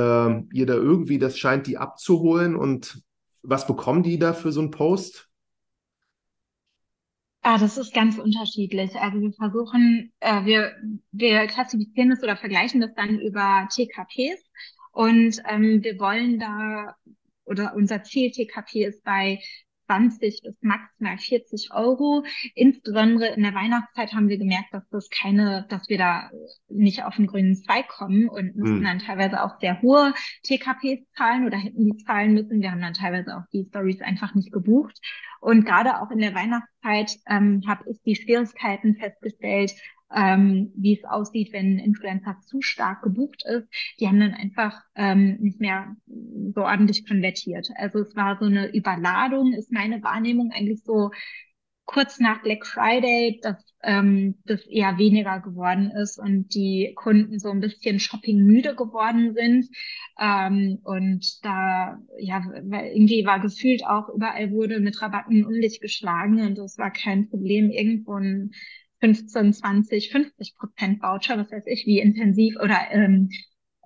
ihr 0.52 0.66
da 0.66 0.74
irgendwie, 0.74 1.18
das 1.18 1.36
scheint 1.36 1.66
die 1.66 1.76
abzuholen 1.76 2.54
und 2.54 3.02
was 3.42 3.66
bekommen 3.66 4.04
die 4.04 4.20
da 4.20 4.32
für 4.32 4.52
so 4.52 4.60
einen 4.60 4.70
Post? 4.70 5.28
Ah, 7.42 7.58
das 7.58 7.76
ist 7.76 7.92
ganz 7.92 8.18
unterschiedlich. 8.18 8.94
Also 8.96 9.20
wir 9.20 9.32
versuchen, 9.32 10.12
äh, 10.20 10.44
wir, 10.44 10.76
wir 11.10 11.46
klassifizieren 11.48 12.10
das 12.10 12.22
oder 12.22 12.36
vergleichen 12.36 12.80
das 12.80 12.94
dann 12.94 13.18
über 13.18 13.66
TKPs 13.74 14.40
und 14.92 15.42
ähm, 15.48 15.82
wir 15.82 15.98
wollen 15.98 16.38
da 16.38 16.96
oder 17.44 17.74
unser 17.74 18.04
Ziel 18.04 18.30
TKP 18.30 18.84
ist 18.84 19.02
bei 19.02 19.40
20 19.92 20.40
bis 20.42 20.54
maximal 20.62 21.18
40 21.18 21.70
Euro. 21.72 22.24
Insbesondere 22.54 23.34
in 23.34 23.42
der 23.42 23.54
Weihnachtszeit 23.54 24.14
haben 24.14 24.28
wir 24.28 24.38
gemerkt, 24.38 24.72
dass 24.72 24.88
das 24.90 25.10
keine, 25.10 25.66
dass 25.68 25.88
wir 25.88 25.98
da 25.98 26.30
nicht 26.68 27.04
auf 27.04 27.16
den 27.16 27.26
grünen 27.26 27.56
Zweig 27.56 27.88
kommen 27.88 28.28
und 28.28 28.56
müssen 28.56 28.78
mhm. 28.78 28.84
dann 28.84 28.98
teilweise 29.00 29.42
auch 29.42 29.60
sehr 29.60 29.82
hohe 29.82 30.14
TKPs 30.44 31.04
zahlen 31.14 31.46
oder 31.46 31.58
hätten 31.58 31.84
die 31.84 32.04
zahlen 32.04 32.32
müssen. 32.34 32.62
Wir 32.62 32.70
haben 32.70 32.80
dann 32.80 32.94
teilweise 32.94 33.36
auch 33.36 33.44
die 33.52 33.66
Stories 33.68 34.00
einfach 34.00 34.34
nicht 34.34 34.52
gebucht. 34.52 34.98
Und 35.40 35.66
gerade 35.66 36.00
auch 36.00 36.10
in 36.10 36.20
der 36.20 36.34
Weihnachtszeit 36.34 37.18
ähm, 37.28 37.62
habe 37.66 37.84
ich 37.90 38.00
die 38.02 38.16
Schwierigkeiten 38.16 38.96
festgestellt, 38.96 39.72
ähm, 40.14 40.72
wie 40.76 40.98
es 40.98 41.04
aussieht, 41.04 41.52
wenn 41.52 41.76
ein 41.76 41.78
Influencer 41.78 42.36
zu 42.46 42.62
stark 42.62 43.02
gebucht 43.02 43.44
ist. 43.46 43.68
Die 44.00 44.06
haben 44.08 44.20
dann 44.20 44.34
einfach 44.34 44.80
ähm, 44.94 45.38
nicht 45.40 45.60
mehr 45.60 45.96
so 46.06 46.62
ordentlich 46.62 47.06
konvertiert. 47.06 47.68
Also 47.76 48.00
es 48.00 48.14
war 48.16 48.38
so 48.38 48.46
eine 48.46 48.74
Überladung, 48.74 49.52
ist 49.52 49.72
meine 49.72 50.02
Wahrnehmung 50.02 50.50
eigentlich 50.52 50.82
so 50.84 51.10
kurz 51.84 52.20
nach 52.20 52.42
Black 52.42 52.66
Friday, 52.66 53.40
dass 53.42 53.56
ähm, 53.82 54.36
das 54.46 54.64
eher 54.66 54.98
weniger 54.98 55.40
geworden 55.40 55.90
ist 55.90 56.18
und 56.18 56.54
die 56.54 56.92
Kunden 56.94 57.38
so 57.38 57.50
ein 57.50 57.60
bisschen 57.60 57.98
shoppingmüde 57.98 58.74
geworden 58.76 59.34
sind. 59.34 59.68
Ähm, 60.18 60.78
und 60.84 61.44
da, 61.44 61.98
ja, 62.18 62.42
irgendwie 62.54 63.26
war 63.26 63.40
gefühlt 63.40 63.84
auch 63.84 64.08
überall 64.08 64.50
wurde 64.52 64.80
mit 64.80 65.02
Rabatten 65.02 65.44
um 65.44 65.52
dich 65.60 65.80
geschlagen 65.80 66.40
und 66.40 66.58
es 66.58 66.78
war 66.78 66.92
kein 66.92 67.28
Problem, 67.28 67.70
irgendwo 67.70 68.14
ein 68.14 68.52
15, 69.02 69.52
20, 69.52 70.12
50 70.12 70.54
Prozent 70.56 71.02
Voucher, 71.02 71.36
was 71.36 71.50
weiß 71.50 71.64
ich, 71.66 71.86
wie 71.86 71.98
intensiv 71.98 72.56
oder 72.56 72.78
ähm, 72.92 73.30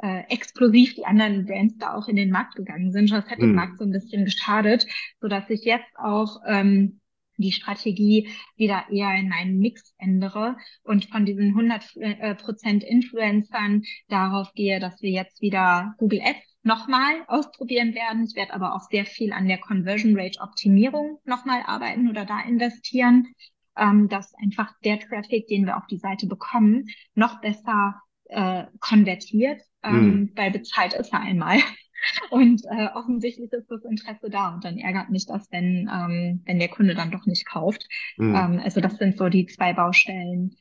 äh, 0.03 0.25
explosiv 0.29 0.95
die 0.95 1.07
anderen 1.07 1.47
Brands 1.47 1.79
da 1.79 1.95
auch 1.95 2.07
in 2.07 2.17
den 2.17 2.31
Markt 2.31 2.55
gegangen 2.55 2.93
sind. 2.93 3.11
Das 3.11 3.29
hat 3.31 3.39
mhm. 3.39 3.43
dem 3.43 3.55
Markt 3.55 3.79
so 3.79 3.85
ein 3.85 3.93
bisschen 3.93 4.27
geschadet, 4.27 4.87
so 5.21 5.29
dass 5.29 5.49
ich 5.49 5.64
jetzt 5.64 5.97
auch 5.97 6.43
ähm, 6.47 7.01
die 7.39 7.53
Strategie 7.53 8.29
wieder 8.57 8.85
eher 8.91 9.14
in 9.14 9.33
einen 9.33 9.59
Mix 9.59 9.95
ändere 9.99 10.57
und 10.83 11.07
von 11.07 11.25
diesen 11.25 11.49
100 11.49 11.97
äh, 11.97 12.35
Prozent 12.35 12.85
Influencern 12.85 13.83
darauf 14.09 14.53
gehe, 14.55 14.81
dass 14.81 15.01
wir 15.03 15.11
jetzt 15.11 15.41
wieder 15.41 15.95
Google 15.99 16.21
Ads 16.23 16.57
nochmal 16.62 17.14
ausprobieren 17.29 17.95
werden. 17.95 18.25
Ich 18.25 18.37
werde 18.37 18.53
aber 18.53 18.75
auch 18.75 18.83
sehr 18.91 19.07
viel 19.07 19.33
an 19.33 19.49
der 19.49 19.59
Conversion 19.59 20.19
Rate 20.19 20.41
Optimierung 20.41 21.19
nochmal 21.25 21.62
arbeiten 21.64 22.11
oder 22.11 22.25
da 22.25 22.41
investieren, 22.41 23.29
ähm, 23.77 24.09
dass 24.09 24.35
einfach 24.35 24.72
der 24.85 24.99
Traffic, 25.01 25.47
den 25.49 25.66
wir 25.66 25.77
auf 25.77 25.87
die 25.87 25.99
Seite 25.99 26.27
bekommen, 26.27 26.87
noch 27.14 27.41
besser 27.41 28.01
äh, 28.24 28.64
konvertiert, 28.81 29.61
ähm, 29.83 29.95
hm. 29.95 30.33
weil 30.35 30.51
bezahlt 30.51 30.95
ist 30.95 31.12
er 31.12 31.20
einmal. 31.20 31.59
Und 32.31 32.62
äh, 32.66 32.89
offensichtlich 32.95 33.51
ist 33.53 33.70
das 33.70 33.83
Interesse 33.85 34.29
da 34.31 34.55
und 34.55 34.64
dann 34.64 34.79
ärgert 34.79 35.11
mich 35.11 35.27
das, 35.27 35.51
wenn, 35.51 35.91
ähm, 35.93 36.43
wenn 36.45 36.59
der 36.59 36.68
Kunde 36.68 36.95
dann 36.95 37.11
doch 37.11 37.24
nicht 37.27 37.47
kauft. 37.47 37.89
Mhm. 38.18 38.35
Ähm, 38.35 38.61
also 38.62 38.81
das 38.81 38.99
sind 38.99 39.16
so 39.16 39.29
die 39.29 39.47
zwei 39.47 39.72
Baustellen, 39.72 40.55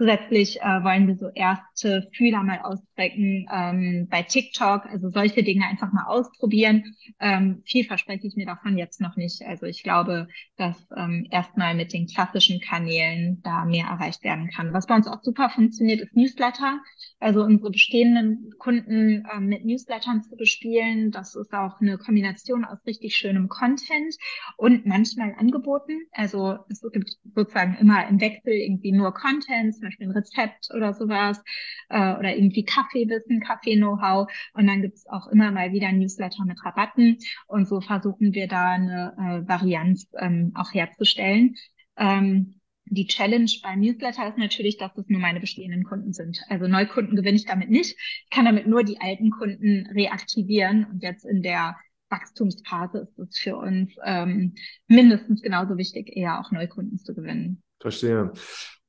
Zusätzlich 0.00 0.62
äh, 0.62 0.82
wollen 0.82 1.08
wir 1.08 1.16
so 1.16 1.28
erste 1.34 2.08
Fühler 2.14 2.42
mal 2.42 2.60
ausstrecken 2.60 3.46
ähm, 3.52 4.08
bei 4.10 4.22
TikTok, 4.22 4.86
also 4.86 5.10
solche 5.10 5.42
Dinge 5.42 5.66
einfach 5.66 5.92
mal 5.92 6.06
ausprobieren. 6.06 6.96
Ähm, 7.20 7.62
viel 7.66 7.84
verspreche 7.84 8.26
ich 8.26 8.34
mir 8.34 8.46
davon 8.46 8.78
jetzt 8.78 9.02
noch 9.02 9.16
nicht. 9.16 9.42
Also 9.42 9.66
ich 9.66 9.82
glaube, 9.82 10.28
dass 10.56 10.88
ähm, 10.96 11.26
erstmal 11.30 11.74
mit 11.74 11.92
den 11.92 12.06
klassischen 12.06 12.62
Kanälen 12.62 13.42
da 13.42 13.66
mehr 13.66 13.88
erreicht 13.88 14.24
werden 14.24 14.48
kann. 14.48 14.72
Was 14.72 14.86
bei 14.86 14.94
uns 14.94 15.06
auch 15.06 15.22
super 15.22 15.50
funktioniert, 15.50 16.00
ist 16.00 16.16
Newsletter. 16.16 16.80
Also 17.18 17.42
unsere 17.42 17.70
bestehenden 17.70 18.54
Kunden 18.58 19.28
ähm, 19.30 19.48
mit 19.48 19.66
Newslettern 19.66 20.22
zu 20.22 20.34
bespielen. 20.34 21.10
Das 21.10 21.34
ist 21.34 21.52
auch 21.52 21.78
eine 21.82 21.98
Kombination 21.98 22.64
aus 22.64 22.78
richtig 22.86 23.16
schönem 23.16 23.48
Content 23.48 24.16
und 24.56 24.86
manchmal 24.86 25.34
Angeboten. 25.36 26.06
Also 26.12 26.56
es 26.70 26.80
gibt 26.90 27.18
sozusagen 27.34 27.76
immer 27.78 28.08
im 28.08 28.18
Wechsel 28.18 28.54
irgendwie 28.54 28.92
nur 28.92 29.12
Content 29.12 29.74
Beispiel 29.90 30.08
ein 30.08 30.12
Rezept 30.12 30.68
oder 30.74 30.94
sowas 30.94 31.42
äh, 31.88 32.16
oder 32.16 32.34
irgendwie 32.34 32.64
Kaffeewissen, 32.64 33.40
Kaffee-Know-how. 33.40 34.30
Und 34.54 34.66
dann 34.66 34.82
gibt 34.82 34.96
es 34.96 35.06
auch 35.06 35.28
immer 35.28 35.50
mal 35.50 35.72
wieder 35.72 35.92
Newsletter 35.92 36.44
mit 36.44 36.64
Rabatten. 36.64 37.18
Und 37.46 37.68
so 37.68 37.80
versuchen 37.80 38.34
wir 38.34 38.48
da 38.48 38.70
eine 38.70 39.14
äh, 39.18 39.48
Varianz 39.48 40.08
ähm, 40.18 40.52
auch 40.54 40.72
herzustellen. 40.72 41.56
Ähm, 41.96 42.60
die 42.86 43.06
Challenge 43.06 43.50
beim 43.62 43.80
Newsletter 43.80 44.28
ist 44.28 44.38
natürlich, 44.38 44.76
dass 44.76 44.96
es 44.96 45.08
nur 45.08 45.20
meine 45.20 45.38
bestehenden 45.38 45.84
Kunden 45.84 46.12
sind. 46.12 46.42
Also 46.48 46.66
Neukunden 46.66 47.14
gewinne 47.14 47.36
ich 47.36 47.46
damit 47.46 47.70
nicht. 47.70 47.96
Ich 48.24 48.30
kann 48.30 48.46
damit 48.46 48.66
nur 48.66 48.82
die 48.82 49.00
alten 49.00 49.30
Kunden 49.30 49.86
reaktivieren. 49.94 50.86
Und 50.86 51.02
jetzt 51.02 51.24
in 51.24 51.42
der 51.42 51.76
Wachstumsphase 52.10 52.98
ist 52.98 53.18
es 53.18 53.38
für 53.38 53.56
uns 53.56 53.92
ähm, 54.04 54.54
mindestens 54.88 55.40
genauso 55.42 55.76
wichtig, 55.76 56.16
eher 56.16 56.40
auch 56.40 56.50
Neukunden 56.50 56.98
zu 56.98 57.14
gewinnen. 57.14 57.62
Verstehe. 57.78 58.32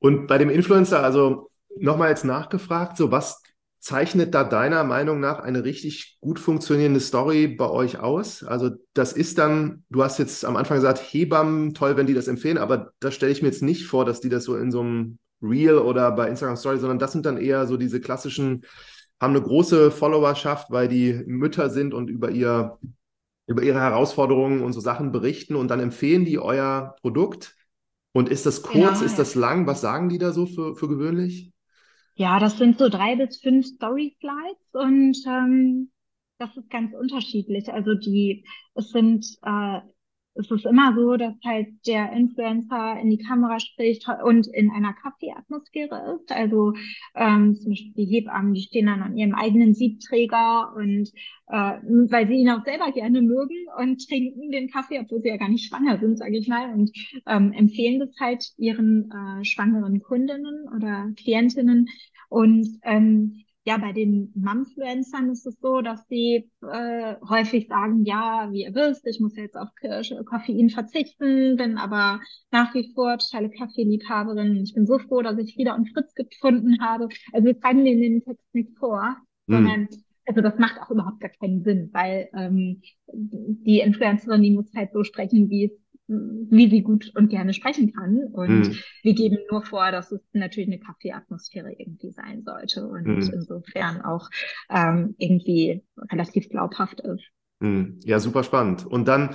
Und 0.02 0.26
bei 0.26 0.36
dem 0.36 0.50
Influencer, 0.50 1.00
also 1.00 1.48
nochmal 1.78 2.08
jetzt 2.08 2.24
nachgefragt, 2.24 2.96
so 2.96 3.12
was 3.12 3.40
zeichnet 3.78 4.34
da 4.34 4.42
deiner 4.42 4.82
Meinung 4.82 5.20
nach 5.20 5.38
eine 5.38 5.62
richtig 5.62 6.18
gut 6.20 6.40
funktionierende 6.40 6.98
Story 6.98 7.46
bei 7.46 7.70
euch 7.70 8.00
aus? 8.00 8.42
Also 8.42 8.70
das 8.94 9.12
ist 9.12 9.38
dann, 9.38 9.84
du 9.90 10.02
hast 10.02 10.18
jetzt 10.18 10.44
am 10.44 10.56
Anfang 10.56 10.78
gesagt, 10.78 10.98
Hebammen, 10.98 11.72
toll, 11.72 11.96
wenn 11.96 12.08
die 12.08 12.14
das 12.14 12.26
empfehlen, 12.26 12.58
aber 12.58 12.90
das 12.98 13.14
stelle 13.14 13.30
ich 13.30 13.42
mir 13.42 13.48
jetzt 13.48 13.62
nicht 13.62 13.86
vor, 13.86 14.04
dass 14.04 14.20
die 14.20 14.28
das 14.28 14.42
so 14.42 14.56
in 14.56 14.72
so 14.72 14.80
einem 14.80 15.18
Reel 15.40 15.78
oder 15.78 16.10
bei 16.10 16.28
Instagram 16.28 16.56
Story, 16.56 16.78
sondern 16.78 16.98
das 16.98 17.12
sind 17.12 17.24
dann 17.24 17.36
eher 17.36 17.68
so 17.68 17.76
diese 17.76 18.00
klassischen, 18.00 18.64
haben 19.20 19.36
eine 19.36 19.42
große 19.42 19.92
Followerschaft, 19.92 20.72
weil 20.72 20.88
die 20.88 21.14
Mütter 21.26 21.70
sind 21.70 21.94
und 21.94 22.10
über 22.10 22.30
ihr 22.30 22.76
über 23.46 23.62
ihre 23.62 23.80
Herausforderungen 23.80 24.62
und 24.62 24.72
so 24.72 24.80
Sachen 24.80 25.12
berichten 25.12 25.54
und 25.56 25.68
dann 25.68 25.80
empfehlen 25.80 26.24
die 26.24 26.38
euer 26.38 26.96
Produkt 27.02 27.54
und 28.12 28.28
ist 28.28 28.46
das 28.46 28.62
kurz, 28.62 29.00
ja, 29.00 29.06
ist 29.06 29.18
das 29.18 29.34
lang? 29.34 29.66
Was 29.66 29.80
sagen 29.80 30.08
die 30.08 30.18
da 30.18 30.32
so 30.32 30.46
für, 30.46 30.76
für 30.76 30.88
gewöhnlich? 30.88 31.52
Ja, 32.14 32.38
das 32.38 32.58
sind 32.58 32.78
so 32.78 32.88
drei 32.88 33.16
bis 33.16 33.40
fünf 33.40 33.66
Story-Slides 33.66 34.74
und 34.74 35.16
ähm, 35.26 35.90
das 36.38 36.56
ist 36.56 36.68
ganz 36.70 36.94
unterschiedlich. 36.94 37.72
Also 37.72 37.94
die, 37.94 38.44
es 38.74 38.90
sind 38.90 39.26
äh, 39.42 39.80
es 40.34 40.50
ist 40.50 40.64
immer 40.64 40.94
so, 40.94 41.16
dass 41.16 41.34
halt 41.44 41.68
der 41.86 42.12
Influencer 42.12 42.98
in 43.00 43.10
die 43.10 43.18
Kamera 43.18 43.60
spricht 43.60 44.06
und 44.24 44.46
in 44.46 44.70
einer 44.70 44.94
Kaffeeatmosphäre 44.94 46.16
ist. 46.16 46.32
Also 46.32 46.72
ähm, 47.14 47.54
zum 47.56 47.70
Beispiel 47.70 47.92
die 47.94 48.06
Hebammen, 48.06 48.54
die 48.54 48.62
stehen 48.62 48.86
dann 48.86 49.02
an 49.02 49.16
ihrem 49.16 49.34
eigenen 49.34 49.74
Siebträger 49.74 50.72
und 50.74 51.10
äh, 51.48 51.78
weil 52.10 52.28
sie 52.28 52.34
ihn 52.34 52.50
auch 52.50 52.64
selber 52.64 52.92
gerne 52.92 53.20
mögen 53.20 53.66
und 53.78 54.06
trinken 54.08 54.50
den 54.50 54.70
Kaffee, 54.70 55.00
obwohl 55.00 55.20
sie 55.20 55.28
ja 55.28 55.36
gar 55.36 55.50
nicht 55.50 55.68
schwanger 55.68 55.98
sind, 55.98 56.18
sage 56.18 56.38
ich 56.38 56.48
mal, 56.48 56.72
und 56.72 56.90
ähm, 57.26 57.52
empfehlen 57.52 58.00
das 58.00 58.18
halt 58.18 58.44
ihren 58.56 59.10
äh, 59.10 59.44
schwangeren 59.44 60.00
Kundinnen 60.00 60.68
oder 60.74 61.12
Klientinnen. 61.16 61.88
Und 62.30 62.66
ähm, 62.84 63.41
ja, 63.64 63.76
bei 63.78 63.92
den 63.92 64.32
Mumfluencern 64.34 65.30
ist 65.30 65.46
es 65.46 65.58
so, 65.60 65.82
dass 65.82 66.06
sie 66.08 66.50
äh, 66.62 67.14
häufig 67.28 67.68
sagen, 67.68 68.04
ja, 68.04 68.48
wie 68.50 68.64
ihr 68.64 68.74
wisst, 68.74 69.06
ich 69.06 69.20
muss 69.20 69.36
jetzt 69.36 69.56
auf 69.56 69.68
Koffein 70.24 70.68
verzichten, 70.68 71.56
bin 71.56 71.78
aber 71.78 72.20
nach 72.50 72.74
wie 72.74 72.92
vor 72.94 73.18
totale 73.18 73.50
Kaffeeliebhaberin. 73.50 74.56
Ich 74.64 74.74
bin 74.74 74.86
so 74.86 74.98
froh, 74.98 75.22
dass 75.22 75.38
ich 75.38 75.54
Frieda 75.54 75.74
und 75.74 75.88
Fritz 75.92 76.12
gefunden 76.14 76.82
habe. 76.82 77.08
Also 77.32 77.46
wir 77.46 77.56
schreiben 77.60 77.84
denen 77.84 78.00
den 78.00 78.24
Text 78.24 78.52
nicht 78.52 78.76
vor, 78.78 79.16
mhm. 79.46 79.54
sondern 79.54 79.88
also 80.26 80.40
das 80.40 80.58
macht 80.58 80.80
auch 80.80 80.90
überhaupt 80.90 81.20
gar 81.20 81.30
keinen 81.30 81.62
Sinn, 81.62 81.90
weil 81.92 82.28
ähm, 82.34 82.82
die 83.12 83.80
Influencerin, 83.80 84.42
die 84.42 84.52
muss 84.52 84.72
halt 84.74 84.92
so 84.92 85.04
sprechen, 85.04 85.50
wie 85.50 85.66
es 85.66 85.81
wie 86.08 86.68
sie 86.68 86.82
gut 86.82 87.12
und 87.14 87.28
gerne 87.28 87.54
sprechen 87.54 87.92
kann. 87.92 88.24
Und 88.32 88.68
mhm. 88.68 88.78
wir 89.02 89.14
geben 89.14 89.38
nur 89.50 89.62
vor, 89.62 89.90
dass 89.92 90.12
es 90.12 90.20
natürlich 90.32 90.68
eine 90.68 90.80
Kaffeeatmosphäre 90.80 91.72
irgendwie 91.72 92.12
sein 92.12 92.42
sollte 92.42 92.86
und 92.86 93.06
mhm. 93.06 93.30
insofern 93.32 94.02
auch 94.02 94.28
ähm, 94.70 95.14
irgendwie 95.18 95.82
relativ 96.10 96.48
glaubhaft 96.48 97.00
ist. 97.00 97.24
Mhm. 97.60 98.00
Ja, 98.04 98.18
super 98.18 98.42
spannend. 98.42 98.84
Und 98.84 99.06
dann 99.06 99.34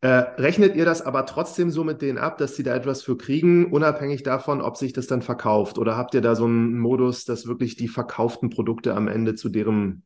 äh, 0.00 0.08
rechnet 0.08 0.74
ihr 0.74 0.84
das 0.84 1.02
aber 1.02 1.26
trotzdem 1.26 1.70
so 1.70 1.84
mit 1.84 2.02
denen 2.02 2.18
ab, 2.18 2.38
dass 2.38 2.56
sie 2.56 2.64
da 2.64 2.74
etwas 2.74 3.02
für 3.02 3.16
kriegen, 3.16 3.66
unabhängig 3.66 4.24
davon, 4.24 4.60
ob 4.60 4.76
sich 4.76 4.92
das 4.92 5.06
dann 5.06 5.22
verkauft? 5.22 5.78
Oder 5.78 5.96
habt 5.96 6.14
ihr 6.14 6.20
da 6.20 6.34
so 6.34 6.44
einen 6.44 6.78
Modus, 6.78 7.24
dass 7.24 7.46
wirklich 7.46 7.76
die 7.76 7.88
verkauften 7.88 8.50
Produkte 8.50 8.94
am 8.94 9.06
Ende 9.06 9.36
zu 9.36 9.48
deren 9.48 10.04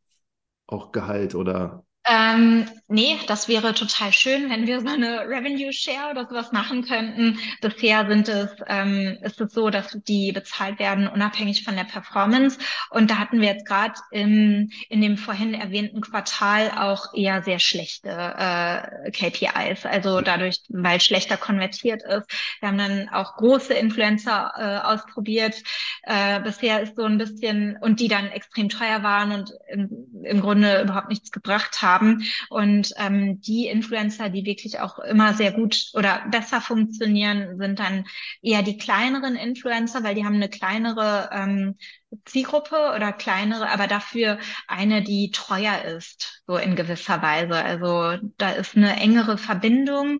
auch 0.66 0.92
Gehalt 0.92 1.34
oder 1.34 1.86
ähm, 2.08 2.68
nee, 2.86 3.18
das 3.26 3.48
wäre 3.48 3.74
total 3.74 4.12
schön, 4.12 4.48
wenn 4.48 4.68
wir 4.68 4.80
so 4.80 4.86
eine 4.86 5.22
Revenue 5.28 5.72
Share 5.72 6.12
oder 6.12 6.28
sowas 6.28 6.52
machen 6.52 6.84
könnten. 6.84 7.40
Bisher 7.60 8.06
sind 8.08 8.28
es, 8.28 8.50
ähm, 8.68 9.18
ist 9.22 9.40
es 9.40 9.52
so, 9.52 9.70
dass 9.70 9.98
die 10.06 10.30
bezahlt 10.30 10.78
werden 10.78 11.08
unabhängig 11.08 11.64
von 11.64 11.74
der 11.74 11.82
Performance. 11.82 12.58
Und 12.90 13.10
da 13.10 13.18
hatten 13.18 13.40
wir 13.40 13.48
jetzt 13.48 13.66
gerade 13.66 13.94
in 14.12 14.70
dem 14.90 15.16
vorhin 15.16 15.52
erwähnten 15.52 16.00
Quartal 16.00 16.70
auch 16.78 17.12
eher 17.12 17.42
sehr 17.42 17.58
schlechte 17.58 18.08
äh, 18.08 19.10
KPIs. 19.10 19.84
Also 19.84 20.20
dadurch, 20.20 20.60
weil 20.68 21.00
schlechter 21.00 21.36
konvertiert 21.36 22.04
ist. 22.04 22.30
Wir 22.60 22.68
haben 22.68 22.78
dann 22.78 23.08
auch 23.08 23.36
große 23.36 23.74
Influencer 23.74 24.52
äh, 24.56 24.86
ausprobiert. 24.86 25.60
Äh, 26.04 26.40
bisher 26.40 26.82
ist 26.82 26.94
so 26.94 27.02
ein 27.02 27.18
bisschen, 27.18 27.76
und 27.80 27.98
die 27.98 28.08
dann 28.08 28.28
extrem 28.28 28.68
teuer 28.68 29.02
waren 29.02 29.32
und 29.32 29.52
im, 29.68 29.90
im 30.22 30.40
Grunde 30.40 30.82
überhaupt 30.82 31.08
nichts 31.08 31.32
gebracht 31.32 31.82
haben 31.82 31.95
haben. 31.96 32.22
Und 32.50 32.92
ähm, 32.98 33.40
die 33.40 33.66
Influencer, 33.66 34.28
die 34.30 34.44
wirklich 34.44 34.80
auch 34.80 34.98
immer 34.98 35.34
sehr 35.34 35.52
gut 35.52 35.90
oder 35.94 36.26
besser 36.30 36.60
funktionieren, 36.60 37.58
sind 37.58 37.78
dann 37.78 38.04
eher 38.42 38.62
die 38.62 38.78
kleineren 38.78 39.36
Influencer, 39.36 40.02
weil 40.04 40.14
die 40.14 40.24
haben 40.24 40.34
eine 40.36 40.48
kleinere 40.48 41.30
ähm, 41.32 41.76
Zielgruppe 42.24 42.92
oder 42.94 43.12
kleinere, 43.12 43.68
aber 43.68 43.86
dafür 43.86 44.38
eine, 44.68 45.02
die 45.02 45.30
treuer 45.32 45.82
ist, 45.82 46.42
so 46.46 46.56
in 46.56 46.76
gewisser 46.76 47.20
Weise. 47.20 47.56
Also 47.56 48.16
da 48.38 48.50
ist 48.50 48.76
eine 48.76 48.96
engere 48.96 49.38
Verbindung. 49.38 50.18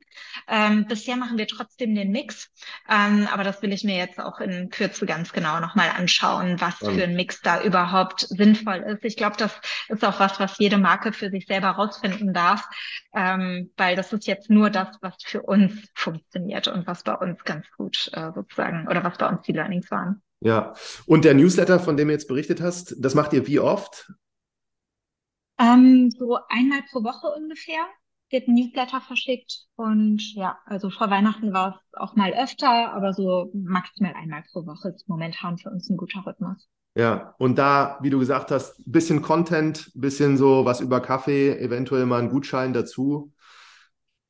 Ähm, 0.49 0.87
bisher 0.87 1.17
machen 1.17 1.39
wir 1.39 1.47
trotzdem 1.47 1.95
den 1.95 2.11
Mix, 2.11 2.51
ähm, 2.89 3.29
aber 3.33 3.45
das 3.45 3.63
will 3.63 3.73
ich 3.73 3.85
mir 3.85 3.97
jetzt 3.97 4.19
auch 4.21 4.41
in 4.41 4.69
Kürze 4.71 5.07
ganz 5.07 5.33
genau 5.33 5.61
nochmal 5.61 5.91
anschauen, 5.91 6.61
was 6.61 6.77
für 6.77 7.05
ein 7.05 7.15
Mix 7.15 7.41
da 7.41 7.63
überhaupt 7.63 8.21
sinnvoll 8.21 8.79
ist. 8.79 9.05
Ich 9.05 9.17
glaube, 9.17 9.37
das 9.37 9.61
ist 9.89 10.05
auch 10.05 10.19
was, 10.19 10.41
was 10.41 10.59
jede 10.59 10.79
Marke 10.79 11.13
für 11.13 11.31
sich 11.31 11.47
selber 11.47 11.71
rausfinden 11.71 12.33
darf, 12.35 12.69
ähm, 13.15 13.73
weil 13.77 13.97
das 13.97 14.13
ist 14.13 14.27
jetzt 14.27 14.51
nur 14.51 14.71
das, 14.71 14.89
was 15.01 15.15
für 15.23 15.43
uns 15.43 15.89
funktioniert 15.95 16.69
und 16.69 16.87
was 16.87 17.05
bei 17.05 17.15
uns 17.15 17.43
ganz 17.45 17.67
gut 17.77 18.11
äh, 18.13 18.33
sozusagen 18.35 18.89
oder 18.89 19.05
was 19.05 19.19
bei 19.19 19.29
uns 19.29 19.43
die 19.43 19.53
Learnings 19.53 19.91
waren. 19.91 20.23
Ja, 20.41 20.75
und 21.07 21.25
der 21.25 21.35
Newsletter, 21.35 21.81
von 21.81 21.97
dem 21.97 22.09
du 22.09 22.15
jetzt 22.15 22.29
berichtet 22.29 22.61
hast, 22.61 22.95
das 22.99 23.15
macht 23.15 23.33
ihr 23.33 23.47
wie 23.47 23.59
oft? 23.61 24.13
Ähm, 25.59 26.11
so 26.11 26.39
einmal 26.49 26.83
pro 26.91 27.03
Woche 27.03 27.29
ungefähr 27.37 27.81
wird 28.31 28.49
ein 28.49 28.55
Newsletter 28.55 29.01
verschickt 29.01 29.67
und 29.77 30.35
ja, 30.35 30.59
also 30.67 30.91
vor 30.91 31.11
Weihnachten 31.11 31.53
war 31.53 31.77
es 31.77 31.99
auch 31.99 32.17
mal 32.17 32.33
öfter, 32.35 32.93
aber 32.93 33.13
so 33.13 33.51
maximal 33.55 34.15
einmal 34.15 34.43
pro 34.53 34.67
Woche 34.67 34.91
ist 34.91 35.09
momentan 35.09 35.59
für 35.59 35.71
uns 35.71 35.89
ein 35.89 35.97
guter 35.97 36.27
Rhythmus. 36.27 36.69
Ja, 36.97 37.35
und 37.39 37.59
da, 37.59 37.99
wie 38.01 38.11
du 38.11 38.19
gesagt 38.19 38.51
hast, 38.51 38.83
bisschen 38.91 39.23
Content, 39.23 39.91
bisschen 39.95 40.37
so 40.37 40.65
was 40.65 40.81
über 40.81 41.01
Kaffee, 41.01 41.57
eventuell 41.59 42.07
mal 42.07 42.21
einen 42.21 42.31
Gutschein 42.31 42.73
dazu. 42.73 43.33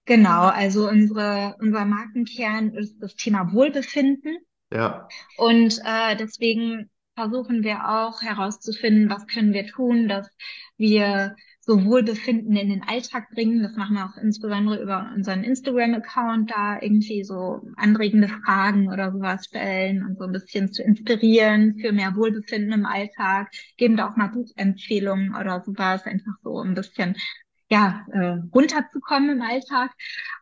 Genau, 0.04 0.46
also 0.46 0.88
unsere, 0.88 1.56
unser 1.60 1.84
Markenkern 1.84 2.74
ist 2.74 3.00
das 3.00 3.14
Thema 3.16 3.52
Wohlbefinden. 3.52 4.36
Ja. 4.72 5.08
Und 5.36 5.80
äh, 5.84 6.16
deswegen 6.16 6.90
versuchen 7.14 7.62
wir 7.62 7.88
auch 7.88 8.20
herauszufinden, 8.22 9.08
was 9.08 9.26
können 9.26 9.52
wir 9.52 9.66
tun, 9.66 10.08
dass 10.08 10.28
wir 10.76 11.34
so 11.60 11.84
Wohlbefinden 11.84 12.54
in 12.56 12.68
den 12.68 12.82
Alltag 12.84 13.28
bringen. 13.30 13.62
Das 13.62 13.74
machen 13.74 13.96
wir 13.96 14.04
auch 14.04 14.16
insbesondere 14.22 14.80
über 14.80 15.10
unseren 15.16 15.42
Instagram-Account, 15.42 16.50
da 16.50 16.80
irgendwie 16.80 17.24
so 17.24 17.60
anregende 17.76 18.28
Fragen 18.28 18.88
oder 18.92 19.10
sowas 19.10 19.46
stellen 19.46 20.04
und 20.04 20.16
so 20.16 20.24
ein 20.24 20.32
bisschen 20.32 20.72
zu 20.72 20.82
inspirieren 20.84 21.76
für 21.80 21.90
mehr 21.90 22.14
Wohlbefinden 22.14 22.72
im 22.72 22.86
Alltag. 22.86 23.50
Geben 23.76 23.96
da 23.96 24.08
auch 24.08 24.16
mal 24.16 24.28
Buchempfehlungen 24.28 25.34
oder 25.34 25.62
sowas, 25.64 26.04
einfach 26.06 26.34
so 26.44 26.60
ein 26.60 26.74
bisschen 26.74 27.16
ja, 27.68 28.06
äh, 28.12 28.38
runterzukommen 28.54 29.30
im 29.30 29.42
Alltag. 29.42 29.90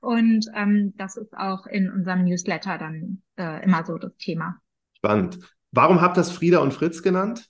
Und 0.00 0.46
ähm, 0.54 0.94
das 0.96 1.16
ist 1.16 1.34
auch 1.36 1.66
in 1.66 1.90
unserem 1.90 2.24
Newsletter 2.24 2.78
dann 2.78 3.22
äh, 3.36 3.64
immer 3.64 3.84
so 3.84 3.96
das 3.96 4.14
Thema. 4.16 4.60
Spannend. 4.96 5.38
Warum 5.70 6.00
habt 6.00 6.16
ihr 6.16 6.20
das 6.20 6.32
Frieda 6.32 6.58
und 6.58 6.72
Fritz 6.72 7.02
genannt? 7.02 7.48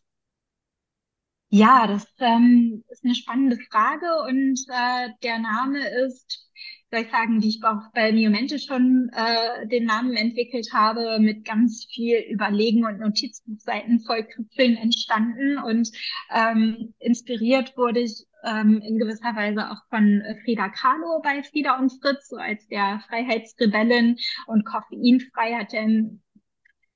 Ja, 1.50 1.86
das 1.86 2.06
ähm, 2.18 2.82
ist 2.88 3.04
eine 3.04 3.14
spannende 3.14 3.58
Frage 3.70 4.06
und 4.26 4.58
äh, 4.68 5.10
der 5.22 5.38
Name 5.38 5.86
ist, 6.04 6.50
soll 6.90 7.02
ich 7.02 7.10
sagen, 7.10 7.42
wie 7.42 7.48
ich 7.48 7.62
auch 7.62 7.92
bei 7.94 8.10
Miomente 8.10 8.58
schon 8.58 9.08
äh, 9.14 9.66
den 9.68 9.84
Namen 9.84 10.14
entwickelt 10.14 10.72
habe, 10.72 11.18
mit 11.20 11.44
ganz 11.44 11.86
viel 11.92 12.18
Überlegen 12.28 12.84
und 12.84 12.98
Notizbuchseiten 12.98 14.00
voll 14.00 14.24
Kribbeln 14.24 14.76
entstanden 14.76 15.58
und 15.58 15.90
ähm, 16.34 16.92
inspiriert 16.98 17.76
wurde 17.76 18.00
ich 18.00 18.26
ähm, 18.44 18.80
in 18.80 18.98
gewisser 18.98 19.34
Weise 19.34 19.70
auch 19.70 19.82
von 19.90 20.22
Frida 20.44 20.68
Kahlo 20.68 21.20
bei 21.22 21.42
Frieda 21.42 21.78
und 21.78 21.90
Fritz, 22.00 22.28
so 22.28 22.36
als 22.36 22.66
der 22.68 23.02
Freiheitsrebellin 23.08 24.16
und 24.46 24.64
koffeinfrei 24.64 25.54
hat 25.54 25.72
denn 25.72 26.22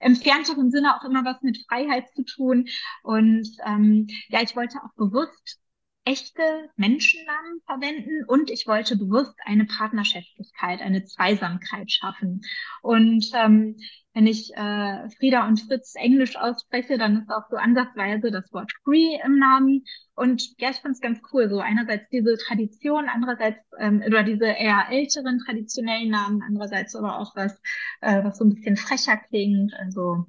entfernteren 0.01 0.71
Sinne 0.71 0.97
auch 0.97 1.05
immer 1.05 1.25
was 1.25 1.43
mit 1.43 1.59
Freiheit 1.69 2.09
zu 2.15 2.25
tun. 2.25 2.69
Und 3.03 3.49
ähm, 3.67 4.07
ja, 4.29 4.43
ich 4.43 4.55
wollte 4.57 4.79
auch 4.79 4.95
bewusst 4.97 5.61
echte 6.09 6.71
Menschennamen 6.77 7.61
verwenden 7.67 8.25
und 8.27 8.51
ich 8.51 8.67
wollte 8.67 8.97
bewusst 8.97 9.35
eine 9.45 9.67
Partnerschaftlichkeit, 9.67 10.81
eine 10.81 11.05
Zweisamkeit 11.05 11.91
schaffen. 11.91 12.41
Und 12.81 13.27
ähm, 13.35 13.77
wenn 14.15 14.27
ich 14.27 14.51
äh, 14.57 15.11
Frieda 15.19 15.47
und 15.47 15.61
Fritz 15.61 15.95
Englisch 15.97 16.37
ausspreche, 16.37 16.97
dann 16.97 17.19
ist 17.19 17.31
auch 17.31 17.49
so 17.51 17.57
ansatzweise 17.57 18.31
das 18.31 18.51
Wort 18.55 18.73
free 18.83 19.19
im 19.23 19.39
Namen. 19.39 19.85
Und 20.15 20.59
ja, 20.59 20.71
ich 20.71 20.79
finde 20.79 20.93
es 20.93 21.01
ganz 21.03 21.21
cool. 21.33 21.51
So 21.51 21.61
einerseits 21.61 22.09
diese 22.09 22.39
Tradition, 22.39 23.09
andererseits 23.13 23.61
ähm, 23.79 24.03
oder 24.07 24.23
diese 24.23 24.47
eher 24.47 24.87
älteren 24.91 25.41
traditionellen 25.45 26.09
Namen, 26.09 26.43
andererseits 26.43 26.97
aber 26.97 27.19
auch 27.19 27.37
was, 27.37 27.61
äh, 28.01 28.25
was 28.25 28.39
so 28.39 28.45
ein 28.45 28.55
bisschen 28.55 28.79
frecher 28.79 29.19
klingt. 29.19 29.75
Also 29.75 30.25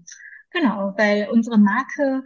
genau, 0.52 0.94
weil 0.98 1.30
unsere 1.32 1.58
Marke 1.58 2.24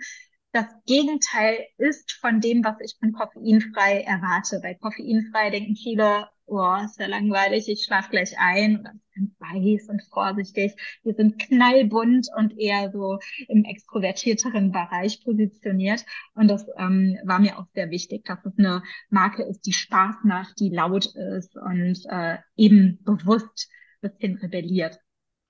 das 0.54 0.68
Gegenteil 0.86 1.66
ist 1.78 2.14
von 2.14 2.40
dem, 2.40 2.64
was 2.64 2.76
ich 2.80 2.96
von 3.00 3.12
koffeinfrei 3.12 4.02
erwarte. 4.02 4.60
Bei 4.62 4.76
koffeinfrei 4.76 5.50
denken 5.50 5.76
viele, 5.76 6.30
oh, 6.46 6.76
ist 6.86 7.00
ja 7.00 7.08
langweilig, 7.08 7.68
ich 7.68 7.84
schlafe 7.84 8.12
gleich 8.12 8.38
ein 8.38 8.80
oder 8.80 8.94
ganz 9.16 9.32
weiß 9.40 9.90
und 9.90 10.04
vorsichtig. 10.12 10.74
Wir 11.04 11.16
sind 11.16 11.40
knallbunt 11.40 12.28
und 12.38 12.58
eher 12.60 12.92
so 12.92 13.18
im 13.48 13.64
extrovertierteren 13.64 14.72
Bereich 14.72 15.24
positioniert. 15.24 16.06
Und 16.36 16.50
das 16.50 16.68
ähm, 16.78 17.18
war 17.24 17.40
mir 17.40 17.58
auch 17.58 17.66
sehr 17.74 17.90
wichtig, 17.90 18.24
dass 18.26 18.46
es 18.46 18.54
eine 18.58 18.84
Marke 19.10 19.42
ist, 19.44 19.66
die 19.66 19.74
Spaß 19.74 20.18
macht, 20.24 20.60
die 20.60 20.70
laut 20.70 21.08
ist 21.16 21.56
und 21.56 22.00
äh, 22.10 22.38
eben 22.56 23.00
bewusst 23.04 23.70
bisschen 24.02 24.38
rebelliert. 24.38 25.00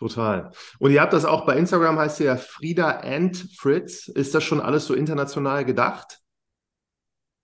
Total. 0.04 0.52
Und 0.80 0.92
ihr 0.92 1.00
habt 1.00 1.14
das 1.14 1.24
auch 1.24 1.46
bei 1.46 1.56
Instagram, 1.56 1.98
heißt 1.98 2.20
ja 2.20 2.36
Frieda 2.36 3.00
and 3.00 3.38
Fritz. 3.56 4.10
Ist 4.10 4.36
das 4.36 4.44
schon 4.44 4.60
alles 4.60 4.86
so 4.86 4.94
international 4.94 5.64
gedacht? 5.64 6.20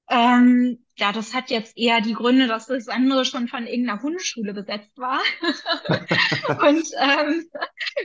Ähm, 0.10 0.80
ja, 0.98 1.14
das 1.14 1.34
hat 1.34 1.52
jetzt 1.52 1.78
eher 1.78 2.02
die 2.02 2.16
Gründe, 2.16 2.48
dass 2.48 2.68
das 2.68 2.90
andere 2.90 3.24
schon 3.24 3.48
von 3.48 3.66
irgendeiner 3.66 4.02
Hundeschule 4.02 4.54
besetzt 4.54 4.98
war. 4.98 5.22
und 6.68 6.86
ähm, 7.00 7.46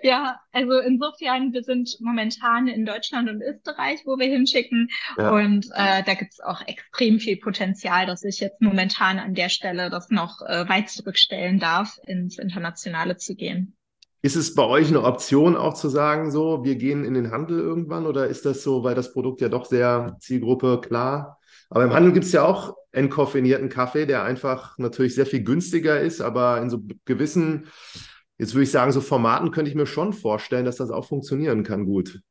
ja, 0.04 0.38
also 0.52 0.78
insofern, 0.78 1.52
wir 1.52 1.64
sind 1.64 1.96
momentan 1.98 2.68
in 2.68 2.86
Deutschland 2.86 3.28
und 3.28 3.42
Österreich, 3.42 4.02
wo 4.04 4.18
wir 4.18 4.26
hinschicken. 4.26 4.88
Ja. 5.18 5.32
Und 5.32 5.66
äh, 5.74 6.04
da 6.04 6.14
gibt 6.14 6.34
es 6.34 6.40
auch 6.40 6.60
extrem 6.64 7.18
viel 7.18 7.38
Potenzial, 7.38 8.06
dass 8.06 8.22
ich 8.22 8.38
jetzt 8.38 8.60
momentan 8.60 9.18
an 9.18 9.34
der 9.34 9.48
Stelle 9.48 9.90
das 9.90 10.10
noch 10.10 10.42
äh, 10.42 10.68
weit 10.68 10.90
zurückstellen 10.90 11.58
darf, 11.58 11.98
ins 12.06 12.38
Internationale 12.38 13.16
zu 13.16 13.34
gehen. 13.34 13.76
Ist 14.24 14.36
es 14.36 14.54
bei 14.54 14.64
euch 14.64 14.88
eine 14.88 15.02
Option 15.02 15.54
auch 15.54 15.74
zu 15.74 15.90
sagen, 15.90 16.30
so, 16.30 16.64
wir 16.64 16.76
gehen 16.76 17.04
in 17.04 17.12
den 17.12 17.30
Handel 17.30 17.58
irgendwann 17.58 18.06
oder 18.06 18.26
ist 18.26 18.46
das 18.46 18.62
so, 18.62 18.82
weil 18.82 18.94
das 18.94 19.12
Produkt 19.12 19.42
ja 19.42 19.50
doch 19.50 19.66
sehr 19.66 20.16
Zielgruppe 20.18 20.80
klar? 20.80 21.38
Aber 21.68 21.84
im 21.84 21.92
Handel 21.92 22.12
gibt 22.12 22.24
es 22.24 22.32
ja 22.32 22.42
auch 22.42 22.74
entkoffinierten 22.92 23.68
Kaffee, 23.68 24.06
der 24.06 24.22
einfach 24.22 24.78
natürlich 24.78 25.14
sehr 25.14 25.26
viel 25.26 25.44
günstiger 25.44 26.00
ist, 26.00 26.22
aber 26.22 26.62
in 26.62 26.70
so 26.70 26.78
gewissen, 27.04 27.66
jetzt 28.38 28.54
würde 28.54 28.62
ich 28.62 28.70
sagen, 28.70 28.92
so 28.92 29.02
Formaten 29.02 29.50
könnte 29.50 29.70
ich 29.70 29.76
mir 29.76 29.84
schon 29.84 30.14
vorstellen, 30.14 30.64
dass 30.64 30.76
das 30.76 30.90
auch 30.90 31.04
funktionieren 31.04 31.62
kann 31.62 31.84
gut. 31.84 32.22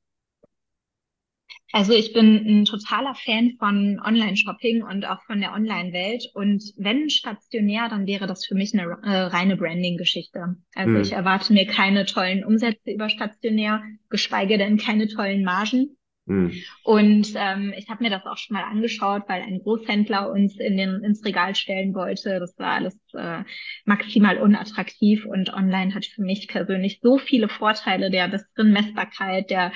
Also 1.73 1.91
ich 1.91 2.13
bin 2.13 2.45
ein 2.45 2.65
totaler 2.65 3.15
Fan 3.15 3.55
von 3.57 3.99
Online-Shopping 3.99 4.83
und 4.83 5.05
auch 5.05 5.23
von 5.23 5.41
der 5.41 5.53
Online-Welt. 5.53 6.29
Und 6.35 6.63
wenn 6.77 7.09
stationär, 7.09 7.89
dann 7.89 8.05
wäre 8.05 8.27
das 8.27 8.45
für 8.45 8.53
mich 8.53 8.75
eine 8.75 8.83
äh, 9.03 9.21
reine 9.23 9.57
Branding-Geschichte. 9.57 10.55
Also 10.75 10.93
hm. 10.93 11.01
ich 11.01 11.13
erwarte 11.13 11.51
mir 11.51 11.65
keine 11.65 12.05
tollen 12.05 12.45
Umsätze 12.45 12.91
über 12.91 13.09
stationär, 13.09 13.81
geschweige 14.11 14.59
denn 14.59 14.77
keine 14.77 15.07
tollen 15.07 15.43
Margen. 15.43 15.97
Hm. 16.27 16.53
Und 16.83 17.33
ähm, 17.35 17.73
ich 17.75 17.89
habe 17.89 18.03
mir 18.03 18.11
das 18.11 18.25
auch 18.27 18.37
schon 18.37 18.53
mal 18.53 18.65
angeschaut, 18.65 19.23
weil 19.27 19.41
ein 19.41 19.59
Großhändler 19.63 20.31
uns 20.31 20.59
in 20.59 20.77
den, 20.77 21.03
ins 21.03 21.25
Regal 21.25 21.55
stellen 21.55 21.95
wollte. 21.95 22.39
Das 22.39 22.55
war 22.59 22.73
alles 22.73 22.97
äh, 23.13 23.43
maximal 23.85 24.37
unattraktiv 24.37 25.25
und 25.25 25.51
online 25.51 25.95
hat 25.95 26.05
für 26.05 26.21
mich 26.21 26.47
persönlich 26.47 26.99
so 27.01 27.17
viele 27.17 27.49
Vorteile 27.49 28.11
der 28.11 28.27
besseren 28.27 28.71
Messbarkeit, 28.71 29.49
der 29.49 29.71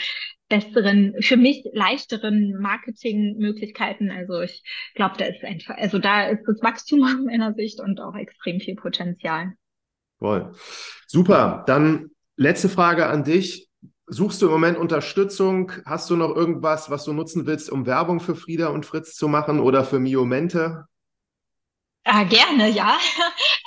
besseren, 0.50 1.16
für 1.22 1.38
mich 1.38 1.68
leichteren 1.74 2.60
Marketingmöglichkeiten. 2.60 4.10
Also 4.12 4.42
ich 4.42 4.64
glaube, 4.96 5.16
da 5.18 5.26
ist 5.26 5.44
einfach, 5.44 5.76
also 5.78 6.00
da 6.00 6.28
ist 6.28 6.44
das 6.46 6.62
Wachstum 6.62 7.04
aus 7.04 7.26
meiner 7.26 7.54
Sicht 7.54 7.80
und 7.80 8.00
auch 8.00 8.16
extrem 8.16 8.60
viel 8.60 8.76
Potenzial. 8.76 9.54
Toll. 10.20 10.52
Super. 11.06 11.64
Dann 11.68 12.12
letzte 12.36 12.70
Frage 12.70 13.08
an 13.08 13.24
dich. 13.24 13.70
Suchst 14.10 14.42
du 14.42 14.46
im 14.46 14.54
Moment 14.54 14.78
Unterstützung? 14.78 15.72
Hast 15.86 16.10
du 16.10 16.16
noch 16.16 16.34
irgendwas, 16.34 16.90
was 16.90 17.04
du 17.04 17.14
nutzen 17.14 17.46
willst, 17.46 17.70
um 17.70 17.86
Werbung 17.86 18.22
für 18.22 18.36
Frieda 18.36 18.68
und 18.68 18.86
Fritz 18.86 19.16
zu 19.16 19.28
machen 19.28 19.60
oder 19.60 19.84
für 19.84 20.00
Miomente? 20.00 20.86
Äh, 20.86 20.97
Ah, 22.10 22.24
gerne, 22.24 22.70
ja. 22.70 22.98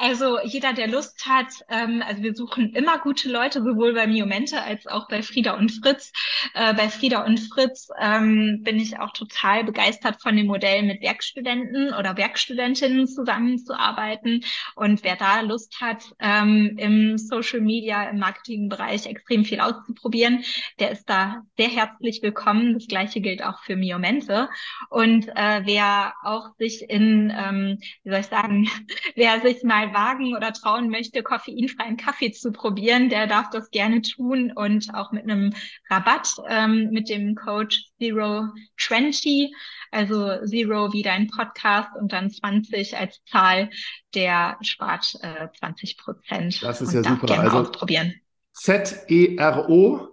Also 0.02 0.40
jeder, 0.40 0.72
der 0.72 0.88
Lust 0.88 1.26
hat, 1.26 1.48
ähm, 1.68 2.02
also 2.06 2.22
wir 2.22 2.34
suchen 2.34 2.72
immer 2.72 2.98
gute 3.00 3.30
Leute, 3.30 3.62
sowohl 3.62 3.92
bei 3.92 4.06
Miomente 4.06 4.62
als 4.62 4.86
auch 4.86 5.08
bei 5.08 5.22
Frieda 5.22 5.58
und 5.58 5.70
Fritz. 5.72 6.10
Äh, 6.54 6.72
bei 6.72 6.88
Frieda 6.88 7.26
und 7.26 7.38
Fritz 7.38 7.88
ähm, 8.00 8.62
bin 8.62 8.80
ich 8.80 8.98
auch 8.98 9.12
total 9.12 9.64
begeistert 9.64 10.22
von 10.22 10.34
dem 10.34 10.46
Modell, 10.46 10.84
mit 10.84 11.02
Werkstudenten 11.02 11.92
oder 11.92 12.16
Werkstudentinnen 12.16 13.08
zusammenzuarbeiten. 13.08 14.42
Und 14.74 15.04
wer 15.04 15.16
da 15.16 15.42
Lust 15.42 15.78
hat, 15.82 16.02
ähm, 16.18 16.76
im 16.78 17.18
Social 17.18 17.60
Media, 17.60 18.08
im 18.08 18.20
Marketingbereich 18.20 19.04
extrem 19.04 19.44
viel 19.44 19.60
auszuprobieren, 19.60 20.44
der 20.78 20.92
ist 20.92 21.10
da 21.10 21.42
sehr 21.58 21.68
herzlich 21.68 22.20
willkommen. 22.22 22.72
Das 22.72 22.86
gleiche 22.86 23.20
gilt 23.20 23.44
auch 23.44 23.62
für 23.64 23.76
Miomente. 23.76 24.48
Und 24.88 25.28
äh, 25.28 25.60
wer 25.64 26.14
auch 26.24 26.56
sich 26.56 26.88
in, 26.88 27.30
ähm, 27.36 27.78
wie 28.02 28.08
soll 28.08 28.20
ich 28.20 28.29
sagen, 28.30 28.68
wer 29.16 29.40
sich 29.40 29.62
mal 29.62 29.92
wagen 29.92 30.34
oder 30.34 30.52
trauen 30.52 30.88
möchte, 30.88 31.22
koffeinfreien 31.22 31.96
Kaffee 31.96 32.32
zu 32.32 32.52
probieren, 32.52 33.08
der 33.08 33.26
darf 33.26 33.50
das 33.50 33.70
gerne 33.70 34.02
tun 34.02 34.52
und 34.54 34.94
auch 34.94 35.12
mit 35.12 35.24
einem 35.24 35.52
Rabatt 35.90 36.36
ähm, 36.48 36.90
mit 36.90 37.08
dem 37.08 37.34
Code 37.34 37.74
Zero 37.98 38.48
20, 38.78 39.52
also 39.90 40.46
Zero 40.46 40.92
wie 40.92 41.02
dein 41.02 41.28
Podcast 41.28 41.90
und 41.98 42.12
dann 42.12 42.30
20 42.30 42.96
als 42.96 43.20
Zahl, 43.24 43.70
der 44.14 44.56
spart 44.62 45.14
äh, 45.22 45.48
20 45.58 45.98
Prozent. 45.98 46.62
Das 46.62 46.80
ist 46.80 46.94
ja 46.94 47.02
super. 47.02 47.26
Gerne 47.26 47.42
also 47.44 47.58
ausprobieren. 47.58 48.14
Z-E-R-O 48.52 50.08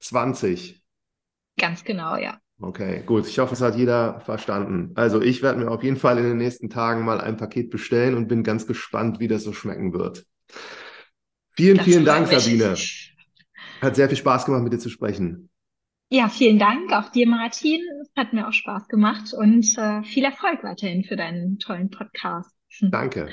20. 0.00 0.82
Ganz 1.58 1.84
genau, 1.84 2.16
ja. 2.16 2.40
Okay, 2.58 3.02
gut. 3.04 3.26
Ich 3.26 3.38
hoffe, 3.38 3.52
es 3.52 3.60
hat 3.60 3.76
jeder 3.76 4.20
verstanden. 4.20 4.92
Also 4.94 5.20
ich 5.20 5.42
werde 5.42 5.60
mir 5.60 5.70
auf 5.70 5.82
jeden 5.82 5.98
Fall 5.98 6.16
in 6.18 6.24
den 6.24 6.38
nächsten 6.38 6.70
Tagen 6.70 7.04
mal 7.04 7.20
ein 7.20 7.36
Paket 7.36 7.70
bestellen 7.70 8.14
und 8.14 8.28
bin 8.28 8.42
ganz 8.42 8.66
gespannt, 8.66 9.20
wie 9.20 9.28
das 9.28 9.44
so 9.44 9.52
schmecken 9.52 9.92
wird. 9.92 10.24
Vielen, 11.52 11.76
das 11.76 11.84
vielen 11.84 12.04
Dank, 12.04 12.30
mich. 12.30 12.42
Sabine. 12.42 12.74
Hat 13.82 13.96
sehr 13.96 14.08
viel 14.08 14.16
Spaß 14.16 14.46
gemacht, 14.46 14.62
mit 14.62 14.72
dir 14.72 14.78
zu 14.78 14.88
sprechen. 14.88 15.50
Ja, 16.08 16.28
vielen 16.28 16.58
Dank 16.58 16.92
auch 16.92 17.10
dir, 17.10 17.26
Martin. 17.26 17.82
Es 18.00 18.10
hat 18.16 18.32
mir 18.32 18.48
auch 18.48 18.52
Spaß 18.52 18.88
gemacht 18.88 19.34
und 19.34 19.76
äh, 19.76 20.02
viel 20.04 20.24
Erfolg 20.24 20.62
weiterhin 20.62 21.04
für 21.04 21.16
deinen 21.16 21.58
tollen 21.58 21.90
Podcast. 21.90 22.54
Danke. 22.80 23.28